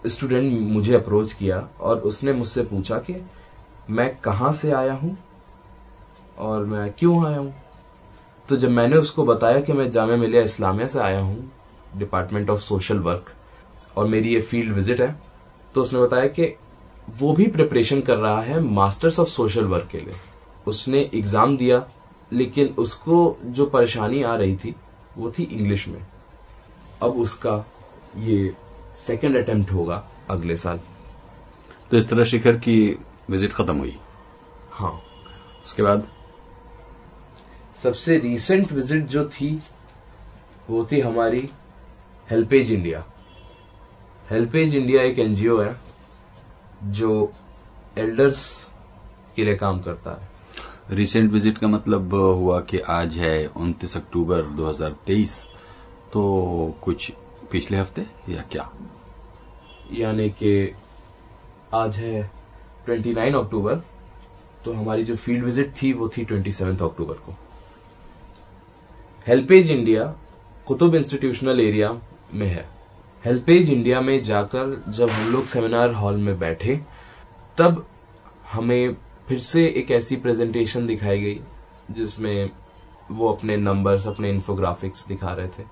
स्टूडेंट 0.07 0.71
मुझे 0.71 0.93
अप्रोच 0.93 1.34
किया 1.34 1.69
और 1.80 1.97
उसने 1.97 2.34
मुझसे 2.34 2.63
पूछा 2.63 2.97
कि, 2.97 3.25
मैं 3.89 4.15
कहाँ 4.17 4.53
से 4.53 4.71
आया 4.71 4.93
हूँ 4.93 5.17
और 6.38 6.65
मैं 6.65 6.93
क्यों 6.93 7.27
आया 7.27 7.38
हूँ? 7.38 7.53
तो 8.49 8.57
जब 8.57 8.69
मैंने 8.69 8.95
उसको 8.95 9.25
बताया 9.25 9.59
कि 9.59 9.73
मैं 9.73 9.89
जामिया 9.89 10.17
मिलिया 10.17 10.41
इस्लामिया 10.41 10.88
से 10.88 10.99
आया 10.99 11.19
हूँ 11.19 11.51
डिपार्टमेंट 11.97 12.49
ऑफ़ 12.49 12.59
सोशल 12.59 12.99
वर्क 12.99 13.33
और 13.97 14.07
मेरी 14.07 14.33
ये 14.33 14.41
फ़ील्ड 14.41 14.73
विज़िट 14.73 15.01
है 15.01 15.15
तो 15.75 15.81
उसने 15.81 15.99
बताया 15.99 16.27
कि 16.29 16.53
वो 17.19 17.33
भी 17.33 17.47
प्रिपरेशन 17.47 18.01
कर 18.01 18.17
रहा 18.17 18.41
है 18.41 18.59
मास्टर्स 18.61 19.19
ऑफ़ 19.19 19.27
सोशल 19.29 19.65
वर्क 19.65 19.87
के 19.91 19.97
लिए। 19.97 20.15
उसने 20.67 20.99
एग्ज़ाम 21.15 21.57
दिया 21.57 21.85
लेकिन 22.31 22.67
उसको 22.77 23.37
जो 23.45 23.65
परेशानी 23.65 24.21
आ 24.23 24.35
रही 24.35 24.55
थी 24.57 24.75
वो 25.17 25.31
थी 25.31 25.43
इंग्लिश 25.43 25.87
में। 25.87 26.01
अब 27.03 27.17
उसका 27.17 27.65
ये 28.17 28.53
सेकेंड 28.97 29.37
अटेम्प्ट 29.37 29.71
होगा 29.71 30.03
अगले 30.29 30.57
साल। 30.57 30.79
तो 31.91 31.97
इस 31.97 32.09
तरह 32.09 32.23
शिखर 32.23 32.57
की 32.57 32.79
विज़िट 33.29 33.53
खत्म 33.53 33.77
हुई। 33.77 33.95
हाँ। 34.71 34.91
उसके 35.65 35.83
बाद? 35.83 36.07
सबसे 37.77 38.17
रीसेंट 38.19 38.71
विज़िट 38.71 39.05
जो 39.05 39.25
थी 39.29 39.57
वो 40.69 40.87
थी 40.91 40.99
हमारी 40.99 41.49
हेल्पेज 42.30 42.71
इंडिया। 42.71 43.03
हेल्पेज 44.30 44.73
इंडिया 44.75 45.01
एक 45.03 45.19
एनजीओ 45.19 45.57
है 45.59 45.75
जो 46.93 47.11
एल्डर्स 47.97 48.41
के 49.36 49.43
लिए 49.43 49.55
काम 49.55 49.80
करता 49.82 50.11
है। 50.11 50.95
रिसेंट 50.95 51.32
विज़िट 51.32 51.57
का 51.57 51.67
मतलब 51.67 52.13
हुआ 52.13 52.59
कि 52.61 52.80
आज 52.89 53.15
है 53.17 53.32
29 53.57 53.95
अक्टूबर 53.97 54.41
2023 54.57 55.38
तो 56.13 56.23
कुछ 56.84 57.11
पिछले 57.51 57.77
हफ़्ते 57.77 58.05
या 58.30 58.43
क्या? 58.51 58.69
यानी 59.91 60.30
कि 60.32 60.73
आज 61.73 61.95
है 61.97 62.21
29 62.89 63.36
अक्टूबर 63.36 63.82
तो 64.65 64.73
हमारी 64.73 65.03
जो 65.03 65.15
फ़ील्ड 65.15 65.43
विज़िट 65.45 65.73
थी 65.82 65.91
वो 65.93 66.09
थी 66.09 66.25
27 66.25 66.82
अक्टूबर 66.82 67.13
को। 67.15 67.36
HelpAge 69.27 69.71
India 69.71 70.03
Qutub 70.67 70.95
institutional 70.95 71.59
area 71.59 71.89
में 72.34 72.47
है। 72.47 72.67
हेल्पेज 73.23 73.69
इंडिया 73.69 74.01
में 74.01 74.21
जाकर 74.23 74.84
जब 74.88 75.09
हम 75.09 75.32
लोग 75.32 75.45
सेमिनार 75.45 75.93
हॉल 75.93 76.17
में 76.17 76.38
बैठे, 76.39 76.75
तब 77.57 77.86
हमें 78.51 78.95
फिर 79.27 79.39
से 79.39 79.65
एक 79.67 79.91
ऐसी 79.91 80.15
प्रेजेंटेशन 80.15 80.86
दिखाई 80.88 81.21
गई, 81.21 81.41
जिसमें 81.91 82.49
वो 83.11 83.32
अपने 83.34 83.57
नंबर्स 83.57 84.07
अपने 84.07 84.30
इन्फोग्राफिक्स 84.30 85.07
दिखा 85.07 85.34
रहे 85.34 85.47
थे 85.47 85.63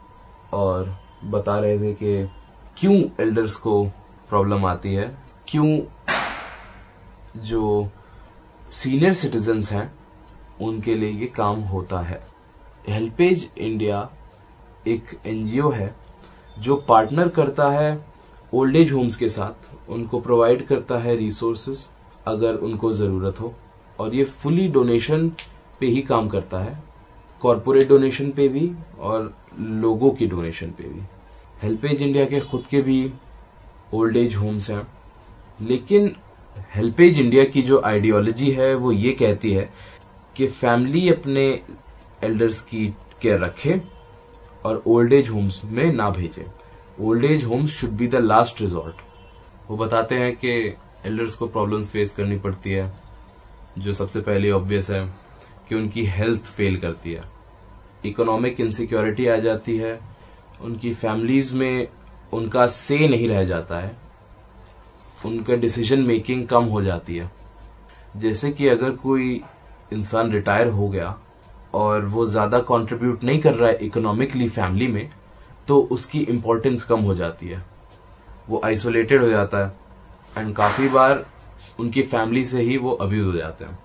और 0.53 0.95
बता 1.24 1.60
रहे 1.60 1.80
थे 1.80 1.93
कि 1.93 2.30
क्यों 2.78 2.95
एल्डर्स 3.20 3.55
को 3.55 3.84
प्रॉब्लम 4.30 4.66
आती 4.66 4.93
है, 4.93 5.08
क्यों 5.47 5.80
जो 7.41 7.89
सीनियर 8.72 9.14
सिटीजन्स 9.14 9.72
हैं, 9.72 9.91
उनके 10.62 10.95
लिए 10.95 11.10
ये 11.10 11.28
काम 11.28 11.62
होता 11.64 11.99
है। 11.99 12.22
हेल्पेज 12.89 13.49
इंडिया 13.58 14.10
एक 14.88 15.20
एनजीओ 15.26 15.70
है 15.70 15.95
जो 16.60 16.76
पार्टनर 16.76 17.28
करता 17.28 17.70
है 17.70 18.05
ओल्ड 18.53 18.76
एज 18.76 18.91
होम्स 18.91 19.16
के 19.16 19.30
साथ, 19.30 19.89
उनको 19.89 20.20
प्रोवाइड 20.20 20.66
करता 20.68 20.97
है 20.97 21.16
रिसोर्सेज 21.16 21.88
अगर 22.28 22.55
उनको 22.55 22.93
ज़रूरत 22.93 23.39
हो। 23.39 23.53
और 23.99 24.16
ये 24.16 24.24
फुली 24.24 24.68
डोनेशन 24.68 25.32
पे 25.80 25.88
ही 25.88 26.01
काम 26.01 26.28
करता 26.28 26.60
है। 26.60 26.84
कॉरपोरेट 27.41 27.88
डोनेशन 27.88 28.32
पे 28.32 28.47
भी 28.47 28.72
और 28.99 29.34
लोगों 29.60 30.12
की 30.12 30.28
डोनेशन 30.28 30.68
पे 30.68 30.84
भी। 30.84 31.01
हेल्पेज 31.64 32.01
इंडिया 32.01 32.26
के 32.26 32.39
खुद 32.39 32.64
के 32.70 32.82
भी 32.82 33.12
ओल्ड 33.93 34.18
एज 34.18 34.36
होम्स 34.36 34.70
हैं। 34.70 34.88
लेकिन 35.62 36.16
हेल्पेज 36.76 37.20
इंडिया 37.20 37.43
की 37.43 37.62
जो 37.62 37.82
आइडियोलॉजी 37.86 38.51
है, 38.51 38.74
वो 38.76 38.91
ये 38.91 39.12
कहती 39.12 39.53
है 39.53 39.70
कि 40.36 40.47
फैमिली 40.47 41.10
अपने 41.10 41.62
एल्डर्स 42.24 42.62
की 42.62 42.88
केयर 43.22 43.39
रखे। 43.39 43.97
और 44.68 44.82
ओल्ड 44.88 45.13
एज 45.13 45.30
होम्स 45.30 45.61
में 45.63 45.93
ना 45.93 46.09
भेजे। 46.09 46.45
Old 47.01 47.26
age 47.26 47.43
homes 47.43 47.72
should 47.72 47.89
be 47.89 48.07
the 48.07 48.15
last 48.15 48.61
resort 48.61 49.01
वो 49.70 49.78
बताते 49.78 50.15
हैं 50.15 50.36
कि 50.36 50.51
एल्डर्स 51.05 51.36
को 51.36 51.47
प्रॉब्लम्स 51.47 51.89
फेस 51.89 52.13
करनी 52.13 52.38
पड़ती 52.39 52.72
है, 52.72 52.91
जो 53.78 53.93
सबसे 53.93 54.22
पहले 54.22 54.51
ऑब्वियस 54.51 54.89
है 54.89 55.05
कि 55.70 55.76
उनकी 55.76 56.05
हेल्थ 56.05 56.45
फेल 56.45 56.78
करती 56.78 57.13
है। 57.13 57.22
इकोनॉमिक 58.05 58.59
इनसिक्योरिटी 58.61 59.28
आ 59.28 59.36
जाती 59.36 59.78
है। 59.78 59.99
उनकी 60.61 60.93
फैमिलीज़ 60.93 61.53
में 61.55 61.88
उनका 62.34 62.68
से 62.68 63.07
नहीं 63.07 63.28
रह 63.30 63.43
जाता 63.43 63.80
है। 63.80 63.95
उनका 65.26 65.55
डिसीज़न 65.55 65.99
मेकिंग 65.99 66.47
कम 66.47 66.65
हो 66.65 66.82
जाती 66.82 67.15
है। 67.15 67.32
जैसे 68.18 68.51
कि 68.51 68.68
अगर 68.68 68.91
कोई 68.91 69.41
इंसान 69.93 70.32
रिटायर 70.32 70.68
हो 70.68 70.89
गया 70.89 71.15
और 71.74 72.05
वो 72.05 72.26
ज़्यादा 72.26 72.59
कंट्रीब्यूट 72.68 73.24
नहीं 73.24 73.39
कर 73.39 73.53
रहा 73.53 73.70
है 73.70 73.78
इकोनॉमिकली 73.78 74.47
फैमिली 74.49 74.88
में 74.88 75.09
तो 75.68 75.80
उसकी 75.91 76.20
इम्पोर्टेंस 76.22 76.84
कम 76.84 76.99
हो 76.99 77.15
जाती 77.15 77.47
है। 77.47 77.63
वो 78.49 78.61
आइसोलेटेड 78.65 79.22
हो 79.22 79.30
जाता 79.30 79.65
है। 79.65 79.76
एंड 80.38 80.53
काफ़ी 80.55 80.88
बार 80.89 81.26
उनकी 81.80 82.01
फैमिली 82.03 82.45
से 82.45 82.61
ही 82.61 82.78
वो 82.78 82.91
अब्यूज 82.91 83.26
हो 83.26 83.34
जाते 83.34 83.65
हैं। 83.65 83.78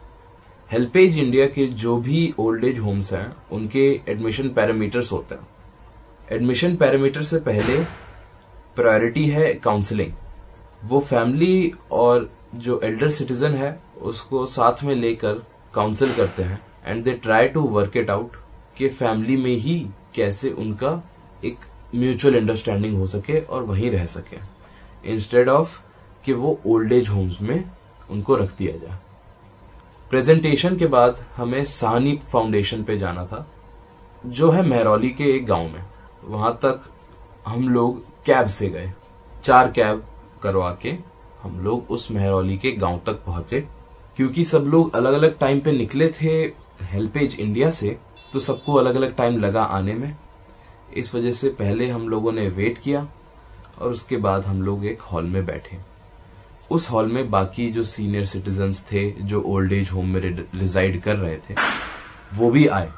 हेल्पेज 0.71 1.19
इंडिया 1.19 1.47
के 1.47 1.67
जो 1.67 1.97
भी 1.99 2.35
ओल्ड 2.39 2.65
एज 2.65 2.79
होम्स 2.79 3.13
हैं, 3.13 3.33
उनके 3.53 3.89
एडमिशन 4.09 4.49
पैरामीटर्स 4.49 5.13
होते 5.13 5.35
हैं। 5.35 5.47
एडमिशन 6.33 6.77
पैरामीटर 6.77 7.23
से 7.23 7.39
पहले 7.41 7.79
प्रायोरिटी 8.77 9.29
है 9.29 9.53
काउंसलिंग 9.55 10.13
वो 10.85 11.01
फैमिली 11.01 11.73
और 11.93 12.29
जो 12.57 12.81
एल्डर 12.85 13.11
सिटीजन 13.11 13.55
है, 13.55 13.79
उसको 14.03 14.45
साथ 14.47 14.83
में 14.85 14.95
लेकर 14.95 15.43
काउंसिल 15.75 16.15
करते 16.15 16.43
हैं। 16.43 16.61
And 16.85 17.05
they 17.05 17.13
try 17.13 17.49
to 17.49 17.61
work 17.69 17.97
it 17.97 18.11
out 18.11 18.37
कि 18.77 18.89
फैमिली 18.89 19.37
में 19.37 19.55
ही 19.57 19.79
कैसे 20.15 20.51
उनका 20.51 21.03
एक 21.45 21.59
म्यूचुअल 21.95 22.37
अंडरस्टैंडिंग 22.37 22.97
हो 22.99 23.07
सके 23.07 23.41
और 23.41 23.63
वहीं 23.63 23.91
रह 23.91 24.05
सके। 24.07 24.37
इंस्टेड 25.05 25.49
ऑफ़ 25.49 25.79
कि 26.25 26.33
वो 26.33 26.59
ओल्ड 26.67 26.93
एज 26.93 27.09
होम्स 27.09 27.41
में 27.41 27.65
उनको 28.11 28.37
रख 28.37 28.57
दिया 28.59 28.77
जाए। 28.79 28.99
प्रेजेंटेशन 30.11 30.77
के 30.77 30.87
बाद 30.87 31.25
हमें 31.37 31.65
साहनी 31.65 32.19
फाउंडेशन 32.33 32.83
पे 32.83 32.97
जाना 32.99 33.25
था, 33.27 33.47
जो 34.27 34.51
है 34.51 34.67
महरौली 34.69 35.11
के 35.11 35.25
एक 35.37 35.47
गाँव 35.47 35.69
में। 35.69 35.85
वहाँ 36.25 36.53
तक 36.65 36.81
हम 37.47 37.69
लोग 37.69 38.01
कैब 38.27 38.47
से 38.47 38.69
गए। 38.69 38.93
चार 39.45 39.71
कैब 39.71 40.05
करवा 40.43 40.71
के 40.83 40.91
हम 41.43 41.59
लोग 41.61 41.91
उस 41.91 42.11
महरौली 42.13 42.57
के 42.59 42.73
गाँव 42.73 43.01
तक 43.07 43.25
पहुँचे, 43.27 43.61
क्योंकि 44.17 44.45
सब 44.45 44.65
लोग 44.65 44.95
अलग 44.97 45.13
अलग 45.13 45.39
टाइम 45.39 45.61
पे 45.61 45.73
निकले 45.73 46.09
थे 46.13 46.47
हेल्पेज 46.85 47.37
इंडिया 47.41 47.71
से 47.71 47.97
तो 48.33 48.41
सबको 48.41 48.75
अलग 48.75 48.95
अलग 48.95 49.15
टाइम 49.17 49.39
लगा 49.39 49.63
आने 49.63 49.95
में। 49.95 50.15
इस 50.97 51.15
वजह 51.15 51.33
से 51.33 51.49
पहले 51.51 51.89
हम 51.89 52.09
लोगों 52.09 52.33
ने 52.33 52.49
वेट 52.49 52.79
किया 52.79 53.07
और 53.79 53.91
उसके 53.91 54.17
बाद 54.17 54.45
हम 54.45 54.63
लोग 54.63 54.85
एक 54.87 55.01
हॉल 55.03 55.25
में 55.25 55.45
बैठे। 55.47 55.79
उस 56.71 56.91
हॉल 56.91 57.07
में 57.07 57.31
बाकी 57.31 57.69
जो 57.71 57.85
सीनियर 57.85 58.25
सिटीजन्स 58.25 58.83
थे, 58.93 59.11
जो 59.11 59.43
ओल्ड 59.43 59.73
एज 59.73 59.91
होम 59.91 60.09
में 60.09 60.21
रिजाइड 60.55 61.01
कर 61.03 61.17
रहे 61.17 61.37
थे, 61.39 61.55
वो 62.35 62.51
भी 62.51 62.67
आए। 62.67 62.91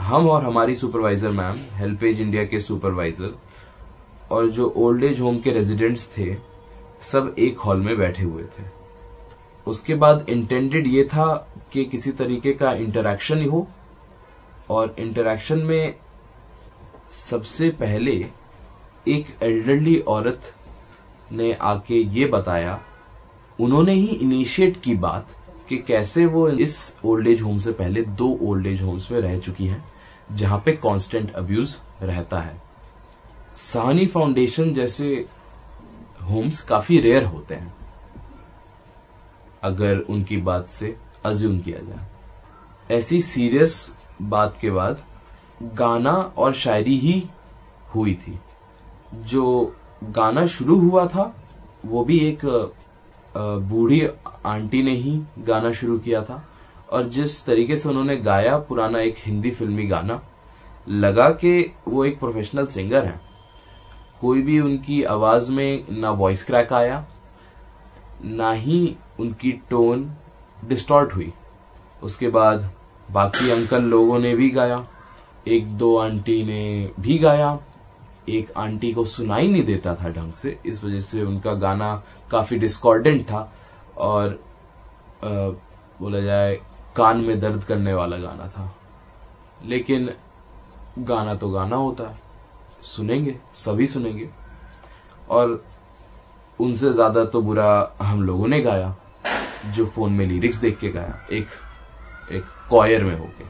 हम 0.00 0.28
और 0.28 0.44
हमारी 0.44 0.74
सुपरवाइजर 0.74 1.30
मैम 1.30 1.58
हेल्पेज 1.72 2.20
इंडिया 2.20 2.44
के 2.44 2.60
सुपरवाइजर 2.60 3.34
और 4.30 4.48
जो 4.48 4.72
ओल्ड 4.76 5.04
एज 5.04 5.20
होम 5.20 5.38
के 5.38 5.50
रेजिडेंट्स 5.50 6.08
थे, 6.16 6.34
सब 7.02 7.34
एक 7.38 7.58
हॉल 7.58 7.80
में 7.80 7.96
बैठे 7.98 8.22
हुए 8.22 8.42
थे। 8.42 8.79
उसके 9.70 9.94
बाद 9.94 10.24
इंटेंडेड 10.28 10.86
ये 10.86 11.04
था 11.04 11.26
कि 11.72 11.84
किसी 11.84 12.12
तरीके 12.12 12.52
का 12.52 12.72
इंटरेक्शन 12.74 13.48
हो 13.48 13.66
और 14.70 14.94
इंटरेक्शन 14.98 15.58
में 15.58 15.94
सबसे 17.10 17.70
पहले 17.70 18.12
एक 19.08 19.34
एल्डरली 19.42 19.98
औरत 19.98 20.52
ने 21.32 21.52
आके 21.52 21.94
ये 21.94 22.26
बताया, 22.26 22.80
उन्होंने 23.60 23.92
ही 23.92 24.06
इनिशिएट 24.06 24.80
की 24.82 24.94
बात 24.94 25.34
कि 25.68 25.76
कैसे 25.78 26.26
वो 26.26 26.48
इस 26.48 27.00
ओल्ड 27.04 27.28
एज 27.28 27.42
होम 27.42 27.58
से 27.58 27.72
पहले 27.72 28.02
दो 28.02 28.28
ओल्ड 28.42 28.66
एज 28.66 28.82
होम्स 28.82 29.10
में 29.10 29.20
रह 29.20 29.38
चुकी 29.38 29.66
हैं, 29.66 29.84
जहाँ 30.32 30.62
पे 30.64 30.72
कांस्टेंट 30.72 31.32
अब्यूज 31.32 31.76
रहता 32.02 32.38
है। 32.38 32.60
साहनी 33.56 34.06
फाउंडेशन 34.06 34.72
जैसे 34.74 35.26
होम्स 36.22 36.60
काफ़ी 36.60 36.98
रेयर 37.00 37.24
होते 37.24 37.54
हैं। 37.54 37.74
अगर 39.62 39.98
उनकी 39.98 40.36
बात 40.36 40.70
से 40.70 40.96
अज्यूम 41.24 41.58
किया 41.60 41.78
जाए। 41.78 42.06
ऐसी 42.96 43.20
सीरियस 43.20 43.96
बात 44.22 44.56
के 44.60 44.70
बाद 44.70 45.02
गाना 45.62 46.12
और 46.12 46.54
शायरी 46.54 46.98
ही 46.98 47.28
हुई 47.94 48.14
थी। 48.14 48.40
जो 49.14 49.76
गाना 50.04 50.46
शुरू 50.46 50.78
हुआ 50.80 51.06
था, 51.06 51.34
वो 51.86 52.04
भी 52.04 52.18
एक 52.18 52.40
बूढ़ी 53.36 54.06
आंटी 54.46 54.82
ने 54.82 54.94
ही 54.96 55.20
गाना 55.38 55.72
शुरू 55.72 55.98
किया 55.98 56.22
था। 56.22 56.46
और 56.90 57.04
जिस 57.04 57.44
तरीके 57.46 57.76
से 57.76 57.88
उन्होंने 57.88 58.16
गाया 58.16 58.56
पुराना 58.58 59.00
एक 59.00 59.14
हिंदी 59.18 59.50
फिल्मी 59.50 59.86
गाना, 59.86 60.20
लगा 60.88 61.28
कि 61.30 61.72
वो 61.88 62.04
एक 62.04 62.18
प्रोफेशनल 62.18 62.66
सिंगर 62.66 63.04
हैं। 63.04 63.20
कोई 64.20 64.42
भी 64.42 64.60
उनकी 64.60 65.02
आवाज़ 65.02 65.52
में 65.52 65.84
ना 65.90 66.10
वॉइस 66.10 66.44
क्रैक 66.44 66.72
आया, 66.72 67.06
ना 68.24 68.52
ही 68.52 68.96
उनकी 69.20 69.52
टोन 69.70 70.10
डिस्टॉर्ट 70.64 71.14
हुई। 71.14 71.32
उसके 72.02 72.28
बाद 72.28 72.70
बाकी 73.08 73.50
अंकल 73.50 73.82
लोगों 73.84 74.18
ने 74.18 74.34
भी 74.34 74.50
गाया। 74.50 74.86
एक 75.48 75.72
दो 75.78 75.96
आंटी 75.98 76.42
ने 76.44 76.90
भी 77.00 77.18
गाया। 77.18 77.58
एक 78.28 78.50
आंटी 78.56 78.92
को 78.92 79.04
सुनाई 79.04 79.48
नहीं 79.48 79.64
देता 79.64 79.94
था 79.94 80.08
ढंग 80.08 80.32
से 80.32 80.58
इस 80.66 80.82
वजह 80.84 81.00
से 81.00 81.22
उनका 81.22 81.54
गाना 81.56 81.94
काफ़ी 82.30 82.58
डिस्कॉर्डेंट 82.58 83.22
था 83.22 83.52
और 83.98 84.38
आ, 85.24 85.28
बोला 86.00 86.20
जाए 86.20 86.54
कान 86.96 87.20
में 87.20 87.38
दर्द 87.40 87.64
करने 87.64 87.94
वाला 87.94 88.16
गाना 88.16 88.46
था। 88.48 88.72
लेकिन 89.64 90.10
गाना 90.98 91.34
तो 91.34 91.48
गाना 91.50 91.76
होता 91.76 92.08
है। 92.08 92.18
सुनेंगे 92.82 93.36
सभी 93.54 93.86
सुनेंगे। 93.86 94.28
और 95.30 95.62
उनसे 96.60 96.92
ज़्यादा 96.92 97.24
तो 97.24 97.42
बुरा 97.42 97.96
हम 98.02 98.22
लोगों 98.22 98.48
ने 98.48 98.60
गाया। 98.60 98.94
जो 99.66 99.86
फ़ोन 99.86 100.12
में 100.12 100.26
लिरिक्स 100.26 100.56
देख 100.56 100.78
के 100.78 100.88
गाया, 100.88 101.26
एक 101.32 101.46
एक 102.32 102.44
कॉयर 102.70 103.04
में 103.04 103.18
होके 103.18 103.44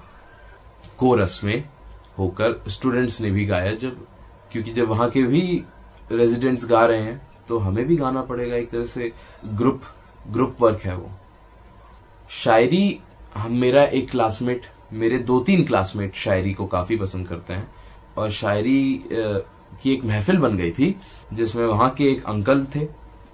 कोरस 0.98 1.40
में 1.44 1.64
होकर 2.18 2.62
स्टूडेंट्स 2.68 3.20
ने 3.20 3.30
भी 3.30 3.44
गाया 3.44 3.74
जब, 3.74 4.06
क्योंकि 4.52 4.70
जब 4.70 4.88
वहाँ 4.88 5.08
के 5.10 5.22
भी 5.22 5.42
रेजिडेंट्स 6.12 6.64
गा 6.66 6.84
रहे 6.86 7.02
हैं 7.02 7.20
तो 7.48 7.58
हमें 7.58 7.84
भी 7.86 7.96
गाना 7.96 8.22
पड़ेगा 8.22 8.56
एक 8.56 8.70
तरह 8.70 8.84
से 8.84 9.12
ग्रुप 9.46 9.82
ग्रुप 10.28 10.56
वर्क 10.60 10.80
है 10.80 10.94
वो। 10.96 11.10
शायरी, 12.30 13.00
हम 13.36 13.52
मेरा 13.52 13.82
एक 13.84 14.10
क्लासमेट 14.10 14.66
मेरे 14.92 15.18
दो 15.20 15.38
तीन 15.40 15.64
क्लासमेट 15.64 16.14
शायरी 16.14 16.52
को 16.54 16.66
काफ़ी 16.66 16.96
पसंद 16.96 17.28
करते 17.28 17.52
हैं, 17.52 17.70
और 18.18 18.30
शायरी 18.30 19.04
की 19.12 19.92
एक 19.92 20.04
महफिल 20.04 20.38
बन 20.38 20.56
गई 20.56 20.70
थी, 20.70 20.94
जिसमें 21.32 21.64
वहाँ 21.66 21.90
के 21.90 22.10
एक 22.12 22.24
अंकल 22.24 22.64
थे, 22.74 22.84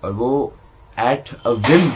और 0.05 0.13
वो 0.13 0.53
एट 0.99 1.35
अ 1.37 1.51
विम 1.51 1.91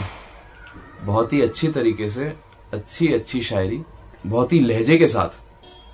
बहुत 1.03 1.33
ही 1.33 1.41
अच्छी 1.41 1.67
तरीके 1.67 2.09
से 2.09 2.25
अच्छी 2.73 3.07
अच्छी 3.13 3.41
शायरी 3.41 3.81
बहुत 4.25 4.53
ही 4.53 4.59
लहजे 4.59 4.97
के 4.97 5.07
साथ 5.07 5.39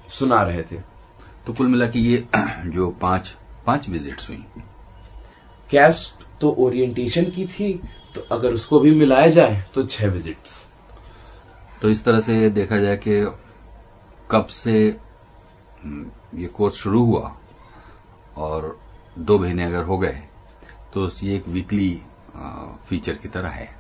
सुना 0.10 0.41
रहे 0.43 0.62
थे। 0.62 0.76
तो 1.45 1.53
कुल 1.53 1.68
मिला 1.68 1.88
के 1.88 1.99
ये 1.99 2.24
जो 2.66 2.89
पाँच 3.01 3.36
पाँच 3.66 3.89
विजिट्स 3.89 4.30
हुई। 4.30 4.43
कैश 5.70 6.14
तो 6.41 6.49
ओरिएंटेशन 6.60 7.26
की 7.26 7.45
थी 7.45 7.74
तो 8.16 8.22
अगर 8.32 8.53
उसको 8.53 8.80
भी 8.80 8.91
मिलाया 8.95 9.28
जाए 9.28 9.64
तो 9.76 9.84
छह 9.86 10.08
विजिट्स 10.08 10.66
तो 11.82 11.89
इस 11.89 12.03
तरह 12.03 12.20
से 12.20 12.49
देखा 12.49 12.78
जाए 12.78 12.97
कि 12.97 13.20
कब 14.32 14.45
से 14.47 14.76
ये 16.36 16.47
कोर्स 16.47 16.76
शुरू 16.76 17.03
हुआ 17.05 17.36
और 18.38 18.80
दो 19.18 19.39
महीने 19.39 19.64
अगर 19.64 19.84
हो 19.84 19.97
गए 19.97 20.22
तो 20.93 21.10
ये 21.24 21.36
एक 21.36 21.47
वीकली 21.47 21.89
फीचर 22.89 23.14
की 23.14 23.28
तरह 23.28 23.49
है। 23.49 23.77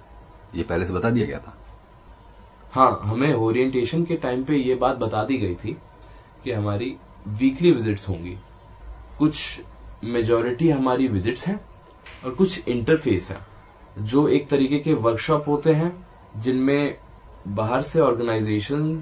ये 0.55 0.63
पहले 0.63 0.85
से 0.85 0.93
बता 0.93 1.09
दिया 1.09 1.25
गया 1.27 1.39
था। 1.39 1.57
हाँ 2.73 2.99
हमें 3.03 3.33
ओरिएंटेशन 3.33 4.03
के 4.05 4.15
टाइम 4.15 4.43
पे 4.43 4.55
ये 4.55 4.75
बात 4.75 4.97
बता 4.97 5.23
दी 5.23 5.37
गई 5.37 5.55
थी 5.55 5.77
कि 6.43 6.51
हमारी 6.51 6.95
वीकली 7.29 7.71
विजिट्स 7.71 8.07
होंगी। 8.09 8.37
कुछ 9.19 9.61
मेजोरिटी 10.03 10.69
हमारी 10.69 11.07
विजिट्स 11.07 11.47
हैं 11.47 11.59
और 12.25 12.31
कुछ 12.31 12.67
इंटरफेस 12.67 13.31
है, 13.31 13.37
जो 13.99 14.27
एक 14.27 14.49
तरीके 14.49 14.79
के 14.79 14.93
वर्कशॉप 14.95 15.47
होते 15.47 15.73
हैं, 15.73 16.05
जिनमें 16.37 16.97
बाहर 17.47 17.81
से 17.81 17.99
ऑर्गेनाइजेशन 17.99 18.95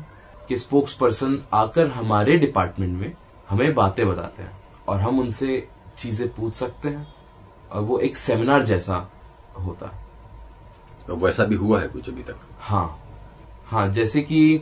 के 0.49 0.57
स्पोक्स 0.57 0.93
पर्सन 0.93 1.41
आकर 1.53 1.87
हमारे 1.87 2.37
डिपार्टमेंट 2.37 2.97
में 2.99 3.11
हमें 3.49 3.73
बातें 3.75 4.07
बताते 4.07 4.43
हैं 4.43 4.51
और 4.87 4.99
हम 4.99 5.19
उनसे 5.19 5.67
चीज़ें 5.97 6.27
पूछ 6.33 6.53
सकते 6.53 6.89
हैं 6.89 7.07
और 7.71 7.81
वो 7.81 7.99
एक 7.99 8.17
सेमिनार 8.17 8.63
जैसा 8.63 9.07
होता 9.57 9.87
है। 9.87 10.04
वैसा 11.09 11.43
भी 11.43 11.55
हुआ 11.55 11.81
है 11.81 11.87
कुछ 11.87 12.09
अभी 12.09 12.23
तक। 12.23 12.47
हाँ। 12.59 12.99
हाँ 13.67 13.87
जैसे 13.89 14.21
कि 14.21 14.61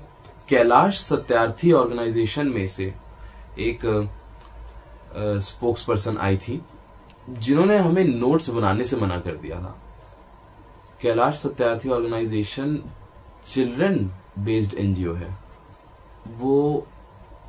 कैलाश 0.50 1.00
सत्यार्थी 1.00 1.72
ऑर्गेनाइजेशन 1.72 2.48
में 2.48 2.66
से 2.68 2.94
एक 3.60 3.80
स्पोक्स 5.18 5.84
पर्सन 5.84 6.18
आई 6.18 6.38
थी, 6.38 6.62
जिन्होंने 7.30 7.78
हमें 7.78 8.04
नोट्स 8.06 8.50
बनाने 8.50 8.84
से 8.84 8.98
मना 8.98 9.20
कर 9.20 9.36
दिया 9.36 9.60
था। 9.60 9.76
Kailash 11.02 11.36
Satyarthi 11.38 11.90
organisation 11.90 12.78
children 13.46 14.10
based 14.40 14.74
NGO 14.74 15.14
है। 15.14 15.38
वो 16.30 16.88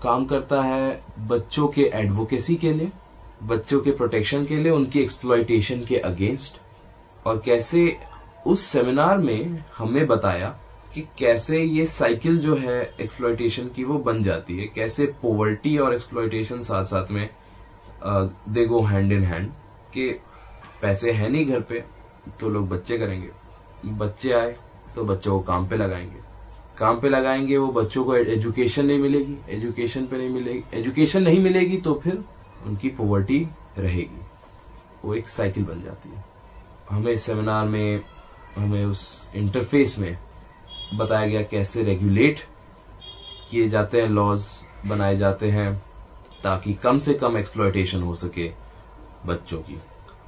काम 0.02 0.24
करता 0.26 0.62
है 0.62 1.02
बच्चों 1.28 1.68
के 1.68 1.90
एडवोकेसी 1.94 2.56
के 2.56 2.72
लिए, 2.72 2.90
बच्चों 3.42 3.80
के 3.80 3.90
प्रोटेक्शन 3.90 4.44
के 4.44 4.56
लिए, 4.56 4.72
उनकी 4.72 5.00
एक्सप्लॉयटेशन 5.00 5.84
के 5.84 5.98
अगेंस्ट, 5.98 6.60
और 7.26 7.42
कैसे 7.44 7.86
उस 8.46 8.60
सेमिनार 8.60 9.18
में 9.18 9.64
हमें 9.78 10.06
बताया 10.06 10.48
कि 10.94 11.00
कैसे 11.18 11.62
ये 11.62 11.86
साइकिल 11.86 12.38
जो 12.38 12.56
है 12.56 12.82
एक्सप्लॉयटेशन 13.00 13.68
की 13.68 13.84
वो 13.84 13.98
बन 13.98 14.22
जाती 14.22 14.58
है, 14.58 14.66
कैसे 14.66 15.06
पोवर्टी 15.22 15.76
और 15.78 15.94
एक्सप्लॉयटेशन 15.94 16.62
साथ 16.62 16.84
साथ 16.84 17.10
में 17.10 17.28
दे 18.48 18.66
गो 18.66 18.82
हैंड 18.82 19.12
इन 19.12 19.24
हैंड 19.24 19.48
कि 19.94 20.10
पैसे 20.82 21.12
है 21.12 21.28
नहीं 21.28 21.46
घर 21.46 21.60
पे 21.60 21.84
तो 22.40 22.48
लोग 22.48 22.68
बच्चे 22.68 22.98
करेंगे। 22.98 23.30
बच्चे 23.86 24.32
आए 24.32 24.54
तो 24.96 25.04
बच्चों 25.04 25.38
को 25.38 25.44
काम 25.44 25.68
पे 25.68 25.76
लगाएँगे। 25.76 26.22
काम 26.78 27.00
पे 27.00 27.08
लगाएँगे, 27.08 27.56
वो 27.56 27.66
बच्चों 27.72 28.04
को 28.04 28.16
एजुकेशन 28.16 28.86
नहीं 28.86 28.98
मिलेगी। 28.98 29.36
एजुकेशन 29.50 30.06
पे 30.06 30.18
नहीं 30.18 30.30
मिलेगी। 30.30 30.62
एजुकेशन 30.74 31.22
नहीं 31.22 31.40
मिलेगी 31.40 31.76
तो 31.76 31.94
फिर 31.94 32.22
उनकी 32.66 32.88
पॉवर्टी 32.88 33.46
रहेगी। 33.78 34.22
वो 35.04 35.14
एक 35.14 35.28
साइकिल 35.28 35.64
बन 35.64 35.82
जाती 35.82 36.08
है। 36.08 36.24
हमें 36.90 37.16
सेमिनार 37.16 37.66
में 37.66 38.00
हमें 38.56 38.84
उस 38.84 39.30
इंटरफेस 39.34 39.98
में 39.98 40.18
बताया 40.94 41.26
गया 41.26 41.42
कैसे 41.42 41.82
रेगुलेट 41.82 42.40
किए 43.50 43.68
जाते 43.68 44.00
हैं 44.02 44.08
लॉज 44.08 44.46
बनाए 44.86 45.16
जाते 45.16 45.50
हैं, 45.50 45.76
ताकि 46.44 46.72
कम 46.74 46.98
से 46.98 47.14
कम 47.14 47.36
एक्सप्लॉयटेशन 47.36 48.02
हो 48.02 48.14
सके 48.14 48.50
बच्चों 49.26 49.58
की। 49.58 49.80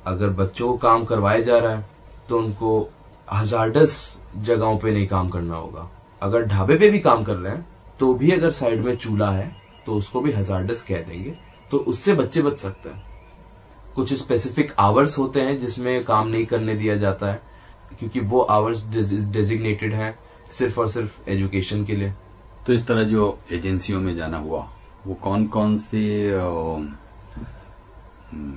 अगर 0.07 0.29
बच्चों 0.33 0.69
को 0.69 0.77
काम 0.79 1.05
करवाया 1.05 1.41
जा 1.41 1.59
रहा 1.59 1.77
है 1.77 1.89
तो 2.29 2.39
उनको 2.39 2.89
हजारडस 3.29 4.19
जगहों 4.39 4.77
पे 4.79 4.91
नहीं 4.91 5.07
काम 5.07 5.29
करना 5.29 5.57
होगा। 5.57 5.89
अगर 6.23 6.45
ढाबे 6.45 6.77
पे 6.79 6.91
भी 6.91 6.99
काम 6.99 7.25
कर 7.25 7.37
रहे 7.37 7.53
हैं 7.53 7.67
तो 8.01 8.13
भी 8.15 8.31
अगर 8.31 8.51
साइड 8.53 8.85
में 8.85 8.97
चूल्हा 8.97 9.31
है 9.31 9.51
तो 9.87 9.95
उसको 9.95 10.21
भी 10.21 10.33
हजारडस 10.33 10.83
कह 10.83 11.03
देंगे। 11.03 11.37
तो 11.71 11.79
उससे 11.79 12.13
बच्चे 12.15 12.43
बच 12.43 12.59
सकते 12.59 12.89
हैं। 12.89 13.05
कुछ 13.95 14.13
स्पेसिफिक 14.15 14.73
आवर्स 14.79 15.19
होते 15.19 15.41
हैं 15.41 15.57
जिसमें 15.59 16.05
काम 16.05 16.29
नहीं 16.29 16.47
करने 16.47 16.75
दिया 16.75 16.97
जाता 16.97 17.27
है। 17.27 17.41
क्योंकि 17.99 18.21
वो 18.23 18.41
आवर्स 18.41 18.85
डेजिग्नेटेड 18.87 19.95
हैं 19.95 20.19
सिर्फ़ 20.51 20.81
और 20.81 20.89
सिर्फ़ 20.89 21.29
एजुकेशन 21.31 21.85
के 21.85 21.97
लिए। 21.97 22.13
तो 22.67 22.73
इस 22.73 22.87
तरह 22.87 23.03
जो 23.05 23.39
एजेंसियों 23.53 24.01
में 24.01 24.17
जाना 24.17 24.39
हुआ 24.39 24.61
वो 25.07 25.15
कौन 25.15 25.47
कौन 25.47 25.77
से 25.79 26.03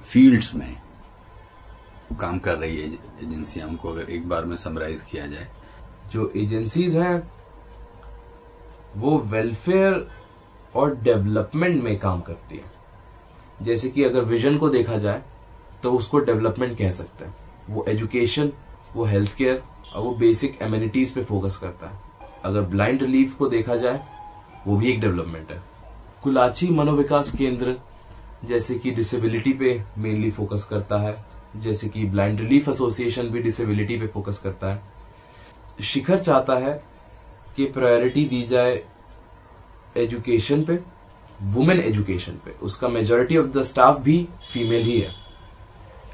फील्ड्स 0.04 0.54
में 0.56 0.82
काम 2.20 2.40
कर 2.40 2.58
रही 2.58 2.78
है 2.78 2.88
एजेंसियाँ 3.24 3.68
हमको 3.68 3.90
अगर 3.90 4.10
एक 4.12 4.28
बार 4.30 4.46
में 4.46 4.56
समराइज 4.58 5.02
किया 5.02 5.28
जाए। 5.28 5.48
जो 6.12 6.32
एजेंसीज 6.38 6.96
हैं 6.98 7.32
वो 8.98 9.18
वेलफेयर 9.28 10.08
और 10.76 10.96
डेवलपमेंट 10.98 11.84
में 11.84 11.98
काम 12.00 12.22
करती 12.22 12.58
है। 12.58 12.72
जैसे 13.62 13.90
कि 13.90 14.04
अगर 14.04 14.24
विजन 14.26 14.58
को 14.58 14.70
देखा 14.70 14.98
जाए 14.98 15.24
तो 15.84 15.92
उसको 15.92 16.20
डेवलपमेंट 16.22 16.78
कह 16.78 16.92
सकते 16.92 17.26
हैं। 17.26 17.36
वो 17.70 17.86
एजुकेशन 17.88 18.52
वो 18.96 19.04
हेल्थ 19.04 19.36
केयर 19.36 19.64
और 19.96 20.04
वो 20.04 20.12
बेसिक 20.12 20.58
एम्यूनिटीज 20.62 21.16
पे 21.16 21.24
फोकस 21.24 21.58
करता 21.58 21.88
है। 21.88 22.00
अगर 22.46 22.62
ब्लाइंड 22.62 23.02
रिलीफ 23.02 23.36
को 23.36 23.48
देखा 23.48 23.76
जाए, 23.76 24.02
वो 24.68 24.78
भी 24.78 24.92
एक 24.92 25.00
डेवलपमेंट 25.02 25.52
है। 25.52 25.62
कुलाची 26.24 26.70
मनोविकास 26.70 27.32
केंद्र 27.36 27.76
जैसे 28.46 28.76
कि 28.76 28.92
डिसेबिलिटी 28.92 29.54
पे 29.54 29.84
मेनली 29.98 30.32
फोकस 30.32 30.64
करता 30.64 30.98
है, 30.98 31.26
जैसे 31.56 31.90
कि 31.90 32.06
ब्लाइंड 32.06 32.40
रिलीफ 32.40 32.70
एसोसिएशन 32.70 33.30
भी 33.30 33.42
डिसेबिलिटी 33.42 33.98
पे 33.98 34.08
फोकस 34.08 34.40
करता 34.40 34.74
है। 34.74 34.82
शिखर 35.84 36.20
चाहता 36.20 36.56
है 36.56 36.84
कि 37.56 37.66
प्रायोरिटी 37.66 38.26
दी 38.26 38.42
जाए 38.44 38.84
एजुकेशन 39.98 40.64
पे 40.64 40.80
वुमेन 41.42 41.80
एजुकेशन 41.80 42.32
पे। 42.32 42.52
उसका 42.62 42.88
मेजोरिटी 42.88 43.38
ऑफ़ 43.38 43.48
द 43.48 43.64
स्टाफ 43.64 44.00
भी 44.00 44.28
फीमेल 44.54 44.84
ही 44.84 45.00
है। 45.02 45.14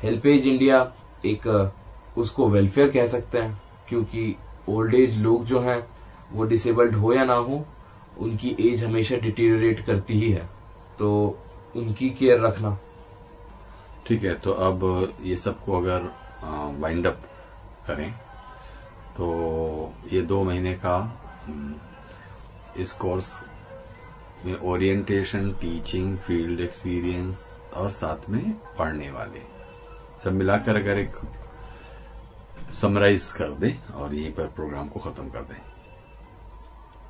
हेल्पेज 0.04 0.48
इंडिया 0.48 0.94
एक 1.26 1.74
उसको 2.18 2.50
वेलफेयर 2.50 2.90
कह 2.92 3.06
सकते 3.08 3.38
हैं, 3.38 3.62
क्योंकि 3.90 4.36
ओल्ड 4.70 4.94
एज 4.96 5.18
लोग 5.18 5.46
जो 5.46 5.60
हैं, 5.60 5.80
वो 6.32 6.44
डिसेबल्ड 6.46 6.96
हो 6.96 7.14
या 7.14 7.26
ना 7.26 7.34
हो, 7.36 7.66
उनकी 8.20 8.56
एज 8.62 8.84
हमेशा 8.84 9.16
डिटीरियरेट 9.18 9.86
करती 9.86 10.14
ही 10.14 10.32
है। 10.32 10.50
तो 11.00 11.38
उनकी 11.76 12.10
केयर 12.10 12.40
रखना। 12.40 12.78
ठीक 14.08 14.24
है 14.24 14.34
तो 14.36 14.52
अब 14.52 15.14
ये 15.22 15.38
सबको 15.38 15.78
अगर 15.78 16.10
वाइंड 16.80 17.08
अप 17.08 17.22
करें 17.88 18.12
तो 19.18 19.94
ये 20.12 20.22
दो 20.24 20.44
महीने 20.44 20.74
का 20.86 20.98
इस 22.78 22.92
कोर्स 22.94 23.32
में 24.46 24.56
ओरिएंटेशन 24.62 25.52
टीचिंग 25.62 26.18
फ़ील्ड 26.18 26.60
एक्सपीरियंस 26.62 27.44
और 27.74 27.92
साथ 27.92 28.30
में 28.30 28.52
पढ़ने 28.80 29.10
वाले, 29.12 29.42
सब 30.24 30.34
मिलाकर 30.34 30.76
अगर 30.76 30.98
एक 30.98 31.16
समराइज 32.76 33.32
कर 33.32 33.50
दे 33.50 33.80
और 33.96 34.16
यहीं 34.16 34.34
पर 34.34 34.48
प्रोग्राम 34.48 34.88
को 34.88 35.00
खत्म 35.00 35.30
कर 35.30 35.40
दें। 35.40 35.62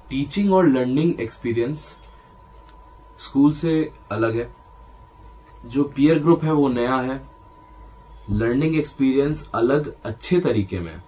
टीचिंग 0.09 0.53
और 0.53 0.67
लर्निंग 0.67 1.21
एक्सपीरियंस 1.21 1.97
स्कूल 3.19 3.53
से 3.53 3.91
अलग 4.11 4.35
है। 4.35 4.55
जो 5.65 5.83
पीयर 5.83 6.19
ग्रुप 6.19 6.43
है 6.43 6.51
वो 6.51 6.69
नया 6.69 6.95
है। 6.95 7.29
लर्निंग 8.29 8.75
एक्सपीरियंस 8.75 9.49
अलग, 9.55 9.95
अच्छे 10.05 10.39
तरीके 10.39 10.79
में। 10.79 11.01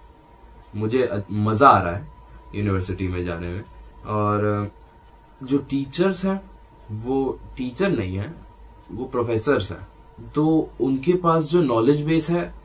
मुझे 0.76 1.24
मज़ा 1.30 1.68
आ 1.68 1.80
रहा 1.80 1.92
है 1.92 2.08
यूनिवर्सिटी 2.54 3.08
में 3.08 3.24
जाने 3.24 3.48
में। 3.48 3.64
और, 4.06 4.70
जो 5.42 5.58
टीचर्स 5.58 6.24
हैं, 6.24 6.50
वो 6.90 7.40
टीचर 7.56 7.90
नहीं 7.90 8.16
है, 8.16 8.34
वो 8.92 9.04
प्रोफेसर्स 9.04 9.72
हैं। 9.72 9.88
तो 10.32 10.70
उनके 10.80 11.12
पास 11.12 11.44
जो 11.44 11.62
नॉलेज 11.62 12.04
बेस 12.04 12.30
है 12.30 12.57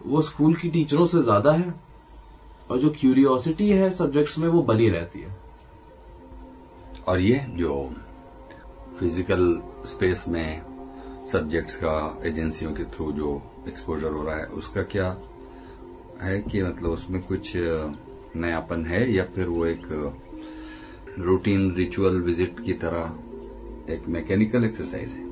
वो 0.00 0.22
स्कूल 0.22 0.54
की 0.54 0.68
टीचरों 0.70 1.06
से 1.06 1.22
ज़्यादा 1.22 1.52
है 1.52 1.74
और 2.70 2.78
जो 2.78 2.90
क्यूरियोसिटी 2.90 3.68
है 3.70 3.90
सब्जेक्ट्स 3.90 4.38
में 4.38 4.48
वो 4.48 4.62
बनी 4.62 4.88
रहती 4.88 5.20
है। 5.20 5.36
और 7.08 7.20
ये 7.20 7.44
जो 7.56 7.74
फ़िज़िकल 8.98 9.60
स्पेस 9.86 10.24
में 10.28 10.62
सब्जेक्ट्स 11.32 11.76
का 11.76 12.22
एजेंसियों 12.26 12.72
के 12.72 12.84
थ्रू 12.86 13.10
जो 13.12 13.40
एक्सपोजर 13.68 14.12
हो 14.12 14.22
रहा 14.24 14.36
है 14.36 14.46
उसका 14.58 14.82
क्या 14.92 15.16
है 16.22 16.40
कि 16.42 16.62
मतलब 16.62 16.90
उसमें 16.90 17.20
कुछ 17.22 17.52
नयापन 18.36 18.84
है 18.86 19.10
या 19.12 19.24
फिर 19.34 19.48
वो 19.48 19.64
एक 19.66 19.86
रूटीन 21.18 21.70
रिचुअल 21.74 22.20
विज़िट 22.20 22.60
की 22.60 22.72
तरह 22.82 23.92
एक 23.92 24.08
मैकेनिकल 24.08 24.64
एक्सरसाइज 24.64 25.12
है? 25.12 25.24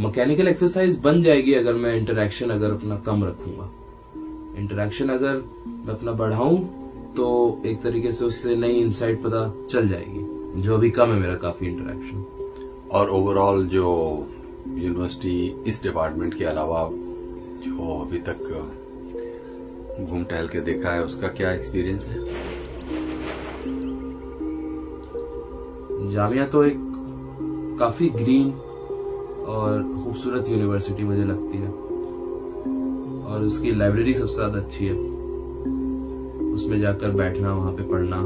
मैकेनिकल 0.00 0.48
एक्सरसाइज 0.48 0.98
बन 1.00 1.20
जाएगी 1.22 1.54
अगर 1.54 1.74
मैं 1.74 1.94
इंटरेक्शन 1.96 2.50
अगर 2.50 2.72
अपना 2.72 2.96
कम 3.06 3.24
रखूँगा। 3.24 3.70
इंटरेक्शन 4.56 5.08
अगर 5.08 5.42
मैं 5.66 5.94
अपना 5.94 6.12
बढ़ाऊं 6.12 6.58
तो 7.16 7.26
एक 7.66 7.82
तरीके 7.82 8.12
से 8.12 8.24
उससे 8.24 8.56
नई 8.56 8.72
इंसाइट 8.72 9.22
पता 9.22 9.64
चल 9.64 9.88
जाएगी 9.88 10.62
जो 10.62 10.74
अभी 10.74 10.90
कम 10.90 11.08
है 11.08 11.18
मेरा 11.20 11.34
काफ़ी 11.34 11.66
इंटरेक्शन 11.66 12.24
और 12.92 13.10
ओवरऑल 13.10 13.66
जो 13.66 13.84
यूनिवर्सिटी 14.68 15.64
इस 15.66 15.82
डिपार्टमेंट 15.82 16.34
के 16.34 16.44
अलावा 16.44 16.88
जो 16.92 18.00
अभी 18.00 18.18
तक 18.18 18.38
घूम 20.10 20.24
टहल 20.24 20.48
के 20.48 20.60
देखा 20.60 20.90
है 20.90 21.04
उसका 21.04 21.28
क्या 21.28 21.52
एक्सपीरियंस 21.52 22.06
है? 22.06 22.24
जामिया 26.10 26.46
तो 26.46 26.64
एक 26.64 26.76
काफ़ी 27.78 28.08
ग्रीन 28.08 28.52
और 29.48 29.82
खूबसूरत 30.04 30.48
यूनिवर्सिटी 30.48 31.04
मुझे 31.04 31.24
लगती 31.24 31.58
है। 31.58 31.85
और 33.36 33.42
उसकी 33.44 33.70
लाइब्रेरी 33.74 34.12
सबसे 34.14 34.34
ज़्यादा 34.34 34.58
अच्छी 34.58 34.86
है। 34.86 34.94
उसमें 36.52 36.80
जाकर 36.80 37.10
बैठना, 37.12 37.52
वहाँ 37.54 37.72
पे 37.72 37.82
पढ़ना, 37.82 38.22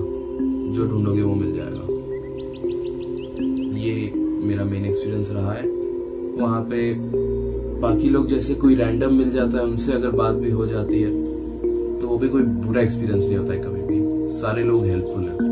जो 0.74 0.86
ढूंढोगे 0.88 1.22
वो 1.22 1.34
मिल 1.34 1.54
जाएगा। 1.56 1.86
ये 3.80 4.12
मेरा 4.46 4.64
मेन 4.64 4.84
एक्सपीरियंस 4.86 5.30
रहा 5.30 5.52
है। 5.52 5.66
वहाँ 6.36 6.62
पे 6.70 6.92
बाकी 7.80 8.08
लोग 8.08 8.28
जैसे 8.28 8.54
कोई 8.54 8.74
रैंडम 8.74 9.14
मिल 9.14 9.30
जाता 9.30 9.58
है, 9.58 9.64
उनसे 9.64 9.92
अगर 9.92 10.10
बात 10.12 10.34
भी 10.36 10.50
हो 10.50 10.66
जाती 10.66 11.02
है 11.02 11.12
तो 12.00 12.08
वो 12.08 12.18
भी 12.18 12.28
कोई 12.28 12.42
बुरा 12.42 12.82
एक्सपीरियंस 12.82 13.24
नहीं 13.24 13.38
होता 13.38 13.52
है 13.52 13.60
कभी 13.60 13.82
भी। 13.86 14.32
सारे 14.34 14.62
लोग 14.64 14.84
हेल्पफुल 14.84 15.22
हैं। 15.22 15.49